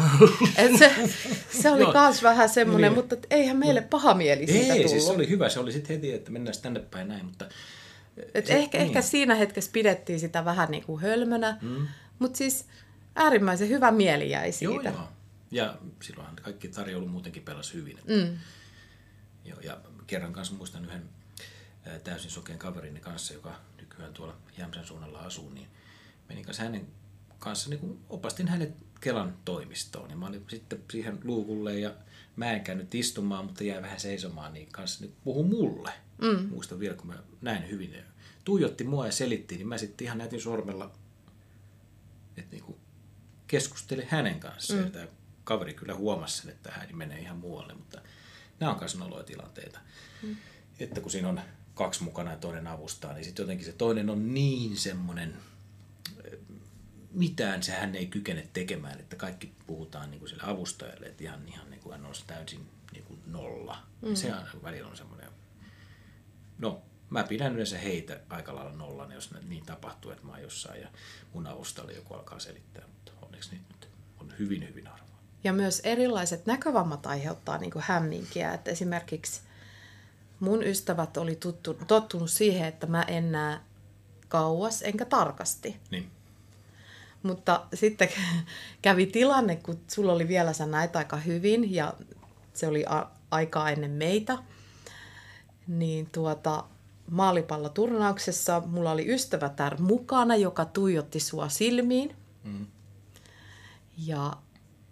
Et 0.57 0.79
se, 0.79 0.93
se 1.63 1.71
oli 1.71 1.81
Joo. 1.81 1.93
kans 1.93 2.23
vähän 2.23 2.49
semmoinen, 2.49 2.93
Niin. 2.93 2.99
mutta 2.99 3.17
eihän 3.31 3.57
meille 3.57 3.81
paha 3.81 4.15
mieli 4.15 4.47
siitä 4.47 4.73
Ei, 4.73 4.79
tullut. 4.79 4.91
siis 4.91 5.07
se 5.07 5.13
oli 5.13 5.29
hyvä. 5.29 5.49
Se 5.49 5.61
oli 5.61 5.73
sitten 5.73 5.97
heti, 5.97 6.13
että 6.13 6.31
mennään 6.31 6.55
tänne 6.63 6.81
päin 6.81 7.09
näin, 7.09 7.25
mutta 7.25 7.49
Et 8.35 8.47
se- 8.47 8.53
ehkä, 8.57 8.79
niin. 8.79 8.87
ehkä 8.87 9.03
siinä 9.03 9.35
hetkessä 9.35 9.71
pidettiin 9.73 10.21
sitä 10.21 10.45
vähän 10.45 10.71
niin 10.71 10.85
kuin 10.85 11.03
hölmönä, 11.03 11.59
mm. 11.63 11.87
mutta 12.19 12.37
siis 12.39 12.65
äärimmäisen 13.17 13.69
hyvä 13.69 13.91
mieli 13.91 14.31
jäi 14.31 14.47
Joo, 14.61 14.73
siitä. 14.73 14.89
joo. 14.89 15.09
Ja 15.51 15.79
silloinhan 16.03 16.37
kaikki 16.37 16.69
tarjoulu 16.69 17.07
muutenkin 17.07 17.43
pelasi 17.43 17.75
hyvin. 17.75 17.99
Mm. 18.09 18.39
Joo, 19.45 19.61
ja 19.61 19.81
kerran 20.07 20.33
kanssa 20.33 20.55
muistan 20.55 20.85
yhden 20.85 21.09
ää, 21.87 21.99
täysin 21.99 22.31
sokeen 22.31 22.59
kaverini 22.59 23.01
kanssa, 23.01 23.35
joka 23.35 23.61
nykyään 23.77 24.13
tuolla 24.13 24.37
Jämsän 24.59 24.87
suunnalla 24.87 25.19
asuu, 25.19 25.51
niin 25.51 25.69
menin 26.29 26.45
kanssa 26.45 26.63
hänen 26.63 26.87
kanssa, 27.39 27.71
niin 27.71 28.01
opastin 28.09 28.49
hänet 28.49 28.75
Kelan 29.01 29.37
toimistoon. 29.45 30.11
Ja 30.11 30.17
mä 30.17 30.27
olin 30.27 30.45
sitten 30.49 30.83
siihen 30.91 31.19
luukulle 31.25 31.79
ja 31.79 31.95
mä 32.37 32.53
en 32.53 32.61
käynyt 32.61 32.95
istumaan, 32.95 33.45
mutta 33.45 33.65
jäi 33.65 33.83
vähän 33.83 34.01
seisomaan, 34.01 34.53
niin 34.53 34.69
kanssa 34.73 35.05
nyt 35.05 35.15
puhu 35.25 35.43
mulle. 35.43 35.93
Mm. 36.19 36.49
Muistan 36.49 36.81
vielä, 36.81 36.95
kun 36.95 37.07
mä 37.07 37.23
näin 37.41 37.71
hyvin. 37.71 37.93
ja 37.93 38.03
Tuijotti 38.45 38.85
mua 38.85 39.07
ja 39.07 39.13
selitti, 39.13 39.57
niin 39.57 39.69
mä 39.69 39.79
sitten 39.79 40.05
ihan 40.05 40.19
näytin 40.19 40.41
sormella, 40.41 40.93
että 42.37 42.51
niinku 42.57 42.79
keskusteli 43.47 44.07
hänen 44.09 44.41
kanssaan. 44.41 44.85
Mm. 44.85 44.91
Tämä 44.91 45.07
kaveri 45.47 45.75
kyllä 45.75 45.95
huomasi 45.95 46.37
sen, 46.37 46.51
että 46.51 46.73
hän 46.73 46.89
menee 46.93 47.19
ihan 47.19 47.37
muualle, 47.37 47.75
mutta 47.75 48.01
nämä 48.61 48.73
on 48.73 48.79
myös 48.79 48.97
noloja 48.97 49.25
tilanteita. 49.25 49.79
Mm. 50.23 50.37
Että 50.79 51.01
kun 51.01 51.11
siinä 51.11 51.29
on 51.29 51.41
kaksi 51.75 52.03
mukana 52.03 52.31
ja 52.31 52.37
toinen 52.37 52.67
avustaa, 52.67 53.13
niin 53.13 53.25
sitten 53.25 53.43
jotenkin 53.43 53.67
se 53.67 53.73
toinen 53.73 54.11
on 54.11 54.35
niin 54.35 54.77
semmoinen, 54.77 55.37
eh, 56.25 56.39
mitään 57.13 57.63
se 57.63 57.73
hän 57.73 57.95
ei 57.95 58.07
kykene 58.07 58.49
tekemään, 58.53 59.01
että 59.01 59.17
kaikki 59.17 59.53
puhutaan 59.67 60.11
niin 60.11 60.19
kuin 60.19 60.29
sille 60.29 60.43
avustajalle, 60.47 61.07
että 61.07 61.25
ihan, 61.25 61.49
ihan 61.49 61.71
niin 61.71 61.81
kuin 61.81 61.93
hän 61.93 62.07
olisi 62.07 62.25
täysin 62.27 62.69
niin 62.93 63.05
kuin 63.05 63.21
nolla. 63.27 63.83
Mm. 64.03 64.15
Se 64.15 64.35
on, 64.35 64.63
välillä 64.63 64.89
on 64.89 64.97
semmoinen, 64.97 65.31
no 66.59 66.83
mä 67.11 67.25
pidän 67.25 67.53
yleensä 67.53 67.79
heitä 67.79 68.21
aika 68.29 68.55
lailla 68.55 68.73
nollan, 68.73 69.13
jos 69.13 69.35
niin 69.49 69.67
tapahtuu, 69.67 70.11
että 70.11 70.27
mä 70.27 70.33
oon 70.33 70.43
jossain 70.43 70.81
ja 70.81 70.89
mun 71.33 71.47
avustalle 71.47 71.93
joku 71.93 72.15
alkaa 72.15 72.39
selittää, 72.39 72.87
mutta 72.87 73.13
onneksi 73.23 73.51
nyt 73.55 73.89
on 74.21 74.33
hyvin, 74.39 74.69
hyvin. 74.69 74.89
Ja 75.47 75.53
myös 75.53 75.81
erilaiset 75.85 76.47
näkövammat 76.47 77.07
aiheuttaa 77.07 77.59
niin 77.59 77.73
hämminkiä. 77.79 78.55
Että 78.55 78.71
esimerkiksi 78.71 79.41
mun 80.41 80.63
ystävät 80.63 81.17
oli 81.17 81.37
tuttu, 81.37 81.75
tottunut 81.87 82.31
siihen, 82.31 82.69
että 82.69 82.87
mä 82.87 83.03
en 83.03 83.33
näe 83.33 83.59
kauas 84.29 84.83
enkä 84.83 85.05
tarkasti. 85.05 85.77
Niin. 85.91 86.11
Mutta 87.23 87.67
sitten 87.75 88.09
kävi 88.83 89.07
tilanne, 89.07 89.57
kun 89.57 89.81
sulla 89.89 90.13
oli 90.13 90.29
vielä 90.29 90.53
sä 90.53 90.67
näitä 90.67 90.99
aika 90.99 91.17
hyvin 91.17 91.75
ja 91.75 91.95
se 92.55 92.67
oli 92.67 92.85
a- 92.89 93.11
aikaa 93.31 93.71
ennen 93.71 93.91
meitä. 93.91 94.39
Niin 95.67 96.09
tuota, 96.13 96.65
maalipalloturnauksessa 97.11 98.63
mulla 98.67 98.91
oli 98.91 99.15
ystävätär 99.15 99.81
mukana, 99.81 100.37
joka 100.37 100.65
tuijotti 100.65 101.21
sua 101.21 101.49
silmiin. 101.49 102.17
Mm. 102.45 102.67
Ja 103.99 104.33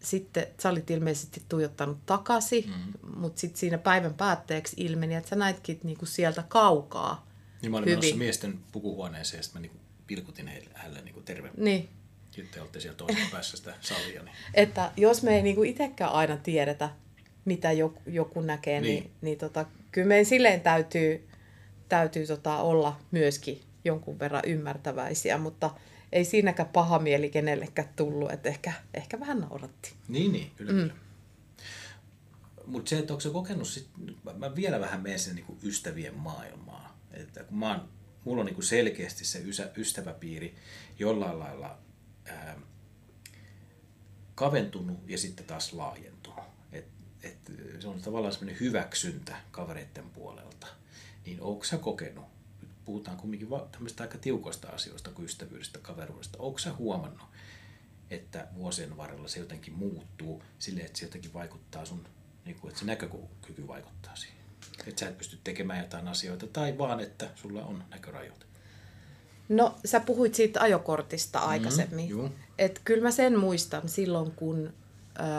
sitten 0.05 0.47
sä 0.61 0.69
olit 0.69 0.91
ilmeisesti 0.91 1.43
tuijottanut 1.49 2.07
takaisin, 2.07 2.65
mm. 2.67 3.21
mutta 3.21 3.41
sitten 3.41 3.59
siinä 3.59 3.79
päivän 3.79 4.15
päätteeksi 4.15 4.77
ilmeni, 4.79 5.15
että 5.15 5.31
sä 5.31 5.37
näitkin 5.37 5.81
niinku 5.83 6.07
sieltä 6.07 6.45
kaukaa. 6.49 7.27
Niin 7.63 7.71
mä 7.71 7.77
olin 7.77 7.87
hyvin. 7.87 7.99
menossa 7.99 8.17
miesten 8.17 8.59
pukuhuoneeseen 8.73 9.39
ja 9.39 9.43
sitten 9.43 9.61
mä 9.61 9.63
niinku 9.63 9.79
pilkutin 10.07 10.47
heille, 10.47 10.71
hänelle 10.75 11.01
niinku 11.01 11.21
terve. 11.21 11.51
Niin. 11.57 11.89
Nyt 12.37 12.51
te 12.51 12.61
olette 12.61 12.81
siellä 12.81 12.97
toisessa 12.97 13.29
päässä 13.33 13.57
sitä 13.57 13.75
salia. 13.81 14.23
Niin. 14.23 14.37
Että 14.55 14.93
jos 14.97 15.23
me 15.23 15.37
ei 15.37 15.43
niinku 15.43 15.63
itsekään 15.63 16.13
aina 16.13 16.37
tiedetä, 16.37 16.91
mitä 17.45 17.73
joku, 17.73 18.01
joku 18.07 18.41
näkee, 18.41 18.81
niin, 18.81 19.03
niin, 19.03 19.13
niin 19.21 19.39
tota, 19.39 19.67
kyllä 19.93 20.09
meidän 20.09 20.27
silleen 20.27 20.61
täytyy, 20.61 21.29
täytyy 21.89 22.27
tota 22.27 22.59
olla 22.59 23.01
myöskin 23.11 23.61
jonkun 23.85 24.19
verran 24.19 24.43
ymmärtäväisiä, 24.47 25.39
mutta 25.39 25.71
ei 26.15 26.25
siinäkään 26.25 26.69
paha 26.69 26.99
mieli 26.99 27.31
kenellekään 27.31 27.89
tullut, 27.97 28.33
että 28.33 28.49
ehkä, 28.49 28.73
ehkä 28.95 29.21
vähän 29.21 29.41
nauratti. 29.41 29.95
Niin, 30.09 30.33
niin, 30.33 30.51
kyllä. 30.57 30.73
Mm. 30.73 30.91
Mutta 32.67 32.89
se, 32.89 32.99
että 32.99 33.13
onko 33.13 33.21
se 33.21 33.31
kokenut, 33.31 33.69
sit, 33.69 33.89
mä 34.39 34.57
vielä 34.57 34.81
vähän 34.81 35.03
menen 35.03 35.19
sinne 35.19 35.43
niin 35.43 35.59
ystävien 35.63 36.15
maailmaa. 36.15 36.99
Että 37.13 37.45
kun 37.45 37.59
mä 37.59 37.71
oon, 37.71 37.89
mulla 38.25 38.41
on 38.41 38.47
niin 38.47 38.63
selkeästi 38.63 39.25
se 39.25 39.39
ysä, 39.39 39.71
ystäväpiiri 39.77 40.55
jollain 40.99 41.39
lailla 41.39 41.79
ää, 42.25 42.57
kaventunut 44.35 44.99
ja 45.07 45.19
sitten 45.19 45.47
taas 45.47 45.73
laajentunut. 45.73 46.45
Et, 46.73 46.87
et 47.23 47.53
se 47.81 47.89
on 47.89 48.03
tavallaan 48.03 48.33
semmoinen 48.33 48.61
hyväksyntä 48.61 49.37
kavereiden 49.51 50.11
puolelta. 50.11 50.67
Niin 51.27 51.41
onko 51.41 51.65
sä 51.65 51.79
kokenut 51.79 52.34
puhutaan 52.85 53.17
kumminkin 53.17 53.49
tämmöistä 53.73 54.03
aika 54.03 54.19
tiukoista 54.19 54.69
asioista 54.69 55.11
kuin 55.11 55.25
ystävyydestä, 55.25 55.79
kaveruudesta. 55.79 56.39
Onko 56.39 56.59
sä 56.59 56.73
huomannut, 56.73 57.29
että 58.11 58.49
vuosien 58.55 58.97
varrella 58.97 59.29
se 59.29 59.41
jotenkin 59.41 59.75
muuttuu 59.75 60.43
silleen, 60.59 60.87
että 60.87 60.99
se 60.99 61.05
jotenkin 61.05 61.35
vaikuttaa 61.35 61.85
sun, 61.85 62.07
niin 62.45 62.57
kuin, 62.61 62.69
että 62.69 62.81
se 62.81 62.87
näkökyky 62.87 63.69
vaikuttaa 63.69 64.17
siihen? 64.17 64.39
Että 64.87 65.01
sä 65.01 65.09
et 65.09 65.19
pysty 65.19 65.39
tekemään 65.45 65.81
jotain 65.81 66.09
asioita 66.09 66.47
tai 66.47 66.79
vaan, 66.79 67.01
että 67.01 67.29
sulla 67.35 67.65
on 67.65 67.85
näkörajoite. 67.91 68.45
No, 69.49 69.77
sä 69.85 70.01
puhuit 70.01 70.35
siitä 70.35 70.61
ajokortista 70.61 71.39
mm-hmm, 71.39 71.51
aikaisemmin. 71.51 72.17
Mm, 72.17 72.31
että 72.59 72.81
kyllä 72.85 73.03
mä 73.03 73.11
sen 73.11 73.39
muistan 73.39 73.89
silloin, 73.89 74.31
kun 74.31 74.73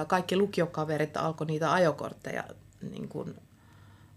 kaikki 0.07 0.37
lukiokaverit 0.37 1.17
alkoi 1.17 1.47
niitä 1.47 1.73
ajokortteja 1.73 2.43
niin 2.81 3.07
kun 3.09 3.35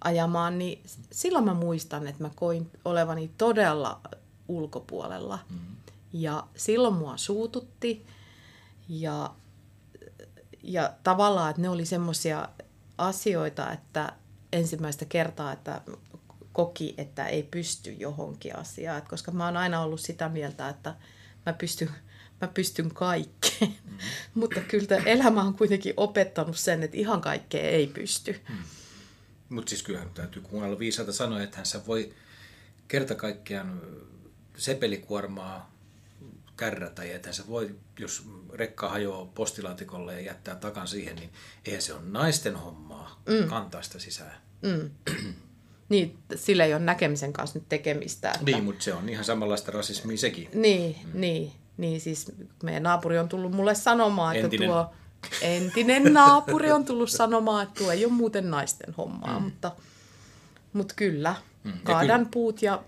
ajamaan, 0.04 0.58
niin 0.58 0.82
silloin 1.12 1.44
mä 1.44 1.54
muistan, 1.54 2.06
että 2.06 2.22
mä 2.22 2.30
koin 2.34 2.70
olevani 2.84 3.30
todella 3.38 4.00
ulkopuolella. 4.48 5.38
Mm-hmm. 5.50 5.76
Ja 6.12 6.46
silloin 6.56 6.94
mua 6.94 7.16
suututti 7.16 8.06
ja, 8.88 9.34
ja 10.62 10.92
tavallaan, 11.02 11.50
että 11.50 11.62
ne 11.62 11.68
oli 11.68 11.87
semmoisia 11.87 12.48
asioita, 12.98 13.72
että 13.72 14.12
ensimmäistä 14.52 15.04
kertaa, 15.04 15.52
että 15.52 15.80
koki, 16.52 16.94
että 16.98 17.26
ei 17.26 17.42
pysty 17.42 17.92
johonkin 17.92 18.56
asiaan. 18.56 18.98
Et 18.98 19.08
koska 19.08 19.30
mä 19.30 19.44
oon 19.44 19.56
aina 19.56 19.80
ollut 19.80 20.00
sitä 20.00 20.28
mieltä, 20.28 20.68
että 20.68 20.94
mä 21.46 21.52
pystyn, 21.52 21.90
mä 22.40 22.48
pystyn 22.48 22.94
kaikkeen. 22.94 23.74
Mm-hmm. 23.84 23.98
Mutta 24.40 24.61
kyllä 24.61 24.96
elämä 25.04 25.42
on 25.42 25.54
kuitenkin 25.54 25.94
opettanut 25.96 26.56
sen, 26.56 26.82
että 26.82 26.96
ihan 26.96 27.20
kaikkea 27.20 27.62
ei 27.62 27.87
pysty. 27.87 28.32
Mm-hmm. 28.32 28.64
Mutta 29.48 29.70
siis 29.70 29.82
kyllähän 29.82 30.11
täytyy 30.11 30.42
kuunnella 30.42 30.78
viisaita 30.78 31.12
sanoa, 31.12 31.42
että 31.42 31.56
hän 31.56 31.87
voi 31.87 32.14
kerta 32.88 33.14
kaikkiaan 33.14 33.80
sepelikuormaa 34.56 35.78
kärrätä 36.56 37.04
ja 37.04 37.16
että 37.16 37.32
se 37.32 37.42
voi, 37.48 37.74
jos 37.98 38.26
rekka 38.52 38.88
hajoaa 38.88 39.26
postilaatikolle 39.26 40.14
ja 40.14 40.20
jättää 40.20 40.54
takan 40.54 40.88
siihen, 40.88 41.16
niin 41.16 41.30
eihän 41.64 41.82
se 41.82 41.94
ole 41.94 42.02
naisten 42.04 42.56
hommaa 42.56 43.22
mm. 43.28 43.48
kantaa 43.48 43.82
sitä 43.82 43.98
sisään. 43.98 44.37
Mm. 44.62 44.90
niin, 45.88 46.18
sillä 46.34 46.64
ei 46.64 46.74
ole 46.74 46.82
näkemisen 46.82 47.32
kanssa 47.32 47.58
nyt 47.58 47.68
tekemistä. 47.68 48.28
Että... 48.30 48.44
Niin, 48.44 48.64
mutta 48.64 48.84
se 48.84 48.94
on 48.94 49.08
ihan 49.08 49.24
samanlaista 49.24 49.72
rasismia 49.72 50.16
sekin. 50.16 50.48
Niin, 50.54 50.96
mm. 51.04 51.20
niin, 51.20 51.52
niin, 51.76 52.00
siis 52.00 52.32
meidän 52.62 52.82
naapuri 52.82 53.18
on 53.18 53.28
tullut 53.28 53.52
mulle 53.52 53.74
sanomaan, 53.74 54.37
että 54.37 54.46
Entinen. 54.46 54.68
tuo 54.68 54.94
entinen 55.42 56.12
naapuri 56.14 56.72
on 56.72 56.85
tullut 56.85 57.11
sanomaan, 57.11 57.62
että 57.62 57.78
tuo 57.78 57.92
ei 57.92 58.04
ole 58.04 58.12
muuten 58.12 58.50
naisten 58.50 58.94
hommaa, 58.94 59.38
mm. 59.38 59.44
mutta, 59.44 59.72
mutta 60.72 60.94
kyllä, 60.94 61.35
mm. 61.64 61.72
kaadan 61.85 62.20
kyllä. 62.20 62.31
puut 62.33 62.62
ja 62.62 62.83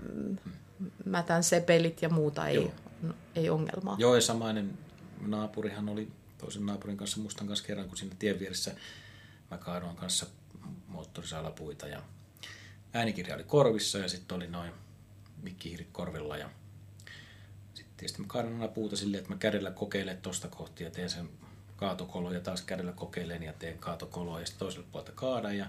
mätän 1.05 1.45
sepelit 1.45 2.03
ja 2.03 2.09
muuta 2.09 2.49
ei, 2.49 2.71
no, 3.03 3.15
ei 3.35 3.51
ongelmaa. 3.51 3.97
Joo, 3.99 4.15
ja 4.15 4.21
samainen 4.21 4.79
naapurihan 5.27 5.89
oli 5.89 6.09
toisen 6.39 6.67
naapurin 6.67 6.97
kanssa 6.97 7.21
mustan 7.21 7.47
kanssa 7.47 7.67
kerran, 7.67 7.89
kun 7.89 7.97
siinä 7.97 8.17
tien 8.19 8.39
vieressä 8.39 8.75
mä 9.51 9.59
kaadoin 9.59 9.97
kanssa 9.97 10.27
moottorisalapuita 10.89 11.87
ja 11.87 12.03
äänikirja 12.93 13.35
oli 13.35 13.45
korvissa 13.45 13.99
ja 13.99 14.09
sitten 14.09 14.37
oli 14.37 14.47
noin 14.47 14.73
mikkihiirit 15.43 15.89
korvilla 15.93 16.37
ja 16.37 16.51
sitten 17.75 17.97
tietysti 17.97 18.21
mä 18.21 18.27
kaadan 18.29 18.69
puuta 18.75 18.97
silleen, 18.97 19.19
että 19.19 19.35
mä 19.35 19.39
kädellä 19.39 19.71
kokeilen 19.71 20.19
tosta 20.19 20.49
kohti 20.49 20.85
ja 20.85 20.91
teen 20.91 21.11
sen 21.11 21.29
kaatokolo 21.81 22.33
ja 22.33 22.41
taas 22.41 22.63
kädellä 22.63 22.93
kokeilen 22.93 23.43
ja 23.43 23.53
teen 23.53 23.79
kaatokoloa 23.79 24.41
ja 24.41 24.47
sitten 24.47 24.59
toisella 24.59 24.87
puolelta 24.93 25.13
kaadan 25.13 25.59
ja 25.59 25.67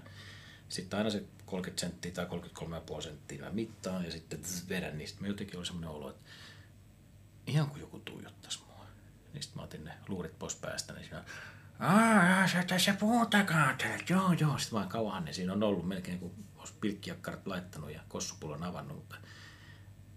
sitten 0.70 0.98
aina 0.98 1.10
se 1.10 1.24
30 1.46 1.82
senttiä 1.82 2.12
tai 2.12 2.26
33,5 2.96 3.02
senttiä 3.02 3.42
mä 3.42 3.50
mittaan 3.50 4.06
ja 4.06 4.12
sitten 4.12 4.40
vedän 4.70 4.98
niistä. 4.98 5.22
Mä 5.22 5.28
jotenkin 5.28 5.58
oli 5.58 5.66
semmoinen 5.66 5.90
olo, 5.90 6.10
että 6.10 6.30
ihan 7.48 7.70
kuin 7.70 7.82
joku 7.82 8.00
tuijottaisi 8.00 8.60
mua. 8.68 8.86
Niin 9.34 9.44
sitten 9.44 9.62
mä 9.62 9.64
otin 9.64 9.84
ne 9.84 9.94
luurit 10.08 10.40
pois 10.40 10.56
päästä, 10.56 10.94
niin 10.94 11.04
siinä 11.04 11.24
Aa, 11.80 12.48
sä 12.48 12.64
tässä 12.64 12.94
puhutakaan. 12.94 13.78
Joo, 14.10 14.34
joo. 14.40 14.58
Sitten 14.58 14.78
vaan 14.78 14.90
kauan 14.90 15.26
ne 15.26 15.34
siinä 15.34 15.54
on 15.54 15.64
ollut 15.64 15.88
melkein 15.88 16.20
kuin 16.20 16.34
olisi 16.58 16.74
pilkkiakkarat 16.82 17.48
laittanut 17.48 17.92
ja 17.92 18.02
kossupullon 18.08 18.64
avannut. 18.64 18.98
Mutta 18.98 19.16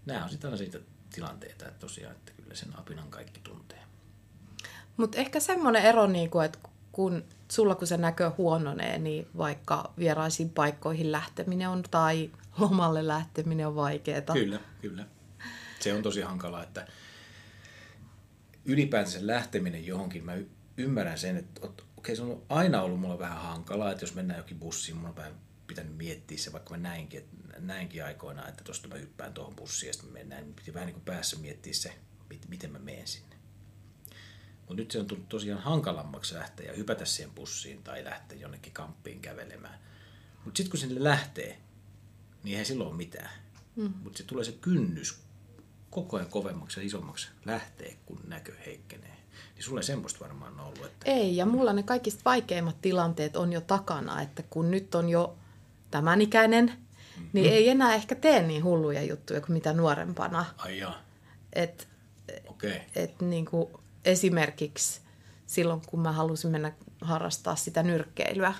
nämä 0.05 0.23
on 0.23 0.29
sitten 0.29 0.47
aina 0.47 0.57
siitä 0.57 0.79
tilanteita, 1.13 1.67
että 1.67 1.79
tosiaan, 1.79 2.15
että 2.15 2.31
kyllä 2.31 2.55
sen 2.55 2.79
apinan 2.79 3.09
kaikki 3.09 3.39
tuntee. 3.39 3.84
Mutta 4.97 5.17
ehkä 5.17 5.39
semmoinen 5.39 5.81
ero, 5.81 6.07
niin 6.07 6.29
kuin, 6.29 6.45
että 6.45 6.59
kun 6.91 7.23
sulla 7.51 7.75
kun 7.75 7.87
se 7.87 7.97
näkö 7.97 8.31
huononee, 8.37 8.99
niin 8.99 9.27
vaikka 9.37 9.93
vieraisiin 9.97 10.49
paikkoihin 10.49 11.11
lähteminen 11.11 11.69
on 11.69 11.83
tai 11.91 12.31
lomalle 12.57 13.07
lähteminen 13.07 13.67
on 13.67 13.75
vaikeaa. 13.75 14.21
Kyllä, 14.33 14.59
kyllä. 14.81 15.05
Se 15.79 15.93
on 15.93 16.03
tosi 16.03 16.21
hankalaa, 16.21 16.63
että 16.63 16.87
ylipäänsä 18.65 19.19
lähteminen 19.21 19.85
johonkin, 19.85 20.25
mä 20.25 20.37
ymmärrän 20.77 21.17
sen, 21.17 21.37
että 21.37 21.61
okei, 21.67 21.83
okay, 21.97 22.15
se 22.15 22.21
on 22.21 22.43
aina 22.49 22.81
ollut 22.81 22.99
mulla 22.99 23.19
vähän 23.19 23.41
hankalaa, 23.41 23.91
että 23.91 24.03
jos 24.03 24.15
mennään 24.15 24.37
jokin 24.37 24.59
bussiin, 24.59 24.97
mulla 24.97 25.09
on 25.09 25.15
vähän 25.15 25.33
pitänyt 25.67 25.97
miettiä 25.97 26.37
se, 26.37 26.53
vaikka 26.53 26.71
mä 26.71 26.77
näinkin, 26.77 27.19
että, 27.19 27.35
näinkin 27.59 28.05
aikoina, 28.05 28.47
että 28.47 28.63
tuosta 28.63 28.87
mä 28.87 28.95
hyppään 28.95 29.33
tuohon 29.33 29.55
bussiin 29.55 29.87
ja 29.87 29.93
sitten 29.93 30.13
mennään, 30.13 30.43
niin 30.43 30.53
piti 30.53 30.73
vähän 30.73 30.85
niin 30.85 30.93
kuin 30.93 31.05
päässä 31.05 31.37
miettiä 31.37 31.73
se, 31.73 31.93
miten 32.47 32.71
mä 32.71 32.79
menen 32.79 33.07
sinne. 33.07 33.34
Mutta 34.67 34.73
nyt 34.81 34.91
se 34.91 34.99
on 34.99 35.05
tullut 35.05 35.29
tosiaan 35.29 35.61
hankalammaksi 35.61 36.35
lähteä 36.35 36.65
ja 36.65 36.73
hypätä 36.73 37.05
siihen 37.05 37.31
bussiin 37.31 37.83
tai 37.83 38.03
lähteä 38.03 38.37
jonnekin 38.37 38.73
kamppiin 38.73 39.19
kävelemään. 39.19 39.79
Mutta 40.45 40.57
sitten 40.57 40.71
kun 40.71 40.79
sinne 40.79 41.03
lähtee, 41.03 41.57
niin 42.43 42.51
eihän 42.51 42.65
silloin 42.65 42.89
ole 42.89 42.97
mitään. 42.97 43.29
Mm. 43.75 43.93
Mutta 44.03 44.17
se 44.17 44.23
tulee 44.23 44.43
se 44.43 44.51
kynnys 44.51 45.19
koko 45.89 46.17
ajan 46.17 46.29
kovemmaksi 46.29 46.79
ja 46.79 46.85
isommaksi 46.85 47.27
lähtee, 47.45 47.97
kun 48.05 48.19
näkö 48.27 48.53
heikkenee. 48.65 49.15
Niin 49.55 49.63
sulle 49.63 49.83
semmoista 49.83 50.19
varmaan 50.19 50.59
on 50.59 50.65
ollut. 50.65 50.85
Että... 50.85 51.11
Ei, 51.11 51.37
ja 51.37 51.45
mulla 51.45 51.73
ne 51.73 51.83
kaikista 51.83 52.21
vaikeimmat 52.25 52.81
tilanteet 52.81 53.35
on 53.35 53.53
jo 53.53 53.61
takana, 53.61 54.21
että 54.21 54.43
kun 54.49 54.71
nyt 54.71 54.95
on 54.95 55.09
jo 55.09 55.37
tämän 55.91 56.21
ikäinen, 56.21 56.65
mm-hmm. 56.65 57.29
niin 57.33 57.53
ei 57.53 57.69
enää 57.69 57.95
ehkä 57.95 58.15
tee 58.15 58.41
niin 58.41 58.63
hulluja 58.63 59.03
juttuja 59.03 59.41
kuin 59.41 59.53
mitä 59.53 59.73
nuorempana. 59.73 60.45
Ai 60.57 60.77
jaa. 60.77 61.01
Et, 61.53 61.87
okay. 62.47 62.73
et 62.95 63.21
niin 63.21 63.45
kuin, 63.45 63.69
esimerkiksi 64.05 65.01
silloin, 65.45 65.81
kun 65.87 65.99
mä 65.99 66.11
halusin 66.11 66.51
mennä 66.51 66.73
harrastaa 67.01 67.55
sitä 67.55 67.83
nyrkkeilyä. 67.83 68.53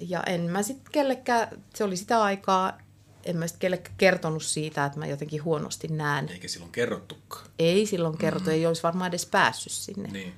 Ja 0.00 0.22
en 0.22 0.40
mä 0.40 0.62
sitten 0.62 0.92
kellekään, 0.92 1.48
se 1.74 1.84
oli 1.84 1.96
sitä 1.96 2.22
aikaa, 2.22 2.78
en 3.24 3.36
mä 3.36 3.46
sitten 3.46 3.60
kellekään 3.60 3.96
kertonut 3.98 4.42
siitä, 4.42 4.84
että 4.84 4.98
mä 4.98 5.06
jotenkin 5.06 5.44
huonosti 5.44 5.88
näen. 5.88 6.28
Eikä 6.28 6.48
silloin 6.48 6.72
kerrottukaan. 6.72 7.46
Ei 7.58 7.86
silloin 7.86 8.18
kerrottu, 8.18 8.50
mm. 8.50 8.54
ei 8.54 8.66
olisi 8.66 8.82
varmaan 8.82 9.08
edes 9.08 9.26
päässyt 9.26 9.72
sinne. 9.72 10.08
Niin. 10.08 10.34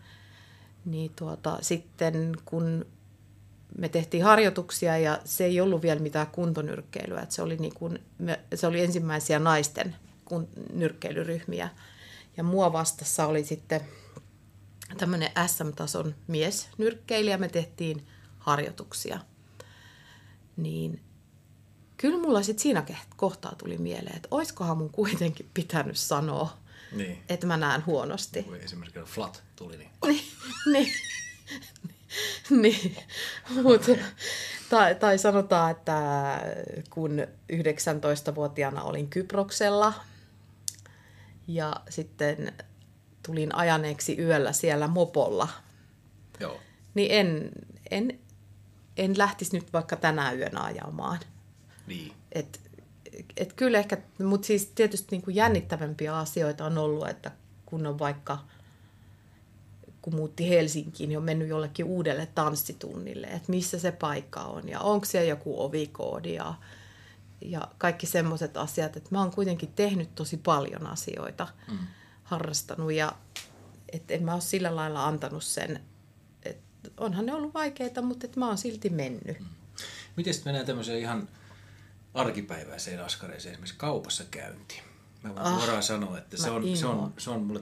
Niin 0.84 1.12
tuota, 1.16 1.58
sitten 1.60 2.36
kun 2.44 2.86
me 3.78 3.88
tehtiin 3.88 4.24
harjoituksia 4.24 4.98
ja 4.98 5.18
se 5.24 5.44
ei 5.44 5.60
ollut 5.60 5.82
vielä 5.82 6.00
mitään 6.00 6.26
kuntonyrkkeilyä. 6.26 7.20
Että 7.20 7.34
se, 7.34 7.42
oli 7.42 7.56
niin 7.56 7.74
kuin, 7.74 7.98
se 8.54 8.66
oli 8.66 8.80
ensimmäisiä 8.80 9.38
naisten 9.38 9.96
kun, 10.24 10.48
nyrkkeilyryhmiä. 10.72 11.68
Ja 12.36 12.42
mua 12.42 12.72
vastassa 12.72 13.26
oli 13.26 13.44
sitten 13.44 13.80
tämmöinen 14.98 15.30
SM-tason 15.46 16.14
mies 16.26 16.68
nyrkkeilijä. 16.78 17.38
Me 17.38 17.48
tehtiin 17.48 18.06
harjoituksia. 18.38 19.18
Niin 20.56 21.00
kyllä 21.96 22.18
mulla 22.18 22.42
sitten 22.42 22.62
siinä 22.62 22.84
kohtaa 23.16 23.54
tuli 23.58 23.78
mieleen, 23.78 24.16
että 24.16 24.28
oiskohan 24.30 24.78
mun 24.78 24.90
kuitenkin 24.90 25.50
pitänyt 25.54 25.96
sanoa, 25.96 26.58
Niin. 26.92 27.22
että 27.28 27.46
mä 27.46 27.56
näen 27.56 27.86
huonosti. 27.86 28.42
Kun 28.42 28.56
esimerkiksi 28.56 29.00
flat 29.14 29.42
tuli, 29.56 29.76
niin 29.76 29.90
niin, 30.06 30.22
niin, 30.72 30.92
niin. 32.62 32.96
Mut, 33.62 33.82
tai, 34.70 34.94
tai 34.94 35.18
sanotaan, 35.18 35.70
että 35.70 36.02
kun 36.90 37.10
19-vuotiaana 37.52 38.82
olin 38.82 39.08
Kyproksella 39.08 39.92
ja 41.46 41.76
sitten 41.88 42.52
tulin 43.26 43.54
ajaneeksi 43.54 44.18
yöllä 44.18 44.52
siellä 44.52 44.88
mopolla, 44.88 45.48
joo. 46.40 46.60
niin 46.94 47.10
en, 47.10 47.50
en, 47.90 48.18
en 48.96 49.18
lähtisi 49.18 49.56
nyt 49.56 49.72
vaikka 49.72 49.96
tänä 49.96 50.32
yönä 50.32 50.62
ajamaan. 50.62 51.20
Niin. 51.86 52.12
Et, 52.32 52.60
et 53.36 53.52
kyllä 53.52 53.78
ehkä, 53.78 53.98
mutta 54.18 54.46
siis 54.46 54.66
tietysti 54.66 55.08
niin 55.10 55.22
kuin 55.22 55.36
jännittävämpiä 55.36 56.18
asioita 56.18 56.64
on 56.64 56.78
ollut, 56.78 57.08
että 57.08 57.30
kun 57.66 57.86
on 57.86 57.98
vaikka, 57.98 58.38
kun 60.02 60.14
muutti 60.14 60.48
Helsinkiin, 60.48 61.08
niin 61.08 61.18
on 61.18 61.24
mennyt 61.24 61.48
jollekin 61.48 61.86
uudelle 61.86 62.26
tanssitunnille, 62.34 63.26
että 63.26 63.50
missä 63.50 63.78
se 63.78 63.92
paikka 63.92 64.40
on 64.40 64.68
ja 64.68 64.80
onko 64.80 65.04
siellä 65.04 65.28
joku 65.28 65.62
ovikoodi 65.62 66.34
ja, 66.34 66.54
ja 67.44 67.68
kaikki 67.78 68.06
semmoiset 68.06 68.56
asiat, 68.56 68.96
että 68.96 69.08
mä 69.12 69.20
oon 69.20 69.30
kuitenkin 69.30 69.72
tehnyt 69.72 70.14
tosi 70.14 70.36
paljon 70.36 70.86
asioita, 70.86 71.48
mm. 71.70 71.78
harrastanut 72.22 72.92
ja 72.92 73.12
että 73.92 74.14
en 74.14 74.24
mä 74.24 74.32
ole 74.32 74.40
sillä 74.40 74.76
lailla 74.76 75.06
antanut 75.06 75.44
sen, 75.44 75.80
että 76.42 76.90
onhan 76.96 77.26
ne 77.26 77.34
ollut 77.34 77.54
vaikeita, 77.54 78.02
mutta 78.02 78.26
että 78.26 78.40
mä 78.40 78.46
oon 78.46 78.58
silti 78.58 78.90
mennyt. 78.90 79.40
Mm. 79.40 79.46
Miten 80.16 80.34
sitten 80.34 80.50
mennään 80.50 80.66
tämmöiseen 80.66 80.98
ihan 80.98 81.28
arkipäiväiseen 82.14 83.04
askareeseen, 83.04 83.52
esimerkiksi 83.52 83.78
kaupassa 83.78 84.24
käynti. 84.30 84.82
Mä 85.22 85.34
voin 85.34 85.46
ah, 85.46 85.58
suoraan 85.58 85.82
sanoa, 85.82 86.18
että 86.18 86.36
se 86.36 86.50
on, 86.50 86.76
se, 86.76 86.86
on, 86.86 87.14
se 87.18 87.30
on 87.30 87.42
mulle, 87.42 87.60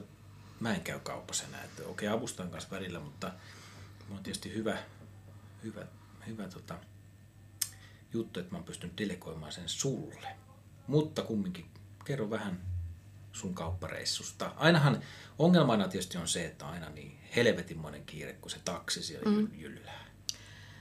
mä 0.59 0.73
en 0.73 0.81
käy 0.81 0.99
kaupassa 0.99 1.43
enää, 1.47 1.63
että 1.63 1.83
okei 1.83 2.07
okay, 2.07 2.17
avustan 2.17 2.49
kanssa 2.49 2.69
välillä, 2.71 2.99
mutta 2.99 3.31
mulla 4.07 4.17
on 4.17 4.23
tietysti 4.23 4.53
hyvä, 4.53 4.77
hyvä, 5.63 5.85
hyvä 6.27 6.47
tota, 6.47 6.75
juttu, 8.13 8.39
että 8.39 8.51
mä 8.51 8.57
oon 8.57 8.65
pystynyt 8.65 8.97
delegoimaan 8.97 9.51
sen 9.51 9.69
sulle. 9.69 10.27
Mutta 10.87 11.21
kumminkin, 11.21 11.65
kerro 12.05 12.29
vähän 12.29 12.61
sun 13.31 13.53
kauppareissusta. 13.53 14.53
Ainahan 14.57 15.01
ongelmana 15.39 15.87
tietysti 15.87 16.17
on 16.17 16.27
se, 16.27 16.45
että 16.45 16.67
aina 16.67 16.89
niin 16.89 17.19
helvetinmoinen 17.35 18.05
kiire, 18.05 18.33
kun 18.33 18.51
se 18.51 18.59
taksi 18.65 19.03
siellä 19.03 19.31
mm. 19.31 19.47
jyllää. 19.53 20.05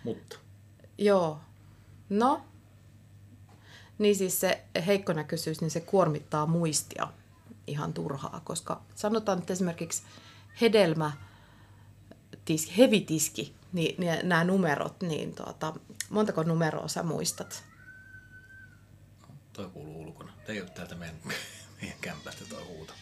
Mutta. 0.05 0.38
Joo. 0.99 1.40
No, 2.09 2.45
niin 3.99 4.16
siis 4.16 4.40
se 4.40 4.64
heikkonäköisyys, 4.87 5.61
niin 5.61 5.71
se 5.71 5.81
kuormittaa 5.81 6.47
muistia 6.47 7.12
ihan 7.66 7.93
turhaa, 7.93 8.40
koska 8.45 8.83
sanotaan, 8.95 9.38
että 9.38 9.53
esimerkiksi 9.53 10.03
hedelmä, 10.61 11.12
tiski, 12.45 12.79
hevitiski, 12.79 13.55
niin, 13.72 14.00
niin 14.00 14.28
nämä 14.28 14.44
numerot, 14.44 15.02
niin 15.02 15.35
tuota, 15.35 15.72
montako 16.11 16.42
numeroa 16.42 16.88
sä 16.88 17.02
muistat? 17.02 17.64
Toi 19.52 19.68
kuuluu 19.68 20.02
ulkona. 20.02 20.33
Ei 20.48 20.61
ole 20.61 20.70
täältä 20.70 20.94
meidän, 20.94 21.16
meidän 21.80 21.98
kämpästä 22.00 22.44
toi 22.48 22.64
huuto. 22.64 22.92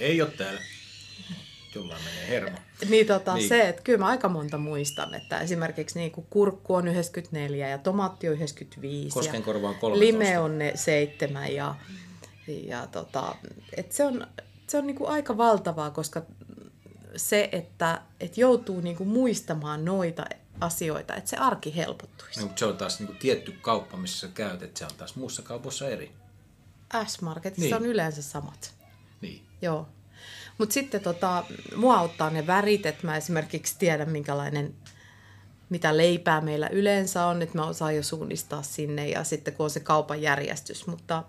Ei 0.00 0.22
ole 0.22 0.30
täällä 0.30 0.60
jollain 1.74 2.04
menee 2.04 2.28
hermo. 2.28 2.58
Niin, 2.88 3.06
tota, 3.06 3.34
niin. 3.34 3.48
se, 3.48 3.68
että 3.68 3.82
kyllä 3.82 3.98
mä 3.98 4.06
aika 4.06 4.28
monta 4.28 4.58
muistan, 4.58 5.14
että 5.14 5.40
esimerkiksi 5.40 5.98
niin 5.98 6.10
kuin 6.12 6.26
kurkku 6.30 6.74
on 6.74 6.88
94 6.88 7.68
ja 7.68 7.78
tomaatti 7.78 8.28
on 8.28 8.34
95 8.34 9.14
Koskenkorva 9.14 9.68
on 9.68 9.74
13. 9.74 10.18
Lime 10.18 10.38
on 10.38 10.58
7 10.74 11.54
ja, 11.54 11.74
ja 12.46 12.86
tota, 12.86 13.34
että 13.76 13.96
se 13.96 14.04
on, 14.04 14.26
se 14.66 14.78
on 14.78 14.86
niin 14.86 14.96
kuin 14.96 15.10
aika 15.10 15.36
valtavaa, 15.36 15.90
koska 15.90 16.22
se, 17.16 17.48
että, 17.52 18.02
että 18.20 18.40
joutuu 18.40 18.80
niin 18.80 18.96
kuin 18.96 19.08
muistamaan 19.08 19.84
noita 19.84 20.24
asioita, 20.60 21.14
että 21.14 21.30
se 21.30 21.36
arki 21.36 21.76
helpottuisi. 21.76 22.40
No, 22.40 22.50
se 22.56 22.66
on 22.66 22.76
taas 22.76 22.98
niin 22.98 23.06
kuin 23.06 23.18
tietty 23.18 23.52
kauppa, 23.60 23.96
missä 23.96 24.20
sä 24.20 24.34
käyt, 24.34 24.62
että 24.62 24.78
se 24.78 24.84
on 24.84 24.90
taas 24.98 25.16
muussa 25.16 25.42
kaupassa 25.42 25.88
eri. 25.88 26.12
S-Marketissa 27.06 27.62
niin. 27.62 27.74
on 27.74 27.86
yleensä 27.86 28.22
samat. 28.22 28.74
Niin. 29.20 29.46
Joo. 29.62 29.88
Mutta 30.58 30.72
sitten 30.72 31.00
tota, 31.00 31.44
mua 31.76 31.98
auttaa 31.98 32.30
ne 32.30 32.46
värit, 32.46 32.86
että 32.86 33.06
mä 33.06 33.16
esimerkiksi 33.16 33.76
tiedän 33.78 34.10
minkälainen, 34.10 34.74
mitä 35.68 35.96
leipää 35.96 36.40
meillä 36.40 36.68
yleensä 36.68 37.26
on, 37.26 37.42
että 37.42 37.58
mä 37.58 37.66
osaan 37.66 37.96
jo 37.96 38.02
suunnistaa 38.02 38.62
sinne 38.62 39.08
ja 39.08 39.24
sitten 39.24 39.54
kun 39.54 39.64
on 39.64 39.70
se 39.70 39.80
kaupan 39.80 40.22
järjestys. 40.22 40.86
Mutta, 40.86 41.24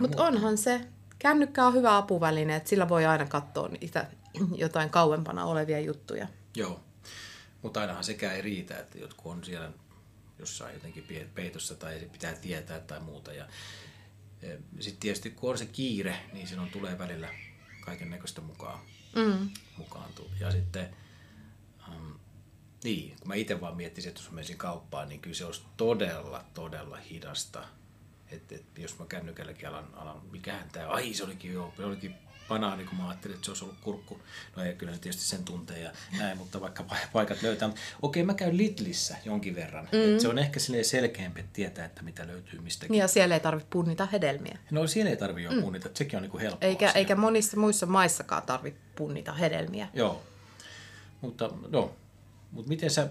mutta 0.00 0.24
onhan 0.24 0.58
se, 0.58 0.80
kännykkä 1.18 1.66
on 1.66 1.74
hyvä 1.74 1.96
apuväline, 1.96 2.56
että 2.56 2.68
sillä 2.68 2.88
voi 2.88 3.06
aina 3.06 3.26
katsoa 3.26 3.68
niitä 3.68 4.06
jotain 4.64 4.90
kauempana 4.90 5.44
olevia 5.44 5.80
juttuja. 5.80 6.28
Joo, 6.56 6.80
mutta 7.62 7.80
ainahan 7.80 8.04
sekään 8.04 8.36
ei 8.36 8.42
riitä, 8.42 8.78
että 8.78 8.98
jotkut 8.98 9.32
on 9.32 9.44
siellä 9.44 9.72
jossain 10.38 10.74
jotenkin 10.74 11.30
peitossa 11.34 11.74
tai 11.74 12.08
pitää 12.12 12.32
tietää 12.32 12.80
tai 12.80 13.00
muuta. 13.00 13.32
Ja, 13.32 13.46
ja 14.42 14.58
sitten 14.80 15.00
tietysti 15.00 15.30
kun 15.30 15.50
on 15.50 15.58
se 15.58 15.66
kiire, 15.66 16.16
niin 16.32 16.48
silloin 16.48 16.70
tulee 16.70 16.98
välillä 16.98 17.28
kaiken 17.80 18.10
näköistä 18.10 18.40
mukaan, 18.40 18.80
mm. 19.16 19.50
mukaan 19.76 20.10
Ja 20.40 20.50
sitten, 20.50 20.96
um, 21.88 22.18
niin, 22.84 23.16
kun 23.18 23.28
mä 23.28 23.34
itse 23.34 23.60
vaan 23.60 23.76
miettisin, 23.76 24.08
että 24.08 24.20
jos 24.20 24.30
menisin 24.30 24.58
kauppaan, 24.58 25.08
niin 25.08 25.20
kyllä 25.20 25.36
se 25.36 25.44
olisi 25.44 25.62
todella, 25.76 26.44
todella 26.54 26.96
hidasta. 26.96 27.64
Että 28.30 28.54
et, 28.54 28.64
jos 28.78 28.98
mä 28.98 29.06
kännykälläkin 29.06 29.68
alan, 29.68 29.94
alan 29.94 30.20
mikähän 30.30 30.70
tämä, 30.70 30.88
ai 30.88 31.14
se 31.14 31.24
olikin 31.24 31.52
joo, 31.52 31.72
se 31.76 31.84
olikin 31.84 32.14
banaani, 32.48 32.84
kun 32.84 32.98
mä 32.98 33.08
ajattelin, 33.08 33.34
että 33.34 33.44
se 33.44 33.50
olisi 33.50 33.64
ollut 33.64 33.76
kurkku. 33.80 34.20
No 34.56 34.64
ei, 34.64 34.74
kyllä 34.74 34.92
se 34.92 34.98
tietysti 34.98 35.24
sen 35.24 35.44
tuntee 35.44 35.80
ja 35.80 35.90
näin, 36.18 36.38
mutta 36.38 36.60
vaikka 36.60 36.84
paikat 37.12 37.42
löytää. 37.42 37.70
Okei, 38.02 38.22
mä 38.22 38.34
käyn 38.34 38.56
Lidlissä 38.56 39.16
jonkin 39.24 39.54
verran. 39.54 39.88
Mm. 39.92 40.14
Et 40.14 40.20
se 40.20 40.28
on 40.28 40.38
ehkä 40.38 40.60
selkeämpi, 40.82 41.40
että 41.40 41.52
tietää, 41.52 41.84
että 41.84 42.02
mitä 42.02 42.26
löytyy 42.26 42.60
mistäkin. 42.60 42.96
Ja 42.96 43.08
siellä 43.08 43.34
ei 43.34 43.40
tarvitse 43.40 43.68
punnita 43.70 44.06
hedelmiä. 44.06 44.58
No 44.70 44.86
siellä 44.86 45.10
ei 45.10 45.16
tarvitse 45.16 45.48
jo 45.48 45.56
mm. 45.56 45.62
punnita, 45.62 45.88
sekin 45.94 46.16
on 46.16 46.22
niin 46.22 46.40
helppoa. 46.40 46.68
Eikä, 46.68 46.90
eikä 46.90 47.16
monissa 47.16 47.56
muissa 47.56 47.86
maissakaan 47.86 48.42
tarvitse 48.42 48.80
punnita 48.96 49.32
hedelmiä. 49.32 49.88
Joo, 49.94 50.22
mutta 51.20 51.50
no, 51.68 51.96
mutta 52.50 52.68
miten 52.68 52.90
sä 52.90 53.08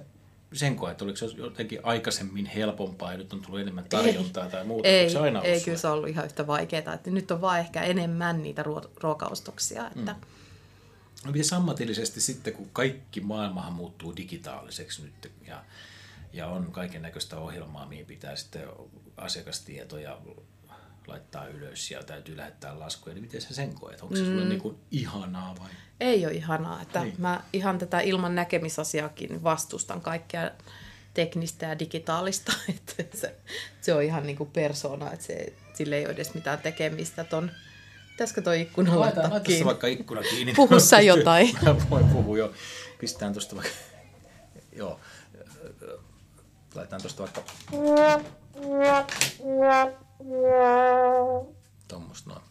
sen 0.56 0.76
koet, 0.76 1.02
oliko 1.02 1.18
se 1.18 1.26
jotenkin 1.26 1.80
aikaisemmin 1.84 2.46
helpompaa 2.46 3.12
ja 3.12 3.18
nyt 3.18 3.34
on 3.34 3.41
tullut 3.41 3.60
enemmän 3.60 3.86
tarjontaa 3.89 4.46
ei, 4.46 4.52
tai 4.52 4.65
muuta? 4.65 4.88
Ei, 4.88 5.10
se 5.10 5.20
aina 5.20 5.41
ei 5.41 5.62
kyllä 5.62 5.78
se 5.78 5.88
on 5.88 5.94
ollut 5.94 6.10
ihan 6.10 6.26
yhtä 6.26 6.48
vaikeaa. 6.48 6.94
Että 6.94 7.12
nyt 7.12 7.32
on 7.32 7.41
vaan 7.41 7.60
ehkä 7.60 7.84
enemmän 7.84 8.44
niitä 8.44 8.63
ruo- 8.63 8.89
ruokaostoksia. 9.02 9.88
Että... 9.88 10.13
Mm. 10.13 10.22
No 11.26 11.32
miten 11.32 11.58
ammatillisesti 11.58 12.22
sitten, 12.22 12.54
kun 12.54 12.70
kaikki 12.74 13.22
maailmahan 13.22 13.74
muuttuu 13.74 14.15
digitaaliseksi 14.15 15.02
nyt 15.02 15.32
ja, 15.48 15.63
ja 16.34 16.48
on 16.48 16.72
kaiken 16.72 17.02
näköistä 17.02 17.38
ohjelmaa, 17.38 17.86
mihin 17.86 18.06
pitää 18.06 18.36
sitten 18.36 18.68
asiakastietoja 19.18 20.18
laittaa 21.08 21.48
ylös 21.48 21.91
ja 21.91 22.04
täytyy 22.04 22.38
lähettää 22.38 22.80
laskuja, 22.80 23.13
niin 23.13 23.24
miten 23.24 23.41
sä 23.41 23.54
sen 23.54 23.74
koet? 23.74 24.02
Onko 24.02 24.15
se 24.15 24.22
mm. 24.22 24.28
sulle 24.28 24.46
niin 24.46 24.62
kuin 24.62 24.78
ihanaa 24.91 25.56
vai? 25.60 25.70
Ei 26.00 26.26
ole 26.26 26.34
ihanaa. 26.34 26.82
Että 26.82 27.04
niin. 27.04 27.15
Mä 27.18 27.44
ihan 27.54 27.78
tätä 27.78 28.00
ilman 28.00 28.36
näkemisasiakin 28.36 29.44
vastustan 29.44 30.02
kaikkea 30.02 30.52
teknistä 31.13 31.65
ja 31.65 31.80
digitaalista. 31.80 32.54
Että 32.70 33.18
se, 33.18 33.36
se 33.82 33.94
on 33.94 34.04
ihan 34.04 34.24
niin 34.24 34.38
kuin 34.38 34.52
persona, 34.52 35.12
että 35.12 35.26
se, 35.26 35.54
sille 35.74 35.98
ei 35.98 36.06
ole 36.06 36.13
edes 36.13 36.34
mitään 36.34 36.60
tekemistä 36.60 37.24
ton 37.24 37.52
Pitäisikö 38.15 38.41
toi 38.41 38.62
ikkuna 38.62 39.00
laittaa 39.00 39.24
laita 39.24 39.39
kiinni? 39.39 39.65
vaikka 39.65 39.88
ikkuna 39.88 40.22
kiinni. 40.22 40.54
Puhu 40.63 40.80
sä 40.80 41.02
jotain. 41.02 41.58
Mä 41.65 41.76
voin 41.89 42.06
puhua 42.06 42.38
jo. 42.38 42.54
Pistään 43.00 43.34
tuosta 43.34 43.56
vaikka... 43.56 43.74
Joo. 44.76 45.00
Laitan 46.76 47.02
tuosta 47.02 47.24
vaikka... 47.24 47.44
Tuommoista 51.88 52.30
noin. 52.30 52.41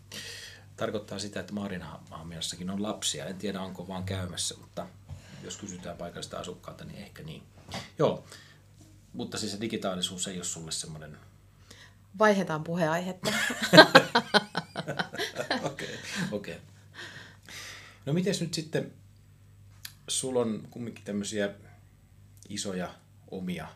Tarkoittaa 0.77 1.19
sitä, 1.19 1.41
että 1.41 1.53
Maarinhaminassakin 1.53 2.71
on 2.71 2.83
lapsia. 2.83 3.27
En 3.27 3.37
tiedä, 3.37 3.61
onko 3.61 3.89
vaan 3.89 4.05
käymässä, 4.05 4.55
mutta 4.61 4.87
jos 5.43 5.57
kysytään 5.57 5.97
paikallista 5.97 6.39
asukkaita, 6.39 6.85
niin 6.85 6.99
ehkä 6.99 7.23
niin. 7.23 7.43
Joo, 7.99 8.25
mutta 9.13 9.39
siis 9.39 9.53
se 9.53 9.61
digitaalisuus 9.61 10.27
ei 10.29 10.37
ole 10.37 10.45
sulle 10.45 10.73
semmoinen 10.73 11.19
Vaihdetaan 12.19 12.65
puheenaihetta. 12.65 13.31
Okei, 15.63 15.99
okei. 16.33 16.55
Okay. 16.55 16.55
No 18.07 18.13
miten 18.13 18.35
nyt 18.41 18.55
sitten, 18.55 18.93
sulla 20.09 20.41
on 20.41 20.69
kumminkin 20.71 21.05
tämmöisiä 21.05 21.51
isoja 22.49 22.95
omia 23.31 23.69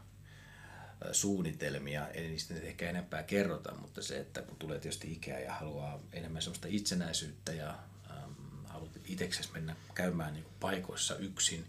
suunnitelmia, 1.13 2.09
ei 2.09 2.29
niistä 2.29 2.55
nyt 2.55 2.65
ehkä 2.65 2.91
enempää 2.91 3.23
kerrota, 3.23 3.75
mutta 3.75 4.03
se, 4.03 4.21
että 4.21 4.43
kun 4.43 4.57
tulee 4.57 4.79
tietysti 4.79 5.13
ikää 5.13 5.41
ja 5.41 5.55
haluaa 5.55 6.01
enemmän 6.13 6.43
sellaista 6.43 6.69
itsenäisyyttä 6.71 7.53
ja 7.53 7.79
ähm, 8.11 8.33
haluat 8.67 8.99
itseksesi 9.05 9.53
mennä 9.53 9.77
käymään 9.95 10.35
niin 10.35 10.47
paikoissa 10.61 11.17
yksin, 11.17 11.67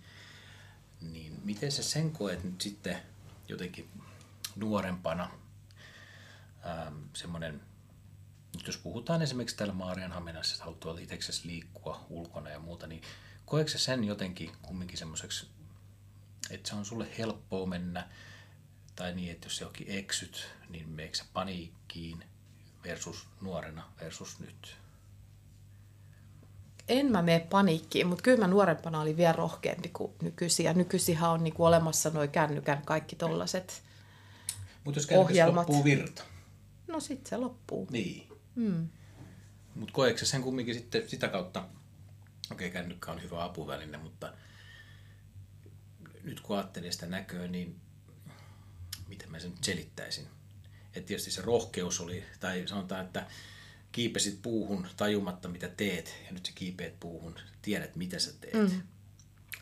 niin 1.02 1.40
miten 1.44 1.72
sä 1.72 1.84
sen 1.84 2.12
koet 2.12 2.44
nyt 2.44 2.62
sitten 2.62 2.98
jotenkin 3.48 3.90
nuorempana? 4.56 5.32
Ähm, 6.66 6.96
semmoinen, 7.14 7.62
nyt 8.56 8.68
jos 8.68 8.78
puhutaan 8.78 9.22
esimerkiksi 9.22 9.58
täällä 9.58 9.74
Maarianhaminassa, 9.74 10.54
että 10.54 10.64
haluat 10.64 10.80
tuolla 10.80 11.00
itseksesi 11.00 11.48
liikkua 11.48 12.06
ulkona 12.10 12.50
ja 12.50 12.60
muuta, 12.60 12.88
niin 12.88 13.02
koetko 13.46 13.78
sen 13.78 14.04
jotenkin 14.04 14.52
kumminkin 14.62 14.98
semmoiseksi, 14.98 15.48
että 16.50 16.70
se 16.70 16.76
on 16.76 16.86
sulle 16.86 17.08
helppoa 17.18 17.66
mennä, 17.66 18.10
tai 19.00 19.16
niin, 19.16 19.32
että 19.32 19.46
jos 19.46 19.60
johonkin 19.60 19.88
eksyt, 19.90 20.48
niin 20.70 20.90
meikö 20.90 21.18
paniikkiin 21.34 22.24
versus 22.84 23.28
nuorena 23.42 23.92
versus 24.02 24.40
nyt? 24.40 24.78
En 26.88 27.12
mä 27.12 27.22
mene 27.22 27.40
paniikkiin, 27.40 28.08
mutta 28.08 28.22
kyllä 28.22 28.38
mä 28.38 28.48
nuorempana 28.48 29.02
olin 29.02 29.18
vielä 29.18 29.34
rohkeampi 29.34 29.90
kuin 29.90 30.12
nykyisin. 30.22 30.66
Ja 30.66 30.74
nykyisinhän 30.74 31.30
on 31.30 31.44
niinku 31.44 31.66
olemassa 31.66 32.10
noin 32.10 32.30
kännykän 32.30 32.82
kaikki 32.86 33.16
tollaset 33.16 33.84
Mutta 34.84 35.00
jos 35.00 35.10
ohjelmat. 35.12 35.70
loppuu 35.70 35.84
virta, 35.84 36.24
No 36.88 37.00
sit 37.00 37.28
se 37.28 37.38
loppuu. 37.38 37.88
niin. 37.92 38.28
Mm. 38.56 38.90
Mutta 39.76 39.94
koetko 39.94 40.20
sä 40.20 40.26
sen 40.26 40.42
kumminkin 40.42 40.76
sitten 40.76 41.10
sitä 41.10 41.28
kautta, 41.28 41.60
okei 42.52 42.68
okay, 42.68 42.82
kännykkä 42.82 43.12
on 43.12 43.22
hyvä 43.24 43.44
apuväline, 43.44 43.98
mutta 43.98 44.34
nyt 46.24 46.40
kun 46.40 46.58
ajattelee 46.58 46.92
sitä 46.92 47.06
näköä, 47.06 47.48
niin 47.48 47.82
miten 49.10 49.32
mä 49.32 49.40
sen 49.40 49.52
nyt 49.52 49.64
selittäisin? 49.64 50.28
että 50.96 51.08
tietysti 51.08 51.32
se 51.32 51.42
rohkeus 51.42 52.00
oli, 52.00 52.24
tai 52.40 52.64
sanotaan, 52.66 53.06
että 53.06 53.26
kiipesit 53.92 54.42
puuhun 54.42 54.88
tajumatta 54.98 55.50
mitä 55.50 55.70
teet, 55.78 56.16
ja 56.26 56.32
nyt 56.32 56.46
sä 56.46 56.52
kiipeät 56.56 57.00
puuhun, 57.00 57.36
tiedät 57.62 57.96
mitä 57.96 58.20
sä 58.20 58.32
teet. 58.42 58.54
Mm. 58.54 58.82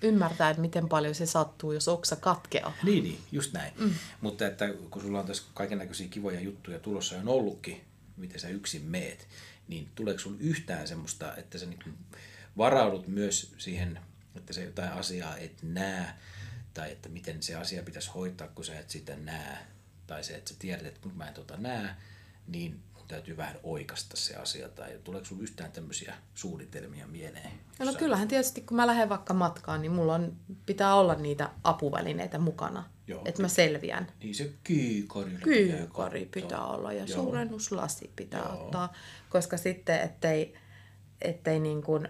Ymmärtää, 0.02 0.50
että 0.50 0.62
miten 0.62 0.90
paljon 0.90 1.16
se 1.16 1.26
sattuu, 1.26 1.72
jos 1.72 1.88
oksa 1.88 2.16
katkeaa. 2.16 2.74
Niin, 2.84 3.04
niin, 3.04 3.20
just 3.32 3.54
näin. 3.54 3.74
Mm. 3.80 3.94
Mutta 4.22 4.48
että 4.48 4.74
kun 4.90 5.02
sulla 5.02 5.20
on 5.20 5.26
tässä 5.26 5.44
kaiken 5.54 5.78
näköisiä 5.78 6.08
kivoja 6.08 6.42
juttuja 6.42 6.80
tulossa 6.80 7.18
on 7.18 7.28
ollutkin, 7.28 7.82
miten 8.18 8.40
sä 8.40 8.50
yksin 8.50 8.84
meet, 8.84 9.28
niin 9.68 9.90
tuleeko 9.96 10.20
sulla 10.20 10.38
yhtään 10.40 10.88
semmoista, 10.88 11.36
että 11.36 11.58
sä 11.58 11.66
niin 11.66 11.94
varaudut 12.58 13.08
myös 13.08 13.54
siihen, 13.58 14.00
että 14.36 14.54
se 14.54 14.64
jotain 14.64 14.92
asiaa 14.92 15.38
et 15.38 15.64
näe, 15.64 16.14
tai 16.78 16.92
että 16.92 17.10
miten 17.10 17.44
se 17.44 17.56
asia 17.56 17.84
pitäisi 17.84 18.12
hoitaa, 18.16 18.48
kun 18.48 18.66
sä 18.66 18.80
et 18.80 18.90
sitä 18.90 19.16
näe, 19.16 19.58
tai 20.08 20.24
se, 20.24 20.36
että 20.36 20.50
sä 20.54 20.56
tiedät, 20.60 20.86
että 20.86 21.02
kun 21.02 21.18
mä 21.18 21.28
en 21.28 21.34
tota 21.34 21.58
näe, 21.58 21.90
niin 22.48 22.80
mun 22.94 23.08
täytyy 23.08 23.38
vähän 23.38 23.56
oikasta 23.64 24.18
se 24.18 24.36
asia, 24.36 24.70
tai 24.70 25.00
tuleeko 25.04 25.26
sulla 25.26 25.44
yhtään 25.44 25.72
tämmöisiä 25.72 26.16
suunnitelmia 26.36 27.08
mieleen? 27.08 27.52
No, 27.80 27.86
no 27.86 27.94
kyllähän 27.94 28.28
tietysti, 28.28 28.62
kun 28.62 28.78
mä 28.78 28.88
lähden 28.88 29.10
vaikka 29.10 29.34
matkaan, 29.34 29.82
niin 29.82 29.92
mulla 29.92 30.16
on, 30.16 30.38
pitää 30.66 30.96
olla 30.96 31.16
niitä 31.16 31.50
apuvälineitä 31.64 32.40
mukana, 32.40 32.90
Joo. 33.08 33.22
että 33.26 33.42
mä 33.42 33.48
selviän. 33.48 34.08
Niin 34.24 34.36
se 34.36 34.54
kyykari. 34.64 35.32
Kyykari 35.44 36.26
pitää 36.26 36.66
olla 36.66 36.94
ja 36.94 37.06
Joo. 37.06 37.24
suurennuslasi 37.24 38.12
pitää 38.16 38.40
Joo. 38.40 38.64
ottaa, 38.64 38.94
koska 39.30 39.58
sitten, 39.58 40.02
ettei, 40.02 40.54
ettei 41.22 41.60
niin 41.60 41.82
kuin, 41.82 42.10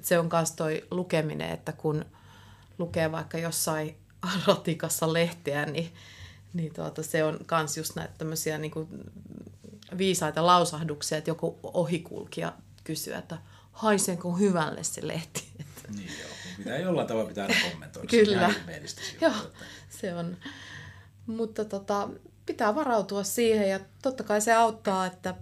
se 0.00 0.18
on 0.18 0.28
myös 0.32 0.52
toi 0.52 0.86
lukeminen, 0.90 1.50
että 1.50 1.72
kun 1.72 2.04
lukee 2.82 3.12
vaikka 3.12 3.38
jossain 3.38 3.96
ratikassa 4.46 5.12
lehteä, 5.12 5.66
niin, 5.66 5.94
niin 6.54 6.74
tuota, 6.74 7.02
se 7.02 7.24
on 7.24 7.40
myös 7.50 7.76
just 7.76 7.96
näitä 7.96 8.14
tämmöisiä 8.18 8.58
niin 8.58 8.70
kuin 8.70 8.88
viisaita 9.98 10.46
lausahduksia, 10.46 11.18
että 11.18 11.30
joku 11.30 11.58
ohikulkija 11.62 12.52
kysyy, 12.84 13.14
että 13.14 13.38
haisenko 13.72 14.32
hyvälle 14.32 14.84
se 14.84 15.08
lehti. 15.08 15.44
Niin 15.96 16.10
joo, 16.20 16.28
pitää 16.56 16.78
jollain 16.78 17.06
tavalla 17.08 17.28
pitää 17.28 17.46
aina 17.46 17.70
kommentoida. 17.70 18.08
Kyllä. 18.08 18.54
Se 18.86 19.16
Joo, 19.20 19.32
että- 19.32 19.64
se 19.90 20.14
on. 20.14 20.36
Mutta 21.26 21.64
tota, 21.64 22.08
pitää 22.46 22.74
varautua 22.74 23.24
siihen 23.24 23.70
ja 23.70 23.80
totta 24.02 24.24
kai 24.24 24.40
se 24.40 24.52
auttaa, 24.52 25.06
että 25.06 25.34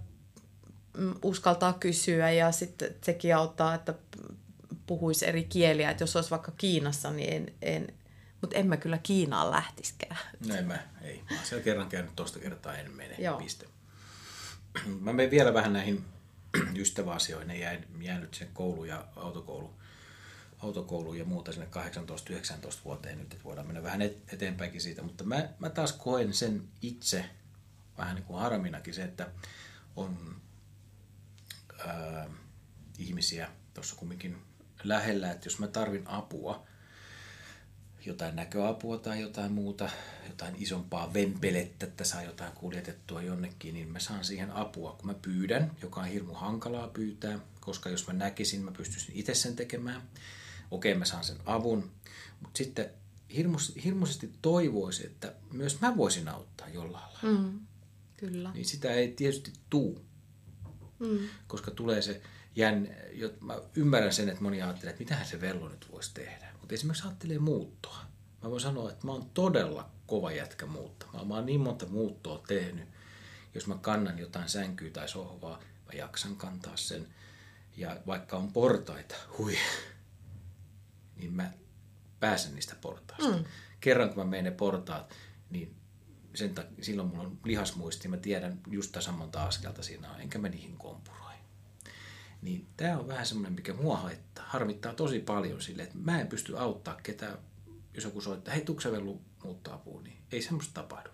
mm, 0.97 1.13
uskaltaa 1.23 1.73
kysyä 1.73 2.31
ja 2.31 2.51
sitten 2.51 2.95
sekin 3.03 3.35
auttaa, 3.35 3.75
että 3.75 3.93
puhuisi 4.87 5.25
eri 5.27 5.43
kieliä. 5.43 5.91
Että 5.91 6.03
jos 6.03 6.15
olisi 6.15 6.31
vaikka 6.31 6.51
Kiinassa, 6.51 7.11
niin 7.11 7.33
en, 7.33 7.53
en 7.61 7.93
mutta 8.41 8.55
en 8.55 8.67
mä 8.67 8.77
kyllä 8.77 8.97
Kiinaan 8.97 9.51
lähtiskään. 9.51 10.17
No 10.47 10.55
en 10.55 10.65
mä, 10.67 10.79
ei. 11.01 11.23
Mä 11.29 11.35
oon 11.35 11.45
siellä 11.45 11.63
kerran 11.63 11.89
käynyt 11.89 12.15
toista 12.15 12.39
kertaa, 12.39 12.77
en 12.77 12.91
mene. 12.91 13.15
Joo. 13.19 13.37
Piste. 13.37 13.65
Mä 14.99 15.13
menen 15.13 15.31
vielä 15.31 15.53
vähän 15.53 15.73
näihin 15.73 16.05
ystäväasioihin. 16.81 17.59
Jäin, 17.59 17.87
jäänyt 18.01 18.33
sen 18.33 18.49
koulu 18.53 18.85
ja 18.85 19.07
autokoulu, 19.15 19.73
autokoulu 20.59 21.13
ja 21.13 21.25
muuta 21.25 21.51
sinne 21.51 21.67
18-19 22.69 22.73
vuoteen 22.85 23.17
nyt, 23.17 23.33
että 23.33 23.43
voidaan 23.43 23.67
mennä 23.67 23.83
vähän 23.83 24.01
et- 24.01 24.33
eteenpäinkin 24.33 24.81
siitä. 24.81 25.01
Mutta 25.01 25.23
mä, 25.23 25.49
mä 25.59 25.69
taas 25.69 25.93
koen 25.93 26.33
sen 26.33 26.63
itse 26.81 27.25
vähän 27.97 28.15
niin 28.15 28.25
kuin 28.25 28.39
harminakin 28.39 28.93
se, 28.93 29.03
että 29.03 29.27
on 29.95 30.35
ää, 31.87 32.29
ihmisiä 32.97 33.49
tuossa 33.73 33.95
kumminkin 33.95 34.37
lähellä, 34.83 35.31
että 35.31 35.47
jos 35.47 35.59
mä 35.59 35.67
tarvin 35.67 36.07
apua, 36.07 36.67
jotain 38.05 38.35
näköapua 38.35 38.97
tai 38.97 39.21
jotain 39.21 39.51
muuta, 39.51 39.89
jotain 40.27 40.55
isompaa 40.57 41.13
vempelettä, 41.13 41.85
että 41.85 42.03
saa 42.03 42.23
jotain 42.23 42.51
kuljetettua 42.53 43.21
jonnekin, 43.21 43.73
niin 43.73 43.87
mä 43.87 43.99
saan 43.99 44.23
siihen 44.25 44.51
apua, 44.51 44.91
kun 44.91 45.07
mä 45.07 45.13
pyydän, 45.13 45.71
joka 45.81 46.01
on 46.01 46.07
hirmu 46.07 46.33
hankalaa 46.33 46.87
pyytää, 46.87 47.39
koska 47.59 47.89
jos 47.89 48.07
mä 48.07 48.13
näkisin, 48.13 48.61
mä 48.63 48.71
pystyisin 48.71 49.15
itse 49.15 49.33
sen 49.33 49.55
tekemään. 49.55 50.01
Okei, 50.71 50.95
mä 50.95 51.05
saan 51.05 51.23
sen 51.23 51.37
avun, 51.45 51.91
mutta 52.41 52.57
sitten 52.57 52.89
hirmus, 53.35 53.73
hirmuisesti 53.83 54.31
toivoisin, 54.41 55.05
että 55.05 55.33
myös 55.51 55.81
mä 55.81 55.97
voisin 55.97 56.27
auttaa 56.27 56.69
jollain 56.69 57.05
lailla. 57.13 57.39
Mm, 57.41 57.59
kyllä. 58.17 58.51
Niin 58.53 58.65
sitä 58.65 58.93
ei 58.93 59.11
tietysti 59.11 59.53
tuu, 59.69 60.05
Mm. 60.99 61.19
koska 61.47 61.71
tulee 61.71 62.01
se 62.01 62.21
jänn... 62.55 62.87
jo- 63.11 63.33
Mä 63.41 63.59
ymmärrän 63.75 64.13
sen, 64.13 64.29
että 64.29 64.43
moni 64.43 64.61
ajattelee, 64.61 64.89
että 64.89 65.03
mitähän 65.03 65.25
se 65.25 65.41
vello 65.41 65.69
nyt 65.69 65.87
voisi 65.91 66.13
tehdä. 66.13 66.47
Mutta 66.59 66.73
esimerkiksi 66.75 67.07
ajattelee 67.07 67.39
muuttoa. 67.39 67.97
Mä 68.43 68.49
voin 68.49 68.61
sanoa, 68.61 68.91
että 68.91 69.05
mä 69.05 69.11
oon 69.11 69.29
todella 69.33 69.89
kova 70.07 70.31
jätkä 70.31 70.65
muuttaa. 70.65 71.25
Mä 71.25 71.35
oon 71.35 71.45
niin 71.45 71.61
monta 71.61 71.85
muuttoa 71.85 72.43
tehnyt. 72.47 72.89
Jos 73.53 73.67
mä 73.67 73.75
kannan 73.81 74.19
jotain 74.19 74.49
sänkyä 74.49 74.89
tai 74.89 75.09
sohvaa, 75.09 75.59
mä 75.85 75.91
jaksan 75.93 76.35
kantaa 76.35 76.77
sen. 76.77 77.07
Ja 77.77 77.97
vaikka 78.07 78.37
on 78.37 78.51
portaita, 78.53 79.15
hui, 79.37 79.57
niin 81.15 81.33
mä 81.33 81.51
pääsen 82.19 82.55
niistä 82.55 82.75
portaista. 82.81 83.37
Mm. 83.37 83.43
Kerran 83.79 84.09
kun 84.09 84.17
mä 84.17 84.29
menen 84.29 84.43
ne 84.45 84.51
portaat, 84.51 85.13
niin 85.49 85.75
sen 86.35 86.53
tak- 86.59 86.83
silloin 86.83 87.07
mulla 87.09 87.23
on 87.23 87.39
lihasmuisti, 87.43 88.07
mä 88.07 88.17
tiedän 88.17 88.59
just 88.67 88.91
tasan 88.91 89.13
monta 89.15 89.43
askelta 89.43 89.83
siinä 89.83 90.11
on, 90.11 90.21
enkä 90.21 90.39
mä 90.39 90.49
niihin 90.49 90.77
kompuroi. 90.77 91.20
Niin 92.41 92.67
tämä 92.77 92.97
on 92.97 93.07
vähän 93.07 93.25
semmoinen, 93.25 93.53
mikä 93.53 93.73
mua 93.73 93.97
haittaa, 93.97 94.45
harmittaa 94.47 94.93
tosi 94.93 95.19
paljon 95.19 95.61
sille, 95.61 95.83
että 95.83 95.97
mä 95.97 96.21
en 96.21 96.27
pysty 96.27 96.57
auttaa 96.57 96.99
ketään, 97.03 97.37
jos 97.93 98.03
joku 98.03 98.21
soittaa, 98.21 98.53
hei 98.53 98.65
tuksevellu 98.65 99.21
muuttaa 99.43 99.73
apua, 99.73 100.01
niin 100.01 100.17
ei 100.31 100.41
semmoista 100.41 100.73
tapahdu. 100.73 101.09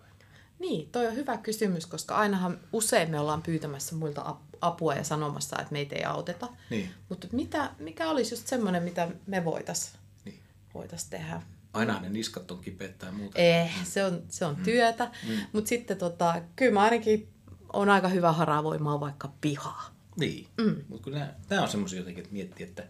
Niin, 0.58 0.88
toi 0.90 1.06
on 1.06 1.16
hyvä 1.16 1.36
kysymys, 1.36 1.86
koska 1.86 2.16
ainahan 2.16 2.60
usein 2.72 3.10
me 3.10 3.20
ollaan 3.20 3.42
pyytämässä 3.42 3.94
muilta 3.94 4.22
ap- 4.24 4.54
apua 4.60 4.94
ja 4.94 5.04
sanomassa, 5.04 5.56
että 5.58 5.72
meitä 5.72 5.96
ei 5.96 6.04
auteta. 6.04 6.48
Niin. 6.70 6.90
Mutta 7.08 7.26
mitä, 7.32 7.70
mikä 7.78 8.10
olisi 8.10 8.34
just 8.34 8.46
semmoinen, 8.46 8.82
mitä 8.82 9.08
me 9.26 9.44
voitaisiin 9.44 9.98
niin. 10.24 10.40
voitais 10.74 11.04
tehdä? 11.04 11.42
Aina 11.72 12.00
ne 12.00 12.08
niskat 12.08 12.50
on 12.50 12.58
kipeät 12.58 12.98
tai 12.98 13.12
muuta. 13.12 13.38
Eh, 13.38 13.84
se 13.84 14.04
on, 14.04 14.22
se 14.28 14.44
on 14.44 14.56
työtä. 14.56 15.10
Mm. 15.28 15.34
Mutta 15.52 15.68
sitten 15.68 15.96
tota, 15.96 16.42
kyllä 16.56 16.72
mä 16.72 16.82
ainakin 16.82 17.28
on 17.72 17.88
aika 17.88 18.08
hyvä 18.08 18.32
haravoimaan 18.32 19.00
vaikka 19.00 19.32
pihaa. 19.40 19.97
Niin, 20.18 20.46
mm. 20.56 20.76
mutta 20.88 21.10
nämä 21.50 21.62
on 21.62 21.68
semmoisia 21.68 21.98
jotenkin, 21.98 22.24
että 22.24 22.34
miettii, 22.34 22.66
että 22.66 22.86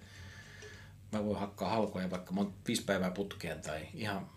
mä 1.13 1.25
voin 1.25 1.39
hakkaa 1.39 1.71
halkoja 1.71 2.11
vaikka 2.11 2.33
mon, 2.33 2.55
viisi 2.67 2.85
päivää 2.85 3.11
putkeen 3.11 3.61
tai 3.61 3.89
ihan, 3.95 4.31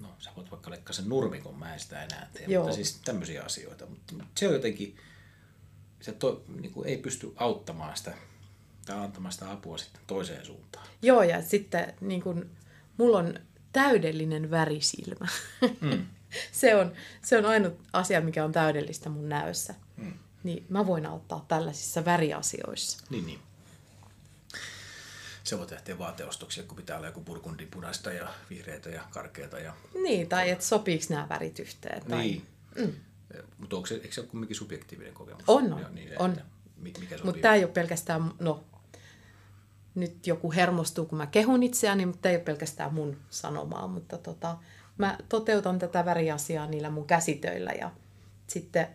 no 0.00 0.08
sä 0.18 0.30
voit 0.36 0.50
vaikka 0.50 0.70
leikkaa 0.70 0.92
sen 0.92 1.08
nurmikon, 1.08 1.58
mä 1.58 1.74
en 1.74 1.80
sitä 1.80 2.02
enää 2.02 2.30
tee, 2.32 2.44
Joo. 2.48 2.62
mutta 2.62 2.76
siis 2.76 3.00
tämmöisiä 3.04 3.42
asioita. 3.42 3.86
Mutta 3.86 4.14
se 4.34 4.48
on 4.48 4.54
jotenkin, 4.54 4.96
se 6.00 6.12
to, 6.12 6.44
niin 6.60 6.72
kuin 6.72 6.88
ei 6.88 6.96
pysty 6.96 7.32
auttamaan 7.36 7.96
sitä 7.96 8.14
tai 8.86 8.98
antamaan 8.98 9.32
sitä 9.32 9.50
apua 9.50 9.78
sitten 9.78 10.02
toiseen 10.06 10.46
suuntaan. 10.46 10.86
Joo, 11.02 11.22
ja 11.22 11.42
sitten 11.42 11.94
niin 12.00 12.22
kun, 12.22 12.50
mulla 12.96 13.18
on 13.18 13.34
täydellinen 13.72 14.50
värisilmä. 14.50 15.28
Mm. 15.80 16.06
se, 16.52 16.74
on, 16.76 16.92
se 17.24 17.38
on 17.38 17.46
ainut 17.46 17.80
asia, 17.92 18.20
mikä 18.20 18.44
on 18.44 18.52
täydellistä 18.52 19.08
mun 19.08 19.28
näössä. 19.28 19.74
Niin 20.42 20.66
mä 20.68 20.86
voin 20.86 21.06
auttaa 21.06 21.44
tällaisissa 21.48 22.04
väriasioissa. 22.04 23.04
Niin, 23.10 23.26
niin. 23.26 23.38
Se 25.44 25.58
voi 25.58 25.66
tehdä 25.66 25.98
vaateostoksia, 25.98 26.62
kun 26.62 26.76
pitää 26.76 26.96
olla 26.96 27.06
joku 27.06 27.20
burgundipunaista 27.20 28.12
ja 28.12 28.28
vihreitä 28.50 28.90
ja 28.90 29.02
karkeata. 29.10 29.58
Ja... 29.58 29.74
Niin, 30.02 30.28
tai 30.28 30.50
että 30.50 30.64
sopiiko 30.64 31.04
nämä 31.08 31.28
värit 31.28 31.58
yhteen. 31.58 32.02
Tai... 32.06 32.18
Niin. 32.18 32.46
Mm. 32.76 32.92
Mutta 33.58 33.76
onko 33.76 33.86
se, 33.86 33.94
eikö 33.94 34.12
se 34.12 34.20
ole 34.20 34.28
kumminkin 34.28 34.56
subjektiivinen 34.56 35.14
kokemus? 35.14 35.44
On, 35.46 35.72
on. 35.72 35.80
Ja 35.80 35.88
niin, 35.88 36.12
on. 36.18 36.36
Mikä 36.76 37.18
mutta 37.24 37.40
tämä 37.40 37.54
ei 37.54 37.64
ole 37.64 37.72
pelkästään, 37.72 38.32
no 38.38 38.64
nyt 39.94 40.26
joku 40.26 40.52
hermostuu, 40.52 41.06
kun 41.06 41.18
mä 41.18 41.26
kehun 41.26 41.62
itseäni, 41.62 42.06
mutta 42.06 42.28
ei 42.28 42.36
ole 42.36 42.44
pelkästään 42.44 42.94
mun 42.94 43.16
sanomaa, 43.30 43.86
mutta 43.86 44.18
tota, 44.18 44.56
mä 44.98 45.18
toteutan 45.28 45.78
tätä 45.78 46.04
väriasiaa 46.04 46.66
niillä 46.66 46.90
mun 46.90 47.06
käsitöillä 47.06 47.70
ja 47.70 47.90
sitten 48.46 48.88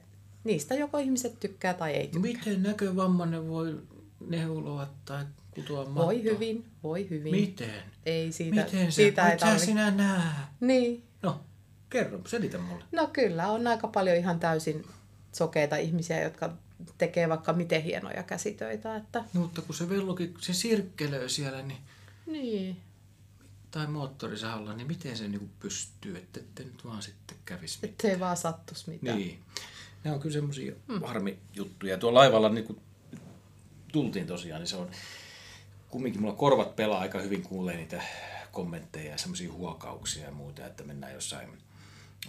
niistä 0.45 0.75
joko 0.75 0.97
ihmiset 0.97 1.39
tykkää 1.39 1.73
tai 1.73 1.91
ei 1.91 2.07
tykkää. 2.07 2.21
Miten 2.21 2.63
näkövammainen 2.63 3.47
voi 3.47 3.81
neuloa 4.27 4.89
tai 5.05 5.25
kutoa 5.51 5.85
mattoa? 5.85 6.05
Voi 6.05 6.23
hyvin, 6.23 6.65
voi 6.83 7.09
hyvin. 7.09 7.35
Miten? 7.35 7.83
Ei 8.05 8.31
siitä, 8.31 8.55
Miten 8.55 8.91
se? 8.91 8.95
siitä 8.95 9.29
ei 9.29 9.37
tarvi... 9.37 9.59
sinä 9.59 9.91
näe? 9.91 10.21
Niin. 10.59 11.03
No, 11.21 11.41
kerro, 11.89 12.21
selitä 12.27 12.57
mulle. 12.57 12.83
No 12.91 13.07
kyllä, 13.13 13.47
on 13.47 13.67
aika 13.67 13.87
paljon 13.87 14.17
ihan 14.17 14.39
täysin 14.39 14.85
sokeita 15.31 15.77
ihmisiä, 15.77 16.23
jotka 16.23 16.53
tekee 16.97 17.29
vaikka 17.29 17.53
miten 17.53 17.83
hienoja 17.83 18.23
käsitöitä. 18.23 18.95
Että... 18.95 19.23
No, 19.33 19.41
mutta 19.41 19.61
kun 19.61 19.75
se 19.75 19.89
vellokin, 19.89 20.33
se 20.39 20.53
sirkkelöi 20.53 21.29
siellä, 21.29 21.61
niin... 21.61 21.79
Niin. 22.25 22.77
Tai 23.71 23.87
moottorisahalla, 23.87 24.73
niin 24.73 24.87
miten 24.87 25.17
se 25.17 25.27
niinku 25.27 25.49
pystyy, 25.59 26.17
että 26.17 26.63
nyt 26.63 26.85
vaan 26.85 27.01
sitten 27.01 27.37
kävisi 27.45 27.77
mitään. 27.77 27.91
Että 27.91 28.07
ei 28.07 28.19
vaan 28.19 28.37
sattus 28.37 28.87
mitään. 28.87 29.17
Niin. 29.17 29.39
Nämä 30.05 30.15
on 30.15 30.21
kyllä 30.21 30.33
semmoisia 30.33 30.73
hmm. 30.87 31.01
harmijuttuja. 31.03 31.97
Tuo 31.97 32.13
laivalla 32.13 32.49
niin 32.49 32.65
kun 32.65 32.81
tultiin 33.91 34.27
tosiaan, 34.27 34.61
niin 34.61 34.67
se 34.67 34.75
on 34.75 34.91
kumminkin 35.89 36.21
mulla 36.21 36.35
korvat 36.35 36.75
pelaa 36.75 36.99
aika 36.99 37.19
hyvin 37.19 37.41
kuulee 37.41 37.77
niitä 37.77 38.01
kommentteja 38.51 39.11
ja 39.11 39.17
semmoisia 39.17 39.51
huokauksia 39.51 40.25
ja 40.25 40.31
muuta, 40.31 40.65
että 40.65 40.83
mennään 40.83 41.13
jossain 41.13 41.49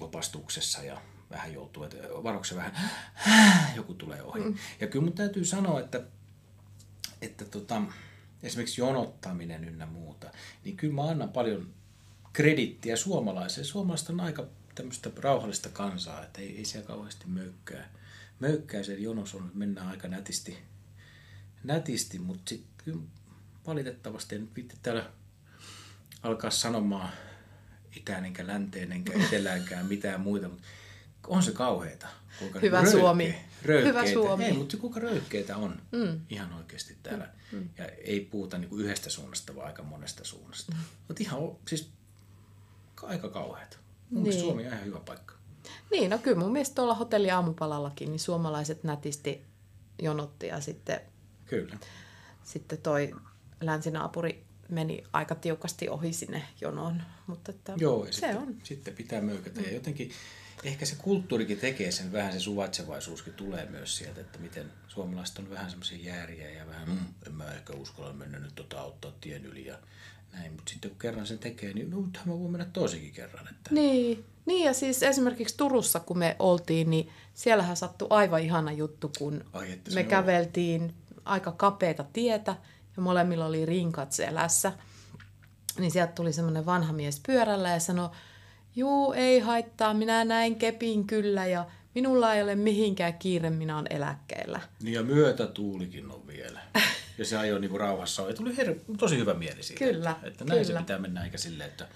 opastuksessa 0.00 0.82
ja 0.82 1.00
vähän 1.30 1.52
joutuu, 1.52 1.82
että 1.84 1.96
varoksi 2.22 2.56
vähän 2.56 2.72
joku 3.76 3.94
tulee 3.94 4.22
ohi. 4.22 4.40
Mm. 4.40 4.54
Ja 4.80 4.86
kyllä 4.86 5.04
mun 5.04 5.12
täytyy 5.12 5.44
sanoa, 5.44 5.80
että, 5.80 6.02
että 7.22 7.44
tota, 7.44 7.82
esimerkiksi 8.42 8.80
jonottaminen 8.80 9.64
ynnä 9.64 9.86
muuta, 9.86 10.30
niin 10.64 10.76
kyllä 10.76 10.94
mä 10.94 11.08
annan 11.08 11.28
paljon 11.28 11.68
kredittiä 12.32 12.96
suomalaiseen. 12.96 13.64
Suomalaiset 13.64 14.10
on 14.10 14.20
aika 14.20 14.46
tämmöistä 14.76 15.10
rauhallista 15.16 15.68
kansaa, 15.68 16.22
että 16.22 16.40
ei, 16.40 16.58
ei 16.58 16.64
siellä 16.64 16.86
kauheasti 16.86 17.24
möykkää. 17.26 17.92
Möykkää 18.40 18.82
se 18.82 18.94
jonos 18.94 19.34
on, 19.34 19.46
että 19.46 19.58
mennään 19.58 19.88
aika 19.88 20.08
nätisti, 20.08 20.58
nätisti 21.64 22.18
mutta 22.18 22.48
sitten 22.48 23.08
valitettavasti 23.66 24.34
en 24.34 24.48
nyt 24.56 24.76
täällä 24.82 25.10
alkaa 26.22 26.50
sanomaan 26.50 27.12
itään 27.96 28.24
enkä 28.24 28.46
länteen 28.46 28.92
enkä 28.92 29.12
eteläänkään 29.26 29.86
mitään 29.86 30.20
muita, 30.20 30.48
mutta 30.48 30.66
on 31.26 31.42
se 31.42 31.52
kauheita. 31.52 32.06
Kuinka 32.38 32.60
Hyvä 32.60 32.80
röyke, 32.80 32.90
Suomi. 32.90 33.36
Röykeitä. 33.62 33.98
Hyvä 33.98 34.12
Suomi. 34.12 34.44
Ei, 34.44 34.52
mutta 34.52 34.76
kuinka 34.76 35.00
röykeitä 35.00 35.56
on 35.56 35.82
mm. 35.92 36.20
ihan 36.30 36.52
oikeasti 36.52 36.96
täällä. 37.02 37.28
Mm. 37.52 37.68
Ja 37.78 37.86
ei 37.86 38.20
puhuta 38.20 38.58
niin 38.58 38.80
yhdestä 38.80 39.10
suunnasta, 39.10 39.56
vaan 39.56 39.66
aika 39.66 39.82
monesta 39.82 40.24
suunnasta. 40.24 40.72
Mm. 40.72 40.80
Mutta 41.08 41.22
ihan 41.22 41.40
siis 41.68 41.90
aika 43.02 43.28
kauheita. 43.28 43.76
Mun 44.11 44.22
niin. 44.22 44.40
Suomi 44.40 44.62
on 44.62 44.72
ihan 44.72 44.84
hyvä 44.84 45.00
paikka. 45.00 45.34
Niin, 45.90 46.11
no 46.11 46.18
kyllä 46.18 46.38
mun 46.38 46.52
mielestä 46.52 46.74
tuolla 46.74 46.94
hotelli 46.94 47.30
aamupalallakin, 47.30 48.11
niin 48.11 48.20
suomalaiset 48.20 48.84
nätisti 48.84 49.42
jonotti 50.02 50.46
ja 50.46 50.61
sitten, 50.61 51.00
kyllä. 51.46 51.78
sitten 52.44 52.78
toi 52.78 53.14
länsinaapuri 53.61 54.44
meni 54.68 55.04
aika 55.12 55.34
tiukasti 55.34 55.88
ohi 55.88 56.12
sinne 56.12 56.42
jonoon. 56.61 57.02
Mutta 57.26 57.50
että 57.50 57.74
Joo, 57.76 58.07
se 58.07 58.12
sitten, 58.12 58.38
on. 58.38 58.57
sitten 58.62 58.94
pitää 58.94 59.20
möykätä. 59.20 59.61
Mm. 59.61 59.66
Ja 59.66 59.74
jotenkin 59.74 60.11
ehkä 60.64 60.86
se 60.86 60.96
kulttuurikin 60.98 61.59
tekee 61.59 61.90
sen, 61.90 62.12
vähän 62.12 62.32
se 62.32 62.40
suvaitsevaisuuskin 62.40 63.34
tulee 63.34 63.66
myös 63.66 63.96
sieltä, 63.96 64.20
että 64.20 64.38
miten 64.38 64.72
suomalaiset 64.88 65.38
on 65.38 65.50
vähän 65.50 65.70
semmoisia 65.70 65.98
jääriä 65.98 66.50
ja 66.50 66.66
vähän, 66.66 66.88
mm, 66.88 66.98
en 67.26 67.34
mä 67.34 67.52
ehkä 67.52 67.72
uskalla 67.72 68.12
mennä 68.12 68.38
nyt 68.38 68.54
tota 68.54 68.80
auttaa 68.80 69.12
tien 69.20 69.46
yli 69.46 69.66
ja 69.66 69.78
näin. 70.32 70.52
Mutta 70.52 70.70
sitten 70.70 70.90
kun 70.90 70.98
kerran 70.98 71.26
sen 71.26 71.38
tekee, 71.38 71.72
niin 71.72 71.90
no, 71.90 72.00
mä 72.24 72.38
voin 72.38 72.50
mennä 72.50 72.66
toisenkin 72.72 73.12
kerran. 73.12 73.48
Että... 73.48 73.70
Niin. 73.70 74.24
niin, 74.46 74.64
ja 74.64 74.72
siis 74.72 75.02
esimerkiksi 75.02 75.56
Turussa, 75.56 76.00
kun 76.00 76.18
me 76.18 76.36
oltiin, 76.38 76.90
niin 76.90 77.08
siellähän 77.34 77.76
sattui 77.76 78.08
aivan 78.10 78.40
ihana 78.40 78.72
juttu, 78.72 79.12
kun 79.18 79.44
Ai, 79.52 79.80
me 79.94 80.04
käveltiin 80.04 80.94
aika 81.24 81.52
kapeata 81.52 82.04
tietä 82.12 82.56
ja 82.96 83.02
molemmilla 83.02 83.46
oli 83.46 83.66
rinkat 83.66 84.12
selässä. 84.12 84.72
Niin 85.78 85.90
sieltä 85.90 86.12
tuli 86.12 86.32
semmoinen 86.32 86.66
vanha 86.66 86.92
mies 86.92 87.20
pyörällä 87.26 87.70
ja 87.70 87.80
sanoi, 87.80 88.08
juu, 88.76 89.12
ei 89.12 89.40
haittaa, 89.40 89.94
minä 89.94 90.24
näin 90.24 90.56
kepin 90.56 91.06
kyllä 91.06 91.46
ja 91.46 91.66
minulla 91.97 92.34
ei 92.34 92.42
ole 92.42 92.55
mihinkään 92.55 93.14
kiire, 93.14 93.51
minä 93.51 93.74
olen 93.74 93.86
eläkkeellä. 93.90 94.61
Niin 94.82 94.94
ja 94.94 95.03
myötätuulikin 95.03 96.11
on 96.11 96.26
vielä. 96.26 96.61
Ja 97.18 97.24
se 97.24 97.36
ajoi 97.36 97.61
niinku 97.61 97.78
rauhassa 97.78 98.22
ja 98.22 98.34
tuli 98.34 98.57
her- 98.57 98.97
tosi 98.99 99.18
hyvä 99.18 99.34
mieli 99.34 99.62
siitä. 99.62 99.84
Kyllä, 99.84 100.11
että, 100.11 100.26
että 100.26 100.44
näin 100.44 100.66
kyllä. 100.66 100.78
se 100.78 100.82
pitää 100.82 100.99
mennä 100.99 101.24
eikä 101.24 101.38
silleen, 101.38 101.70
että, 101.70 101.88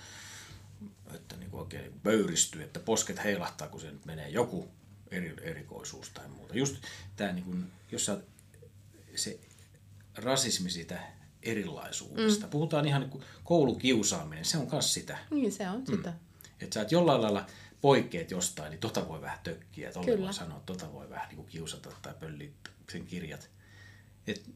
että 1.14 1.36
niinku 1.36 1.58
oikein 1.58 1.82
niinku 1.82 1.98
pöyristyy, 2.02 2.62
että 2.62 2.80
posket 2.80 3.24
heilahtaa, 3.24 3.68
kun 3.68 3.80
se 3.80 3.90
nyt 3.90 4.04
menee 4.06 4.28
joku 4.28 4.68
eri, 5.10 5.34
erikoisuus 5.42 6.10
tai 6.10 6.28
muuta. 6.28 6.54
Just 6.54 6.76
tämä, 7.16 7.32
niinku, 7.32 7.56
jos 7.92 8.06
sä, 8.06 8.18
se 9.14 9.38
rasismi 10.14 10.70
siitä 10.70 11.00
erilaisuudesta. 11.42 12.46
Mm. 12.46 12.50
Puhutaan 12.50 12.86
ihan 12.86 13.00
niin 13.00 13.10
kuin 13.10 13.24
koulukiusaaminen, 13.44 14.44
se 14.44 14.58
on 14.58 14.68
myös 14.72 14.94
sitä. 14.94 15.18
Niin, 15.30 15.52
se 15.52 15.70
on 15.70 15.86
sitä. 15.86 16.10
Mm. 16.10 16.16
Että 16.60 16.74
sä 16.74 16.82
et 16.82 16.92
jollain 16.92 17.22
lailla 17.22 17.46
poikkeet 17.80 18.30
jostain, 18.30 18.70
niin 18.70 18.80
tota 18.80 19.08
voi 19.08 19.20
vähän 19.20 19.38
tökkiä, 19.42 19.92
tolle 19.92 20.18
voi 20.20 20.34
sanoa, 20.34 20.60
tota 20.66 20.92
voi 20.92 21.10
vähän 21.10 21.28
niin 21.28 21.36
kuin 21.36 21.48
kiusata 21.48 21.90
tai 22.02 22.14
pölliä 22.20 22.50
sen 22.92 23.06
kirjat. 23.06 23.50
Et 24.26 24.50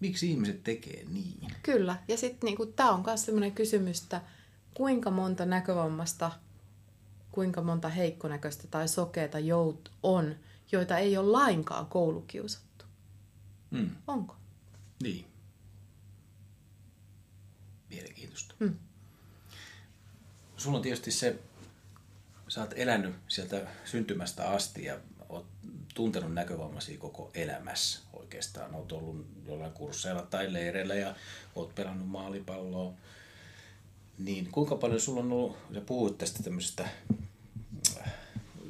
miksi 0.00 0.30
ihmiset 0.30 0.62
tekee 0.64 1.04
niin? 1.04 1.52
Kyllä, 1.62 1.96
ja 2.08 2.16
sitten 2.16 2.46
niinku, 2.46 2.66
tämä 2.66 2.92
on 2.92 3.02
myös 3.06 3.24
sellainen 3.24 3.52
kysymys, 3.52 4.02
että 4.02 4.22
kuinka 4.74 5.10
monta 5.10 5.46
näkövammasta, 5.46 6.32
kuinka 7.32 7.62
monta 7.62 7.88
heikkonäköistä 7.88 8.66
tai 8.66 8.88
sokeita 8.88 9.38
jout 9.38 9.92
on, 10.02 10.36
joita 10.72 10.98
ei 10.98 11.16
ole 11.16 11.30
lainkaan 11.30 11.86
koulukiusattu. 11.86 12.84
Mm. 13.70 13.90
Onko? 14.06 14.36
Niin. 15.02 15.26
Mielenkiintoista. 17.90 18.54
Mm. 18.58 18.78
Sulla 20.56 20.76
on 20.76 20.82
tietysti 20.82 21.10
se, 21.10 21.38
sä 22.48 22.60
oot 22.60 22.74
elänyt 22.76 23.14
sieltä 23.28 23.66
syntymästä 23.84 24.50
asti 24.50 24.84
ja 24.84 24.98
oot 25.28 25.46
tuntenut 25.94 26.34
näkövammaisia 26.34 26.98
koko 26.98 27.30
elämässä 27.34 28.00
oikeastaan. 28.12 28.74
Oot 28.74 28.92
ollut 28.92 29.26
jollain 29.46 29.72
kursseilla 29.72 30.22
tai 30.22 30.52
leireillä 30.52 30.94
ja 30.94 31.14
oot 31.54 31.74
pelannut 31.74 32.08
maalipalloa. 32.08 32.92
Niin 34.18 34.48
kuinka 34.52 34.76
paljon 34.76 35.00
sulla 35.00 35.20
on 35.20 35.32
ollut, 35.32 35.56
sä 35.74 35.80
puhuit 35.80 36.18
tästä 36.18 36.42
tämmöisestä 36.42 36.88
äh, 37.96 38.12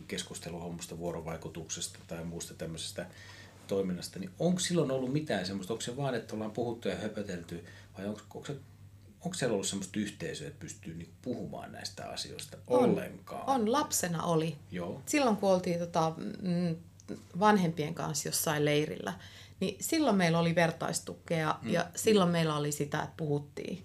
keskusteluhommasta, 0.09 0.99
vuorovaikutuksesta 0.99 1.99
tai 2.07 2.25
muusta 2.25 2.55
tämmöisestä 2.55 3.07
toiminnasta, 3.67 4.19
niin 4.19 4.31
onko 4.39 4.61
silloin 4.61 4.91
ollut 4.91 5.13
mitään 5.13 5.47
semmoista, 5.47 5.73
onko 5.73 5.81
se 5.81 5.97
vaan, 5.97 6.15
että 6.15 6.35
ollaan 6.35 6.51
puhuttu 6.51 6.89
ja 6.89 6.97
höpötelty, 6.97 7.65
vai 7.99 8.07
onko, 8.07 8.21
onko, 8.35 8.47
se, 8.47 8.57
onko 9.21 9.35
siellä 9.35 9.53
ollut 9.55 9.67
semmoista 9.67 9.99
yhteisöä, 9.99 10.49
että 10.49 10.61
pystyy 10.61 10.95
niinku 10.95 11.15
puhumaan 11.23 11.73
näistä 11.73 12.09
asioista 12.11 12.57
on, 12.67 12.91
ollenkaan? 12.91 13.49
On, 13.49 13.73
lapsena 13.73 14.23
oli. 14.23 14.57
Joo. 14.71 15.03
Silloin 15.07 15.37
kun 15.37 15.51
oltiin 15.51 15.79
tota, 15.79 16.13
mm, 16.43 16.77
vanhempien 17.39 17.95
kanssa 17.95 18.29
jossain 18.29 18.65
leirillä, 18.65 19.13
niin 19.61 19.77
silloin 19.81 20.17
meillä 20.17 20.39
oli 20.39 20.55
vertaistukea 20.55 21.59
mm. 21.63 21.71
ja 21.71 21.87
silloin 21.97 22.31
meillä 22.31 22.57
oli 22.57 22.73
sitä, 22.73 23.03
että 23.03 23.15
puhuttiin 23.17 23.83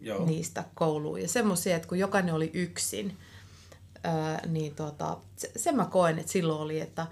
Joo. 0.00 0.26
niistä 0.26 0.64
kouluun. 0.74 1.22
Ja 1.22 1.28
semmoisia, 1.28 1.76
että 1.76 1.88
kun 1.88 1.98
jokainen 1.98 2.34
oli 2.34 2.50
yksin, 2.54 3.16
ää, 4.04 4.46
niin 4.46 4.74
tota, 4.74 5.16
se, 5.36 5.50
sen 5.56 5.76
mä 5.76 5.84
koen, 5.84 6.18
että 6.18 6.32
silloin 6.32 6.60
oli, 6.60 6.80
että 6.80 7.06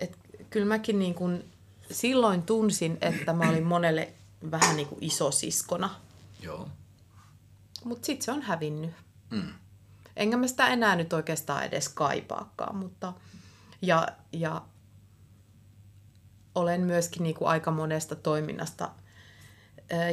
et, 0.00 0.18
kyllä 0.50 0.66
mäkin 0.66 0.98
niin 0.98 1.14
kuin 1.14 1.44
silloin 1.90 2.42
tunsin, 2.42 2.98
että 3.00 3.32
mä 3.32 3.48
olin 3.50 3.66
monelle 3.66 4.12
vähän 4.50 4.76
niin 4.76 4.88
kuin 4.88 5.04
isosiskona. 5.04 5.90
Joo. 6.42 6.68
Mutta 7.86 8.06
sitten 8.06 8.24
se 8.24 8.32
on 8.32 8.42
hävinnyt. 8.42 8.90
Mm. 9.30 9.52
Enkä 10.16 10.36
mä 10.36 10.46
sitä 10.46 10.68
enää 10.68 10.96
nyt 10.96 11.12
oikeastaan 11.12 11.64
edes 11.64 11.88
kaipaakaan, 11.88 12.76
mutta 12.76 13.12
ja, 13.82 14.08
ja 14.32 14.62
olen 16.54 16.80
myöskin 16.80 17.22
niin 17.22 17.34
kuin 17.34 17.48
aika 17.48 17.70
monesta 17.70 18.16
toiminnasta 18.16 18.90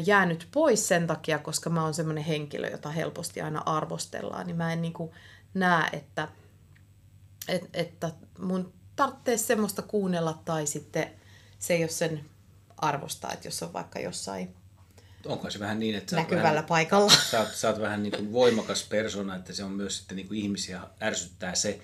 jäänyt 0.06 0.48
pois 0.52 0.88
sen 0.88 1.08
takia, 1.08 1.40
koska 1.40 1.70
mä 1.70 1.84
oon 1.84 1.94
semmoinen 1.94 2.24
henkilö, 2.24 2.70
jota 2.70 2.90
helposti 2.90 3.42
aina 3.42 3.64
arvostellaan, 3.66 4.48
niin 4.48 4.58
mä 4.58 4.74
en 4.74 4.82
niin 4.82 4.94
kuin 4.94 5.12
näe, 5.54 5.90
että 5.94 6.28
Et, 7.48 7.70
että 7.74 8.12
mun 8.40 8.74
tarvitsee 8.96 9.38
semmoista 9.38 9.82
kuunnella 9.82 10.42
tai 10.46 10.68
sitten 10.68 11.12
se 11.60 11.76
ole 11.76 11.88
sen 11.88 12.26
arvosta, 12.78 13.32
että 13.32 13.48
jos 13.48 13.64
on 13.64 13.74
vaikka 13.74 14.00
jossain 14.00 14.56
Onko 15.26 15.50
se 15.50 15.60
vähän 15.60 15.80
niin, 15.80 15.96
että 15.96 16.10
sä 16.12 16.16
näkyvällä 16.16 16.50
vähän, 16.50 16.66
paikalla. 16.66 17.12
sä 17.32 17.40
oot, 17.40 17.56
sä 17.56 17.70
oot 17.70 17.80
vähän 17.80 18.04
niin 18.04 18.14
kuin 18.14 18.34
voimakas 18.34 18.84
persona, 18.84 19.36
että 19.36 19.54
se 19.54 19.64
on 19.64 19.72
myös 19.72 19.98
sitten 19.98 20.16
niin 20.16 20.28
kuin 20.28 20.40
ihmisiä 20.40 20.82
ärsyttää 21.02 21.56
se, 21.56 21.80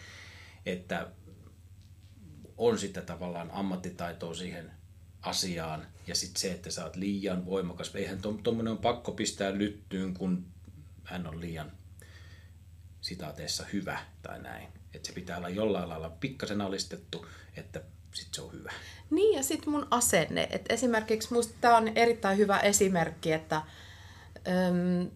että 0.66 1.08
on 2.58 2.80
sitä 2.80 3.02
tavallaan 3.02 3.52
ammattitaitoa 3.52 4.34
siihen 4.34 4.72
asiaan 5.22 5.88
ja 6.08 6.16
sitten 6.16 6.42
se, 6.42 6.52
että 6.52 6.72
sä 6.72 6.84
oot 6.84 6.96
liian 6.96 7.46
voimakas. 7.46 7.96
Eihän 7.96 8.22
tuommoinen 8.22 8.72
on 8.72 8.78
pakko 8.78 9.12
pistää 9.12 9.58
lyttyyn, 9.58 10.14
kun 10.14 10.46
hän 11.04 11.28
on 11.28 11.42
liian 11.42 11.72
sitaateessa 13.02 13.66
hyvä 13.74 14.00
tai 14.22 14.40
näin. 14.40 14.68
Että 14.94 15.08
se 15.08 15.14
pitää 15.14 15.38
olla 15.38 15.50
jollain 15.50 15.90
lailla 15.90 16.10
pikkasen 16.10 16.62
alistettu, 16.62 17.26
että 17.56 17.82
sitten 18.14 18.34
se 18.36 18.42
on 18.42 18.54
hyvä. 18.54 18.72
Niin 19.10 19.38
ja 19.38 19.44
sitten 19.44 19.70
mun 19.70 19.88
asenne. 19.92 20.48
Et 20.52 20.66
esimerkiksi 20.70 21.34
musta 21.34 21.54
tämä 21.62 21.78
on 21.78 21.88
erittäin 21.88 22.38
hyvä 22.38 22.60
esimerkki, 22.60 23.32
että 23.32 23.56
äm, 23.56 25.10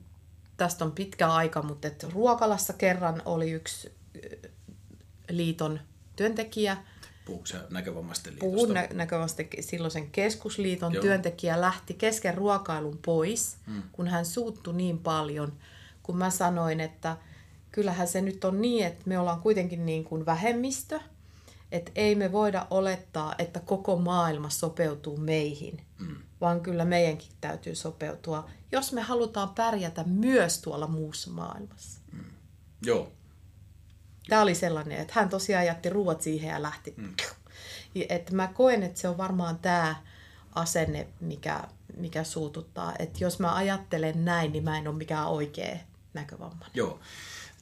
tästä 0.58 0.86
on 0.86 0.92
pitkä 0.92 1.28
aika, 1.28 1.62
mutta 1.62 1.88
et 1.88 2.04
Ruokalassa 2.04 2.74
kerran 2.74 3.22
oli 3.26 3.52
yksi 3.52 3.92
liiton 5.30 5.80
työntekijä, 6.16 6.78
Puhuuko 7.26 7.46
sä 7.46 7.68
näkövammaisten 7.70 8.34
liitosta? 8.34 8.56
puhun 8.56 8.74
nä- 8.74 8.88
näkövästi 8.94 9.50
silloisen 9.60 10.12
keskusliiton 10.12 10.94
Joo. 10.94 11.02
työntekijä 11.02 11.62
lähti 11.62 11.94
kesken 11.94 12.34
ruokailun 12.34 13.00
pois, 13.06 13.58
mm. 13.68 13.84
kun 13.92 14.08
hän 14.08 14.26
suuttui 14.26 14.74
niin 14.74 15.00
paljon, 15.00 15.54
kun 16.04 16.18
mä 16.18 16.30
sanoin, 16.30 16.80
että 16.80 17.18
kyllähän 17.72 18.08
se 18.08 18.22
nyt 18.22 18.46
on 18.46 18.62
niin, 18.62 18.86
että 18.86 19.04
me 19.06 19.20
ollaan 19.20 19.42
kuitenkin 19.42 19.86
niin 19.86 20.04
kuin 20.04 20.26
vähemmistö, 20.26 21.00
että 21.74 21.92
ei 21.96 22.16
me 22.16 22.32
voida 22.32 22.68
olettaa, 22.70 23.36
että 23.38 23.60
koko 23.60 23.98
maailma 23.98 24.50
sopeutuu 24.50 25.18
meihin, 25.18 25.82
mm. 26.00 26.16
vaan 26.42 26.62
kyllä 26.62 26.86
meidänkin 26.86 27.32
täytyy 27.42 27.76
sopeutua, 27.76 28.50
jos 28.72 28.94
me 28.94 29.02
halutaan 29.02 29.50
pärjätä 29.50 30.04
myös 30.04 30.62
tuolla 30.62 30.88
muussa 30.88 31.32
maailmassa. 31.32 32.00
Joo, 32.86 33.12
Tämä 34.30 34.42
oli 34.42 34.56
sellainen, 34.56 34.98
että 34.98 35.14
hän 35.16 35.30
tosiaan 35.30 35.66
jätti 35.66 35.90
ruuat 35.90 36.22
siihen 36.22 36.50
ja 36.50 36.62
lähti. 36.62 36.94
Mm. 36.98 37.14
Että 38.10 38.36
mä 38.36 38.48
koen, 38.48 38.84
että 38.84 39.00
se 39.00 39.08
on 39.08 39.18
varmaan 39.18 39.60
tämä 39.60 39.96
asenne, 40.56 41.08
mikä, 41.20 41.64
mikä 41.98 42.24
suututtaa. 42.24 42.94
Että 43.00 43.24
jos 43.24 43.40
mä 43.40 43.56
ajattelen 43.56 44.26
näin, 44.26 44.52
niin 44.52 44.64
mä 44.64 44.78
en 44.78 44.88
ole 44.88 44.96
mikään 44.96 45.28
oikea 45.28 45.78
näkövammainen. 46.14 46.72
Joo. 46.74 47.00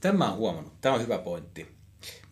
Tämä 0.02 0.32
on 0.32 0.38
huomannut. 0.38 0.82
Tämä 0.82 0.96
on 0.96 1.02
hyvä 1.02 1.18
pointti. 1.18 1.76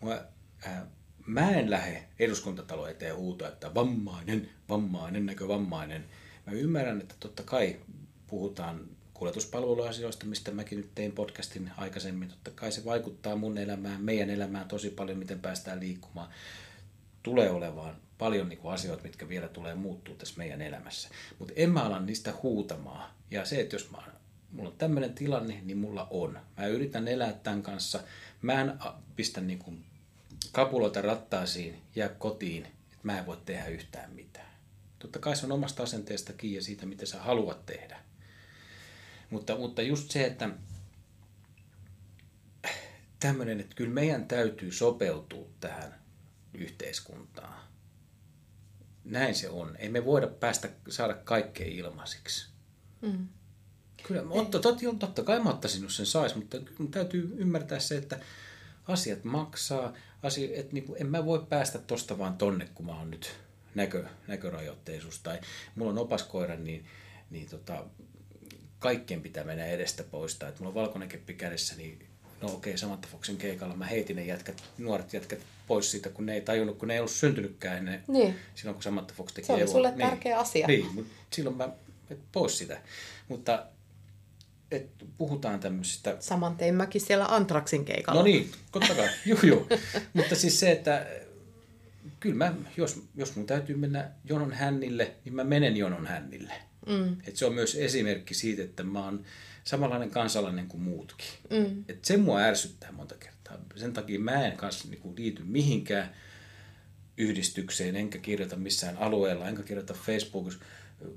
Mä, 0.02 0.24
äh, 0.66 0.82
mä 1.30 1.50
en 1.50 1.70
lähde 1.70 2.04
eduskuntatalo 2.18 2.86
eteen 2.86 3.16
huutoa, 3.16 3.48
että 3.48 3.74
vammainen, 3.74 4.50
vammainen, 4.68 5.26
näkövammainen. 5.26 6.04
Mä 6.46 6.52
ymmärrän, 6.52 7.00
että 7.00 7.14
totta 7.20 7.42
kai 7.42 7.80
puhutaan 8.26 8.88
kuljetuspalveluasioista, 9.14 10.26
mistä 10.26 10.50
mäkin 10.50 10.78
nyt 10.78 10.94
tein 10.94 11.12
podcastin 11.12 11.70
aikaisemmin. 11.76 12.28
Totta 12.28 12.50
kai 12.50 12.72
se 12.72 12.84
vaikuttaa 12.84 13.36
mun 13.36 13.58
elämään, 13.58 14.02
meidän 14.02 14.30
elämään 14.30 14.68
tosi 14.68 14.90
paljon, 14.90 15.18
miten 15.18 15.40
päästään 15.40 15.80
liikkumaan. 15.80 16.28
Tulee 17.22 17.50
olevaan 17.50 17.96
paljon 18.18 18.48
niin 18.48 18.58
kuin 18.58 18.74
asioita, 18.74 19.02
mitkä 19.02 19.28
vielä 19.28 19.48
tulee 19.48 19.74
muuttuu 19.74 20.14
tässä 20.14 20.34
meidän 20.38 20.62
elämässä. 20.62 21.08
Mutta 21.38 21.54
en 21.56 21.70
mä 21.70 21.82
ala 21.82 22.00
niistä 22.00 22.34
huutamaan. 22.42 23.10
Ja 23.30 23.44
se, 23.44 23.60
että 23.60 23.76
jos 23.76 23.90
mä, 23.90 24.02
mulla 24.52 24.70
on 24.70 24.78
tämmöinen 24.78 25.14
tilanne, 25.14 25.60
niin 25.62 25.78
mulla 25.78 26.06
on. 26.10 26.38
Mä 26.56 26.66
yritän 26.66 27.08
elää 27.08 27.32
tämän 27.32 27.62
kanssa. 27.62 28.00
Mä 28.42 28.60
en 28.60 28.72
pistä 29.16 29.40
niin 29.40 29.58
kuin 29.58 29.84
kapuloita 30.52 31.02
rattaisiin, 31.02 31.82
jää 31.96 32.08
kotiin, 32.08 32.66
että 32.66 32.98
mä 33.02 33.18
en 33.18 33.26
voi 33.26 33.38
tehdä 33.44 33.66
yhtään 33.66 34.12
mitään. 34.12 34.50
Totta 34.98 35.18
kai 35.18 35.36
se 35.36 35.46
on 35.46 35.52
omasta 35.52 35.82
asenteesta 35.82 36.32
kiinni 36.32 36.56
ja 36.56 36.62
siitä, 36.62 36.86
mitä 36.86 37.06
sä 37.06 37.22
haluat 37.22 37.66
tehdä. 37.66 38.00
Mutta, 39.30 39.56
mutta 39.56 39.82
just 39.82 40.10
se, 40.10 40.26
että 40.26 40.50
tämmöinen, 43.20 43.60
että 43.60 43.74
kyllä 43.74 43.90
meidän 43.90 44.28
täytyy 44.28 44.72
sopeutua 44.72 45.48
tähän 45.60 46.00
yhteiskuntaan. 46.54 47.60
Näin 49.04 49.34
se 49.34 49.48
on. 49.48 49.76
Ei 49.76 49.88
me 49.88 50.04
voida 50.04 50.26
päästä 50.26 50.70
saada 50.88 51.14
kaikkea 51.14 51.66
ilmaisiksi. 51.66 52.48
Mm. 53.00 53.28
Kyllä, 54.02 54.22
Otto, 54.30 54.58
tot, 54.58 54.78
totta 54.98 55.22
kai 55.22 55.40
mä 55.40 55.50
ottaisin, 55.50 55.82
jos 55.82 55.96
sen 55.96 56.06
sais, 56.06 56.34
mutta 56.34 56.58
täytyy 56.90 57.34
ymmärtää 57.36 57.78
se, 57.78 57.96
että 57.96 58.20
asiat 58.88 59.24
maksaa. 59.24 59.92
Asia, 60.22 60.60
että 60.60 60.72
niin 60.72 60.84
kuin, 60.84 61.00
en 61.00 61.06
mä 61.06 61.24
voi 61.24 61.46
päästä 61.48 61.78
tosta 61.78 62.18
vaan 62.18 62.36
tonne, 62.36 62.68
kun 62.74 62.86
mä 62.86 62.98
oon 62.98 63.10
nyt 63.10 63.36
näkö, 63.74 64.04
näkörajoitteisuus. 64.26 65.20
Tai 65.20 65.38
mulla 65.74 65.90
on 65.90 65.98
opaskoira, 65.98 66.56
niin, 66.56 66.84
niin 67.30 67.48
tota, 67.48 67.84
kaikkien 68.78 69.22
pitää 69.22 69.44
mennä 69.44 69.66
edestä 69.66 70.02
pois. 70.02 70.34
Tai 70.34 70.48
että 70.48 70.60
mulla 70.60 70.68
on 70.68 70.82
valkoinen 70.82 71.08
keppi 71.08 71.34
kädessä, 71.34 71.76
niin 71.76 72.06
no 72.42 72.52
okei, 72.52 72.78
Samantha 72.78 73.10
Foxin 73.12 73.36
keikalla 73.36 73.76
mä 73.76 73.86
heitin 73.86 74.16
ne 74.16 74.24
jätkät, 74.24 74.62
nuoret 74.78 75.12
jätkät 75.12 75.40
pois 75.66 75.90
siitä, 75.90 76.08
kun 76.08 76.26
ne 76.26 76.34
ei 76.34 76.40
tajunnut, 76.40 76.78
kun 76.78 76.88
ne 76.88 76.94
ei 76.94 77.00
ollut 77.00 77.12
syntynytkään 77.12 77.78
ennen. 77.78 78.04
Niin. 78.08 78.36
Silloin 78.54 78.74
kun 78.74 78.82
Samantha 78.82 79.14
Fox 79.16 79.32
teki 79.32 79.46
Se 79.46 79.52
oli 79.52 79.64
Evo- 79.64 79.70
sulle 79.70 79.92
tärkeä 79.92 80.38
asia. 80.38 80.66
Niin, 80.66 80.94
mutta 80.94 81.12
silloin 81.32 81.56
mä 81.56 81.68
pois 82.32 82.58
sitä. 82.58 82.80
Mutta 83.28 83.66
et 84.70 84.90
puhutaan 85.18 85.60
tämmöisistä 85.60 86.16
Saman 86.20 86.56
tein 86.56 86.74
mäkin 86.74 87.00
siellä 87.00 87.26
Antraksin 87.26 87.84
keikalla. 87.84 88.20
No 88.20 88.24
niin, 88.24 88.50
totta 88.72 88.94
kai. 88.94 89.08
Juu, 89.26 89.38
juu. 89.42 89.68
Mutta 90.12 90.34
siis 90.34 90.60
se, 90.60 90.72
että 90.72 91.06
kyllä 92.20 92.36
mä, 92.36 92.54
jos, 92.76 93.02
jos 93.16 93.36
mun 93.36 93.46
täytyy 93.46 93.76
mennä 93.76 94.10
jonon 94.24 94.52
hännille, 94.52 95.14
niin 95.24 95.34
mä 95.34 95.44
menen 95.44 95.76
jonon 95.76 96.06
hännille. 96.06 96.54
Mm. 96.86 97.16
Et 97.26 97.36
se 97.36 97.46
on 97.46 97.54
myös 97.54 97.74
esimerkki 97.74 98.34
siitä, 98.34 98.62
että 98.62 98.82
mä 98.82 99.04
oon 99.04 99.24
samanlainen 99.64 100.10
kansalainen 100.10 100.66
kuin 100.66 100.82
muutkin. 100.82 101.28
Mm. 101.50 101.84
Et 101.88 102.04
se 102.04 102.16
mua 102.16 102.40
ärsyttää 102.40 102.92
monta 102.92 103.14
kertaa. 103.14 103.58
Sen 103.76 103.92
takia 103.92 104.18
mä 104.18 104.46
en 104.46 104.56
kanssa 104.56 104.88
niinku 104.88 105.14
liity 105.16 105.42
mihinkään 105.44 106.14
yhdistykseen, 107.16 107.96
enkä 107.96 108.18
kirjoita 108.18 108.56
missään 108.56 108.96
alueella, 108.96 109.48
enkä 109.48 109.62
kirjoita 109.62 109.94
Facebookissa 109.94 110.60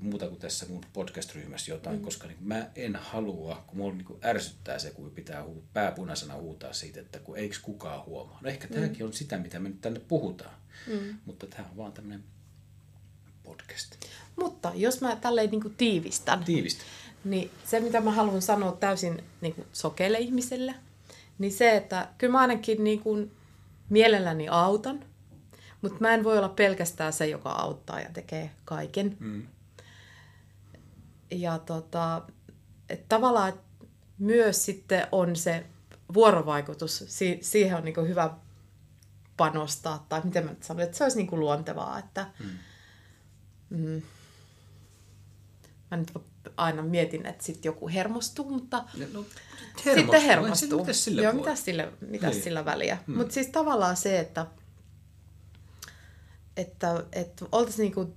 muuta 0.00 0.28
kuin 0.28 0.40
tässä 0.40 0.66
mun 0.68 0.84
podcast-ryhmässä 0.92 1.72
jotain, 1.72 1.96
mm. 1.96 2.02
koska 2.02 2.26
niin 2.26 2.38
mä 2.40 2.70
en 2.76 2.96
halua, 2.96 3.64
kun 3.66 3.76
mulla 3.76 3.94
niin 3.94 4.18
ärsyttää 4.24 4.78
se, 4.78 4.90
kun 4.90 5.10
pitää 5.10 5.44
huu, 5.44 5.64
pääpunaisena 5.72 6.34
huutaa 6.34 6.72
siitä, 6.72 7.00
että 7.00 7.18
kun 7.18 7.36
eikö 7.36 7.56
kukaan 7.62 8.04
huomaa. 8.06 8.38
No 8.42 8.48
ehkä 8.48 8.66
mm. 8.66 8.74
tämäkin 8.74 9.06
on 9.06 9.12
sitä, 9.12 9.38
mitä 9.38 9.58
me 9.58 9.68
nyt 9.68 9.80
tänne 9.80 10.00
puhutaan, 10.08 10.54
mm. 10.86 11.18
mutta 11.24 11.46
tämä 11.46 11.68
on 11.70 11.76
vaan 11.76 11.92
tämmöinen 11.92 12.24
podcast. 13.42 13.96
Mutta 14.36 14.72
jos 14.74 15.00
mä 15.00 15.16
tälleen 15.16 15.50
niin 15.50 15.62
kuin 15.62 15.74
tiivistän, 15.74 16.44
Tiivistä. 16.44 16.84
niin 17.24 17.50
se 17.64 17.80
mitä 17.80 18.00
mä 18.00 18.10
haluan 18.10 18.42
sanoa 18.42 18.72
täysin 18.72 19.24
niin 19.40 19.54
kuin 19.54 19.66
sokeille 19.72 20.18
ihmisille, 20.18 20.74
niin 21.38 21.52
se, 21.52 21.76
että 21.76 22.08
kyllä 22.18 22.32
mä 22.32 22.40
ainakin 22.40 22.84
niin 22.84 23.00
kuin 23.00 23.32
mielelläni 23.88 24.48
autan, 24.48 25.04
mutta 25.82 26.00
mä 26.00 26.14
en 26.14 26.24
voi 26.24 26.38
olla 26.38 26.48
pelkästään 26.48 27.12
se, 27.12 27.26
joka 27.26 27.50
auttaa 27.50 28.00
ja 28.00 28.08
tekee 28.12 28.50
kaiken. 28.64 29.16
Mm. 29.20 29.46
Ja 31.40 31.58
tota, 31.58 32.22
et 32.88 33.08
tavallaan 33.08 33.52
myös 34.18 34.64
sitten 34.64 35.06
on 35.12 35.36
se 35.36 35.66
vuorovaikutus, 36.14 37.04
si- 37.08 37.38
siihen 37.42 37.76
on 37.76 37.84
niinku 37.84 38.00
hyvä 38.00 38.30
panostaa, 39.36 40.06
tai 40.08 40.20
miten 40.24 40.44
mä 40.44 40.50
nyt 40.50 40.62
sanon, 40.62 40.82
että 40.82 40.96
se 40.96 41.04
olisi 41.04 41.16
niinku 41.16 41.38
luontevaa, 41.40 41.98
että 41.98 42.26
mm. 42.40 42.48
Mm, 43.70 44.02
mä 45.90 45.96
nyt 45.96 46.12
aina 46.56 46.82
mietin, 46.82 47.26
että 47.26 47.44
sitten 47.44 47.68
joku 47.68 47.88
hermostuu, 47.88 48.50
mutta 48.50 48.84
No, 49.12 49.24
sitten 49.94 50.22
hermostuu. 50.22 50.78
Mitä 50.80 50.92
sille 50.92 51.22
Joo, 51.22 51.32
mitä 51.32 51.54
sillä, 51.54 51.92
mitä 52.08 52.28
Niin. 52.30 52.42
sillä 52.42 52.64
väliä. 52.64 52.98
Hmm. 53.06 53.16
Mutta 53.16 53.34
siis 53.34 53.46
tavallaan 53.46 53.96
se, 53.96 54.18
että, 54.18 54.46
että, 56.56 57.04
että 57.12 57.44
oltaisiin 57.52 57.82
niinku, 57.84 58.14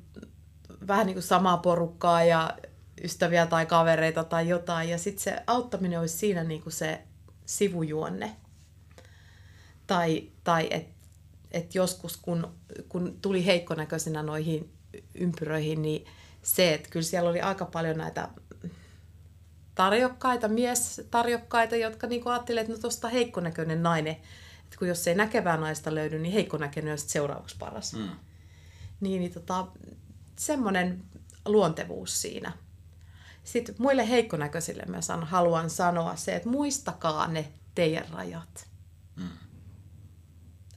vähän 0.88 1.06
niin 1.06 1.16
kuin 1.16 1.24
samaa 1.24 1.58
porukkaa 1.58 2.24
ja 2.24 2.58
ystäviä 3.04 3.46
tai 3.46 3.66
kavereita 3.66 4.24
tai 4.24 4.48
jotain. 4.48 4.90
Ja 4.90 4.98
sitten 4.98 5.24
se 5.24 5.44
auttaminen 5.48 6.00
olisi 6.00 6.18
siinä 6.18 6.44
niinku 6.44 6.70
se 6.70 7.02
sivujuonne. 7.46 8.36
Tai, 9.88 10.32
tai 10.44 10.68
että 10.72 10.98
et 11.52 11.76
joskus, 11.76 12.18
kun, 12.18 12.54
kun 12.90 13.18
tuli 13.22 13.46
heikkonäköisenä 13.46 14.24
noihin 14.24 14.74
ympyröihin, 15.16 15.82
niin 15.82 16.06
se, 16.42 16.74
että 16.74 16.90
kyllä 16.90 17.04
siellä 17.04 17.30
oli 17.30 17.42
aika 17.42 17.66
paljon 17.66 17.98
näitä 17.98 18.30
tarjokkaita, 19.76 20.48
mies-tarjokkaita, 20.48 21.76
jotka 21.76 22.08
niinku 22.08 22.30
ajattelivat, 22.30 22.62
että 22.62 22.74
no 22.74 22.82
tuosta 22.82 23.08
heikkonäköinen 23.08 23.84
nainen, 23.84 24.14
että 24.64 24.78
kun 24.80 24.88
jos 24.88 25.08
ei 25.08 25.16
näkevää 25.16 25.58
naista 25.58 25.96
löydy, 25.96 26.20
niin 26.20 26.34
heikkonäköinen 26.34 26.92
on 26.92 26.98
sitten 26.98 27.14
seuraavaksi 27.14 27.56
paras. 27.60 27.94
Mm. 27.94 28.10
Niin, 29.00 29.22
niin 29.22 29.34
tota, 29.34 29.68
semmoinen 30.40 31.04
luontevuus 31.46 32.22
siinä. 32.22 32.52
Sitten 33.48 33.76
muille 33.80 34.10
heikkonäköisille 34.10 34.84
mä 34.88 35.02
san, 35.02 35.24
haluan 35.24 35.70
sanoa 35.70 36.16
se, 36.16 36.36
että 36.36 36.50
muistakaa 36.50 37.28
ne 37.28 37.52
teidän 37.76 38.10
rajat. 38.14 38.68
Mm. 39.16 39.30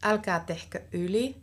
älkää 0.02 0.40
tehkö 0.40 0.82
yli, 0.92 1.42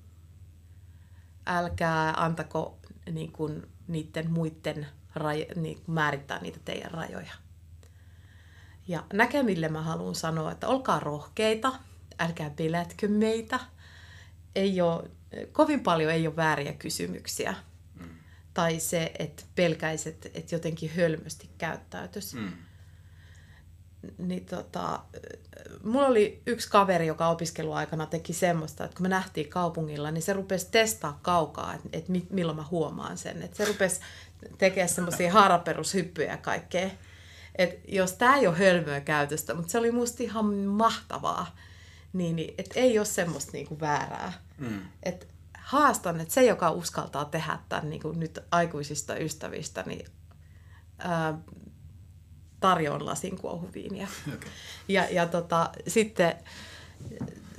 älkää 1.45 2.13
antako 2.17 2.79
niin 3.11 3.31
kuin, 3.31 3.67
niiden 3.87 4.31
muiden 4.31 4.87
rajo- 5.15 5.59
niin, 5.59 5.83
määrittää 5.87 6.41
niitä 6.41 6.59
teidän 6.65 6.91
rajoja. 6.91 7.33
Ja 8.87 9.03
näkemille 9.13 9.69
mä 9.69 9.81
haluan 9.81 10.15
sanoa, 10.15 10.51
että 10.51 10.67
olkaa 10.67 10.99
rohkeita, 10.99 11.73
älkää 12.19 12.49
pelätkö 12.49 13.07
meitä. 13.07 13.59
Ei 14.55 14.81
ole, 14.81 15.09
kovin 15.51 15.83
paljon 15.83 16.11
ei 16.11 16.27
ole 16.27 16.35
vääriä 16.35 16.73
kysymyksiä. 16.73 17.55
Tai 18.57 18.79
se, 18.79 19.11
että 19.19 19.43
pelkäiset, 19.55 20.31
että 20.33 20.55
jotenkin 20.55 20.91
hölmösti 20.95 21.49
käyttäytys. 21.57 22.33
Mm. 22.33 22.51
Niin 24.17 24.45
tota, 24.45 24.99
mulla 25.83 26.07
oli 26.07 26.41
yksi 26.47 26.69
kaveri, 26.69 27.07
joka 27.07 27.27
opiskeluaikana 27.27 28.05
teki 28.05 28.33
semmoista, 28.33 28.85
että 28.85 28.97
kun 28.97 29.03
me 29.03 29.09
nähtiin 29.09 29.49
kaupungilla, 29.49 30.11
niin 30.11 30.21
se 30.21 30.33
rupesi 30.33 30.67
testaa 30.71 31.19
kaukaa, 31.21 31.73
että, 31.73 31.89
että 31.93 32.11
milloin 32.29 32.55
mä 32.55 32.65
huomaan 32.71 33.17
sen. 33.17 33.43
Että 33.43 33.57
se 33.57 33.65
rupesi 33.65 34.01
tekemään 34.57 34.89
semmoisia 34.89 35.33
haaraperushyppyjä 35.33 36.31
ja 36.31 36.37
kaikkea. 36.37 36.89
Et 37.55 37.79
jos 37.87 38.13
tämä 38.13 38.37
ei 38.37 38.47
ole 38.47 38.57
hölmöä 38.57 39.01
käytöstä, 39.01 39.53
mutta 39.53 39.71
se 39.71 39.77
oli 39.77 39.91
musta 39.91 40.23
ihan 40.23 40.45
mahtavaa, 40.55 41.55
niin, 42.13 42.35
niin 42.35 42.53
et 42.57 42.69
ei 42.75 42.99
ole 42.99 43.05
semmoista 43.05 43.51
niinku 43.51 43.79
väärää. 43.79 44.33
Mm. 44.57 44.81
Et 45.03 45.36
haastan, 45.67 46.19
että 46.19 46.33
se, 46.33 46.45
joka 46.45 46.71
uskaltaa 46.71 47.25
tehdä 47.25 47.59
tämän 47.69 47.89
niinku 47.89 48.11
nyt 48.11 48.39
aikuisista 48.51 49.17
ystävistä, 49.17 49.83
niin 49.85 50.05
ää, 50.97 51.37
tarjoan 52.59 53.05
lasin 53.05 53.37
kuohuviiniä. 53.37 54.07
Okay. 54.27 54.49
Ja, 54.87 55.09
ja 55.09 55.25
tota, 55.25 55.69
sitten 55.87 56.35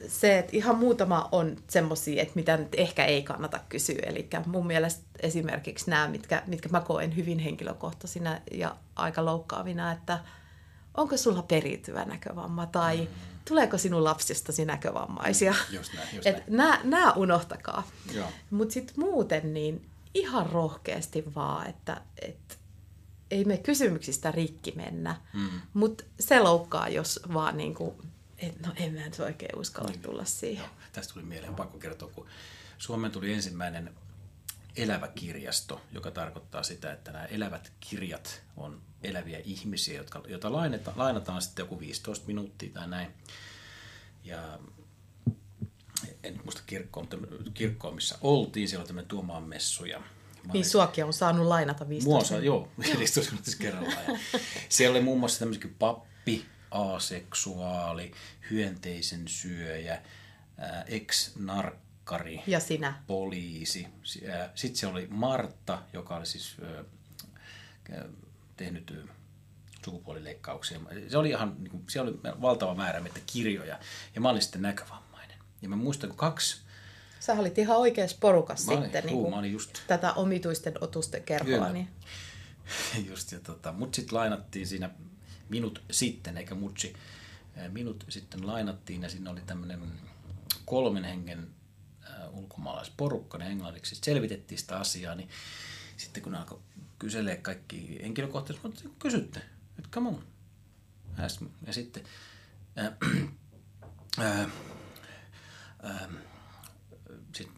se, 0.08 0.38
että 0.38 0.56
ihan 0.56 0.78
muutama 0.78 1.28
on 1.32 1.56
semmoisia, 1.68 2.22
että 2.22 2.34
mitä 2.34 2.56
nyt 2.56 2.74
ehkä 2.76 3.04
ei 3.04 3.22
kannata 3.22 3.60
kysyä. 3.68 4.02
Eli 4.06 4.28
mun 4.46 4.66
mielestä 4.66 5.02
esimerkiksi 5.20 5.90
nämä, 5.90 6.08
mitkä, 6.08 6.42
mitkä 6.46 6.68
mä 6.68 6.80
koen 6.80 7.16
hyvin 7.16 7.38
henkilökohtaisina 7.38 8.40
ja 8.52 8.76
aika 8.96 9.24
loukkaavina, 9.24 9.92
että 9.92 10.18
onko 10.94 11.16
sulla 11.16 11.42
periytyvä 11.42 12.04
näkövamma 12.04 12.66
tai 12.66 12.96
mm. 12.96 13.06
Tuleeko 13.48 13.78
sinun 13.78 14.04
lapsistasi 14.04 14.64
näkövammaisia. 14.64 15.54
Just 15.70 15.94
näin, 15.94 16.08
just 16.12 16.24
näin. 16.28 16.42
Nämä, 16.46 16.80
nämä 16.84 17.12
unohtakaa. 17.12 17.88
Mutta 18.50 18.72
sitten 18.72 18.94
muuten 18.98 19.54
niin 19.54 19.90
ihan 20.14 20.46
rohkeasti 20.46 21.34
vaan, 21.34 21.66
että, 21.66 22.00
että 22.22 22.54
ei 23.30 23.44
me 23.44 23.58
kysymyksistä 23.58 24.30
rikki 24.30 24.72
mennä, 24.76 25.16
mm. 25.32 25.48
mutta 25.74 26.04
se 26.20 26.40
loukkaa, 26.40 26.88
jos 26.88 27.20
vaan 27.34 27.56
niin 27.56 27.74
kuin 27.74 27.94
et, 28.38 28.66
no 28.66 28.72
en 28.76 28.94
mä 28.94 29.00
nyt 29.00 29.20
oikein 29.20 29.58
uskalla 29.58 29.90
niin. 29.90 30.00
tulla 30.00 30.24
siihen. 30.24 30.64
Joo, 30.64 30.74
tästä 30.92 31.14
tuli 31.14 31.24
mieleen 31.24 31.54
pakko 31.54 31.78
kertoa, 31.78 32.08
kun 32.14 32.26
Suomeen 32.78 33.12
tuli 33.12 33.32
ensimmäinen 33.32 33.94
elävä 34.78 35.08
kirjasto, 35.08 35.80
joka 35.92 36.10
tarkoittaa 36.10 36.62
sitä, 36.62 36.92
että 36.92 37.12
nämä 37.12 37.24
elävät 37.24 37.72
kirjat 37.80 38.42
on 38.56 38.82
eläviä 39.02 39.40
ihmisiä, 39.44 39.96
jotka, 39.96 40.22
joita 40.28 40.52
lainataan, 40.52 40.98
lainataan 40.98 41.42
sitten 41.42 41.62
joku 41.62 41.80
15 41.80 42.26
minuuttia 42.26 42.70
tai 42.72 42.88
näin. 42.88 43.14
Ja 44.24 44.58
en 46.22 46.40
muista 46.44 46.62
kirkkoa, 46.66 47.02
mutta 47.02 47.16
kirkkoa, 47.54 47.92
missä 47.94 48.18
oltiin, 48.20 48.68
siellä 48.68 48.82
oli 48.82 48.86
tämmöinen 48.86 49.08
Tuomaan 49.08 49.42
messu. 49.42 49.84
Ja 49.84 50.02
niin 50.52 50.64
suakin 50.64 51.04
on 51.04 51.12
saanut 51.12 51.46
lainata 51.46 51.88
15 51.88 52.34
minuuttia. 52.34 52.46
Joo, 52.46 52.68
15 52.98 53.32
minuuttia 53.32 53.54
kerrallaan. 53.58 54.18
siellä 54.68 54.96
oli 54.96 55.04
muun 55.04 55.20
muassa 55.20 55.38
tämmöisiä 55.38 55.70
pappi, 55.78 56.44
aseksuaali, 56.70 58.12
hyönteisen 58.50 59.28
syöjä, 59.28 60.02
ex-narkkari, 62.08 62.42
ja 62.46 62.60
sinä. 62.60 63.02
poliisi. 63.06 63.86
Sitten 64.54 64.76
se 64.76 64.86
oli 64.86 65.06
Martta, 65.10 65.82
joka 65.92 66.16
oli 66.16 66.26
siis 66.26 66.56
tehnyt 68.56 69.08
sukupuolileikkauksia. 69.84 70.80
Se 71.08 71.18
oli 71.18 71.28
ihan, 71.28 71.56
niin 71.58 71.70
kuin, 71.70 71.84
siellä 71.88 72.10
oli 72.10 72.18
valtava 72.42 72.74
määrä 72.74 73.00
meitä 73.00 73.20
kirjoja, 73.26 73.78
ja 74.14 74.20
mä 74.20 74.30
olin 74.30 74.42
sitten 74.42 74.62
näkövammainen. 74.62 75.38
Ja 75.62 75.68
mä 75.68 75.76
muistan, 75.76 76.10
kun 76.10 76.18
kaksi 76.18 76.56
Sä 77.20 77.32
olit 77.32 77.58
ihan 77.58 77.76
oikeassa 77.76 78.16
porukassa 78.20 78.72
olin, 78.72 78.82
sitten 78.82 79.10
juu, 79.10 79.40
niin 79.40 79.52
just... 79.52 79.78
tätä 79.86 80.12
omituisten 80.12 80.74
otusten 80.80 81.22
kerhoa. 81.22 81.72
Niin... 81.72 81.88
Just, 83.08 83.32
ja 83.32 83.40
tota, 83.40 83.72
mut 83.72 83.94
sitten 83.94 84.18
lainattiin 84.18 84.66
siinä 84.66 84.90
minut 85.48 85.82
sitten, 85.90 86.38
eikä 86.38 86.54
mutsi. 86.54 86.92
Minut 87.68 88.04
sitten 88.08 88.46
lainattiin 88.46 89.02
ja 89.02 89.08
siinä 89.08 89.30
oli 89.30 89.40
tämmöinen 89.46 89.82
kolmen 90.64 91.04
hengen 91.04 91.48
ulkomaalaisporukka, 92.32 93.38
ne 93.38 93.46
englanniksi 93.46 93.94
selvitettiin 94.04 94.58
sitä 94.58 94.78
asiaa, 94.78 95.14
niin 95.14 95.28
sitten 95.96 96.22
kun 96.22 96.34
alkoi 96.34 96.60
kyselee 96.98 97.36
kaikki 97.36 97.98
henkilökohtaisesti, 98.02 98.68
mutta 98.68 98.84
kysytte, 98.98 99.38
että 99.78 99.90
come 99.90 100.08
on. 100.08 100.24
Ja 101.66 101.72
sitten 101.72 102.04
ää, 102.76 102.96
ää, 104.18 104.50
ää, 105.82 106.08
sit 107.34 107.50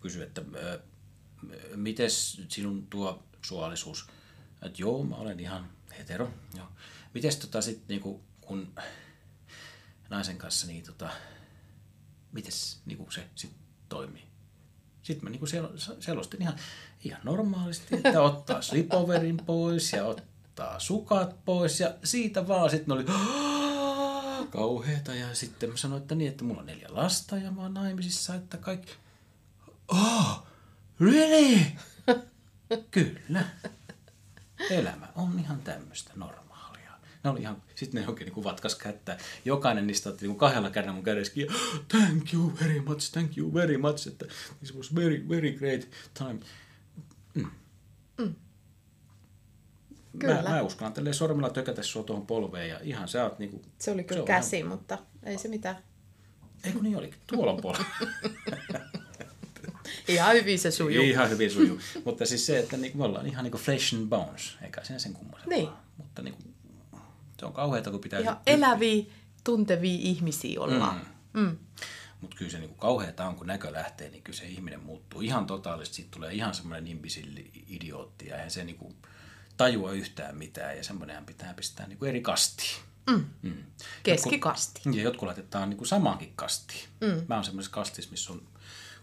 kysyi, 0.00 0.22
että 0.22 0.42
ää, 0.62 0.78
miten 1.76 2.10
sinun 2.48 2.86
tuo 2.86 3.24
suolisuus, 3.42 4.06
että 4.62 4.82
joo, 4.82 5.04
mä 5.04 5.16
olen 5.16 5.40
ihan 5.40 5.70
hetero, 5.98 6.30
joo. 6.56 6.68
Mites 7.14 7.36
tota 7.36 7.62
sit 7.62 7.88
niinku, 7.88 8.24
kun 8.40 8.74
naisen 10.10 10.38
kanssa, 10.38 10.66
niin 10.66 10.84
tota, 10.84 11.10
mites 12.32 12.80
niinku 12.86 13.10
se 13.10 13.28
sit 13.34 13.63
toimii? 13.94 14.24
Sitten 15.02 15.24
mä 15.24 15.30
niinku 15.30 15.46
selostin 16.00 16.42
ihan, 16.42 16.54
ihan 17.04 17.20
normaalisti, 17.24 17.96
että 17.96 18.22
ottaa 18.22 18.62
slipoverin 18.62 19.36
pois 19.36 19.92
ja 19.92 20.04
ottaa 20.04 20.78
sukat 20.78 21.44
pois 21.44 21.80
ja 21.80 21.94
siitä 22.04 22.48
vaan 22.48 22.70
sitten 22.70 22.92
oli 22.92 23.04
kauheeta 24.50 25.14
ja 25.14 25.34
sitten 25.34 25.70
mä 25.70 25.76
sanoin, 25.76 26.02
että 26.02 26.14
niin, 26.14 26.30
että 26.30 26.44
mulla 26.44 26.60
on 26.60 26.66
neljä 26.66 26.88
lasta 26.90 27.36
ja 27.36 27.50
mä 27.50 27.62
oon 27.62 27.74
naimisissa, 27.74 28.34
että 28.34 28.56
kaikki, 28.56 28.92
oh, 29.88 30.46
really? 31.00 31.60
Kyllä. 32.90 33.44
Elämä 34.70 35.08
on 35.14 35.38
ihan 35.38 35.60
tämmöistä 35.60 36.12
normaalia 36.14 36.43
ne 37.24 37.30
oli 37.30 37.40
ihan, 37.40 37.62
sitten 37.74 38.02
ne 38.02 38.08
oikein 38.08 38.32
niin 38.32 38.44
vatkas 38.44 38.74
kättä. 38.74 39.18
Jokainen 39.44 39.86
niistä 39.86 40.08
otti 40.08 40.26
niin 40.26 40.36
kahdella 40.36 40.70
kädellä 40.70 40.94
mun 40.94 41.04
kädessä 41.04 41.32
thank 41.88 42.34
you 42.34 42.52
very 42.60 42.80
much, 42.80 43.12
thank 43.12 43.38
you 43.38 43.54
very 43.54 43.76
much, 43.76 44.08
että 44.08 44.26
this 44.58 44.76
was 44.76 44.94
very, 44.94 45.28
very 45.28 45.52
great 45.52 45.88
time. 46.14 46.40
Mm. 47.34 47.50
Mm. 48.18 48.34
Kyllä. 50.18 50.42
Mä, 50.42 50.48
mä 50.48 50.62
uskallan 50.62 50.92
tälleen 50.92 51.14
sormella 51.14 51.50
tökätä 51.50 51.82
sua 51.82 52.02
tuohon 52.02 52.26
polveen 52.26 52.68
ja 52.68 52.80
ihan 52.82 53.08
sä 53.08 53.24
oot 53.24 53.38
niinku... 53.38 53.62
Se 53.78 53.90
oli 53.90 54.04
kyllä 54.04 54.22
se 54.22 54.26
käsi, 54.26 54.56
ihan... 54.56 54.70
mutta 54.70 54.98
ei 55.22 55.38
se 55.38 55.48
mitään. 55.48 55.76
Eikö 56.64 56.78
niin 56.82 56.96
olikin? 56.96 57.18
Tuolla 57.26 57.52
on 57.52 57.60
polvi. 57.62 57.84
ihan 60.08 60.34
hyvin 60.34 60.58
se 60.58 60.70
sujuu. 60.70 61.04
Ihan 61.04 61.30
hyvin 61.30 61.50
sujuu. 61.50 61.78
mutta 62.04 62.26
siis 62.26 62.46
se, 62.46 62.58
että 62.58 62.76
niinku, 62.76 62.98
me 62.98 63.04
ollaan 63.04 63.26
ihan 63.26 63.44
niinku 63.44 63.58
flesh 63.58 63.94
and 63.94 64.08
bones, 64.08 64.56
eikä 64.62 64.84
sen 64.84 65.00
sen 65.00 65.12
kummoisempaa. 65.12 65.58
Niin. 65.58 65.68
Mutta 65.96 66.22
niinku, 66.22 66.42
se 67.38 67.46
on 67.46 67.52
kauheata, 67.52 67.90
kun 67.90 68.00
pitää... 68.00 68.20
Ihan 68.20 68.40
eläviä, 68.46 69.04
tuntevia 69.44 69.98
ihmisiä 70.00 70.60
olla. 70.60 70.94
Mm. 71.32 71.40
Mm. 71.40 71.58
Mutta 72.20 72.36
kyllä 72.36 72.50
se 72.50 72.58
niinku 72.58 72.74
kauheata 72.74 73.26
on, 73.26 73.36
kun 73.36 73.46
näkö 73.46 73.72
lähtee, 73.72 74.10
niin 74.10 74.22
kyllä 74.22 74.38
se 74.38 74.46
ihminen 74.46 74.82
muuttuu 74.82 75.20
ihan 75.20 75.46
totaalisesti. 75.46 75.96
Siitä 75.96 76.10
tulee 76.10 76.32
ihan 76.32 76.54
semmoinen 76.54 76.86
imbisilli 76.86 77.50
idiootti 77.68 78.26
ja 78.26 78.36
eihän 78.36 78.50
se 78.50 78.64
niinku 78.64 78.94
tajua 79.56 79.92
yhtään 79.92 80.36
mitään 80.36 80.76
ja 80.76 80.84
semmoinenhan 80.84 81.26
pitää 81.26 81.54
pistää 81.54 81.86
niinku 81.86 82.04
eri 82.04 82.20
kastiin. 82.20 82.82
Mm. 83.10 83.24
Mm. 83.42 83.64
Keskikasti. 84.02 84.80
Jotkut, 84.84 84.96
ja 84.96 85.02
jotkut 85.02 85.26
laitetaan 85.26 85.70
niinku 85.70 85.84
samaankin 85.84 86.32
kastiin. 86.36 86.84
Mm. 87.00 87.22
Mä 87.28 87.34
oon 87.34 87.44
semmoisessa 87.44 87.74
kastissa, 87.74 88.10
missä 88.10 88.32
on 88.32 88.42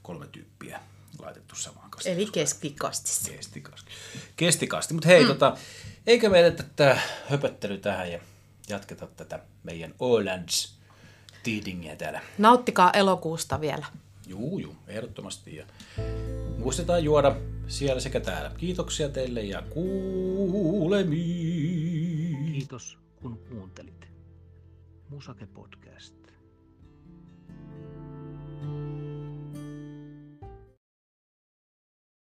kolme 0.04 0.28
tyyppiä 0.28 0.80
laitettu 1.20 1.56
samaan 1.56 1.92
kastiin. 1.92 2.16
Eli 2.16 2.26
keskikastissa. 2.26 3.32
Kestikasti. 3.32 3.92
Kestikasti. 4.36 4.94
Mutta 4.94 5.08
hei, 5.08 5.22
mm. 5.24 5.28
tota, 5.28 5.58
eikä 6.08 6.30
me 6.30 6.40
edetä 6.40 6.64
tämä 6.76 6.98
höpöttely 7.30 7.78
tähän 7.78 8.12
ja 8.12 8.20
jatketa 8.70 9.08
tätä 9.08 9.40
meidän 9.64 9.94
Olands 10.00 10.78
tiidingiä 11.44 11.96
täällä. 11.96 12.22
Nauttikaa 12.38 12.92
elokuusta 12.92 13.62
vielä. 13.62 13.86
Juu, 14.28 14.60
juu, 14.60 14.76
ehdottomasti. 14.88 15.56
Ja 15.56 15.66
muistetaan 16.58 17.04
juoda 17.04 17.36
siellä 17.68 18.02
sekä 18.02 18.20
täällä. 18.20 18.52
Kiitoksia 18.58 19.10
teille 19.10 19.42
ja 19.42 19.62
kuulemiin. 19.62 20.92
Kiitos 22.52 22.98
kun 23.16 23.38
kuuntelit. 23.50 24.08
Musake 25.10 25.46
Podcast. 25.46 26.21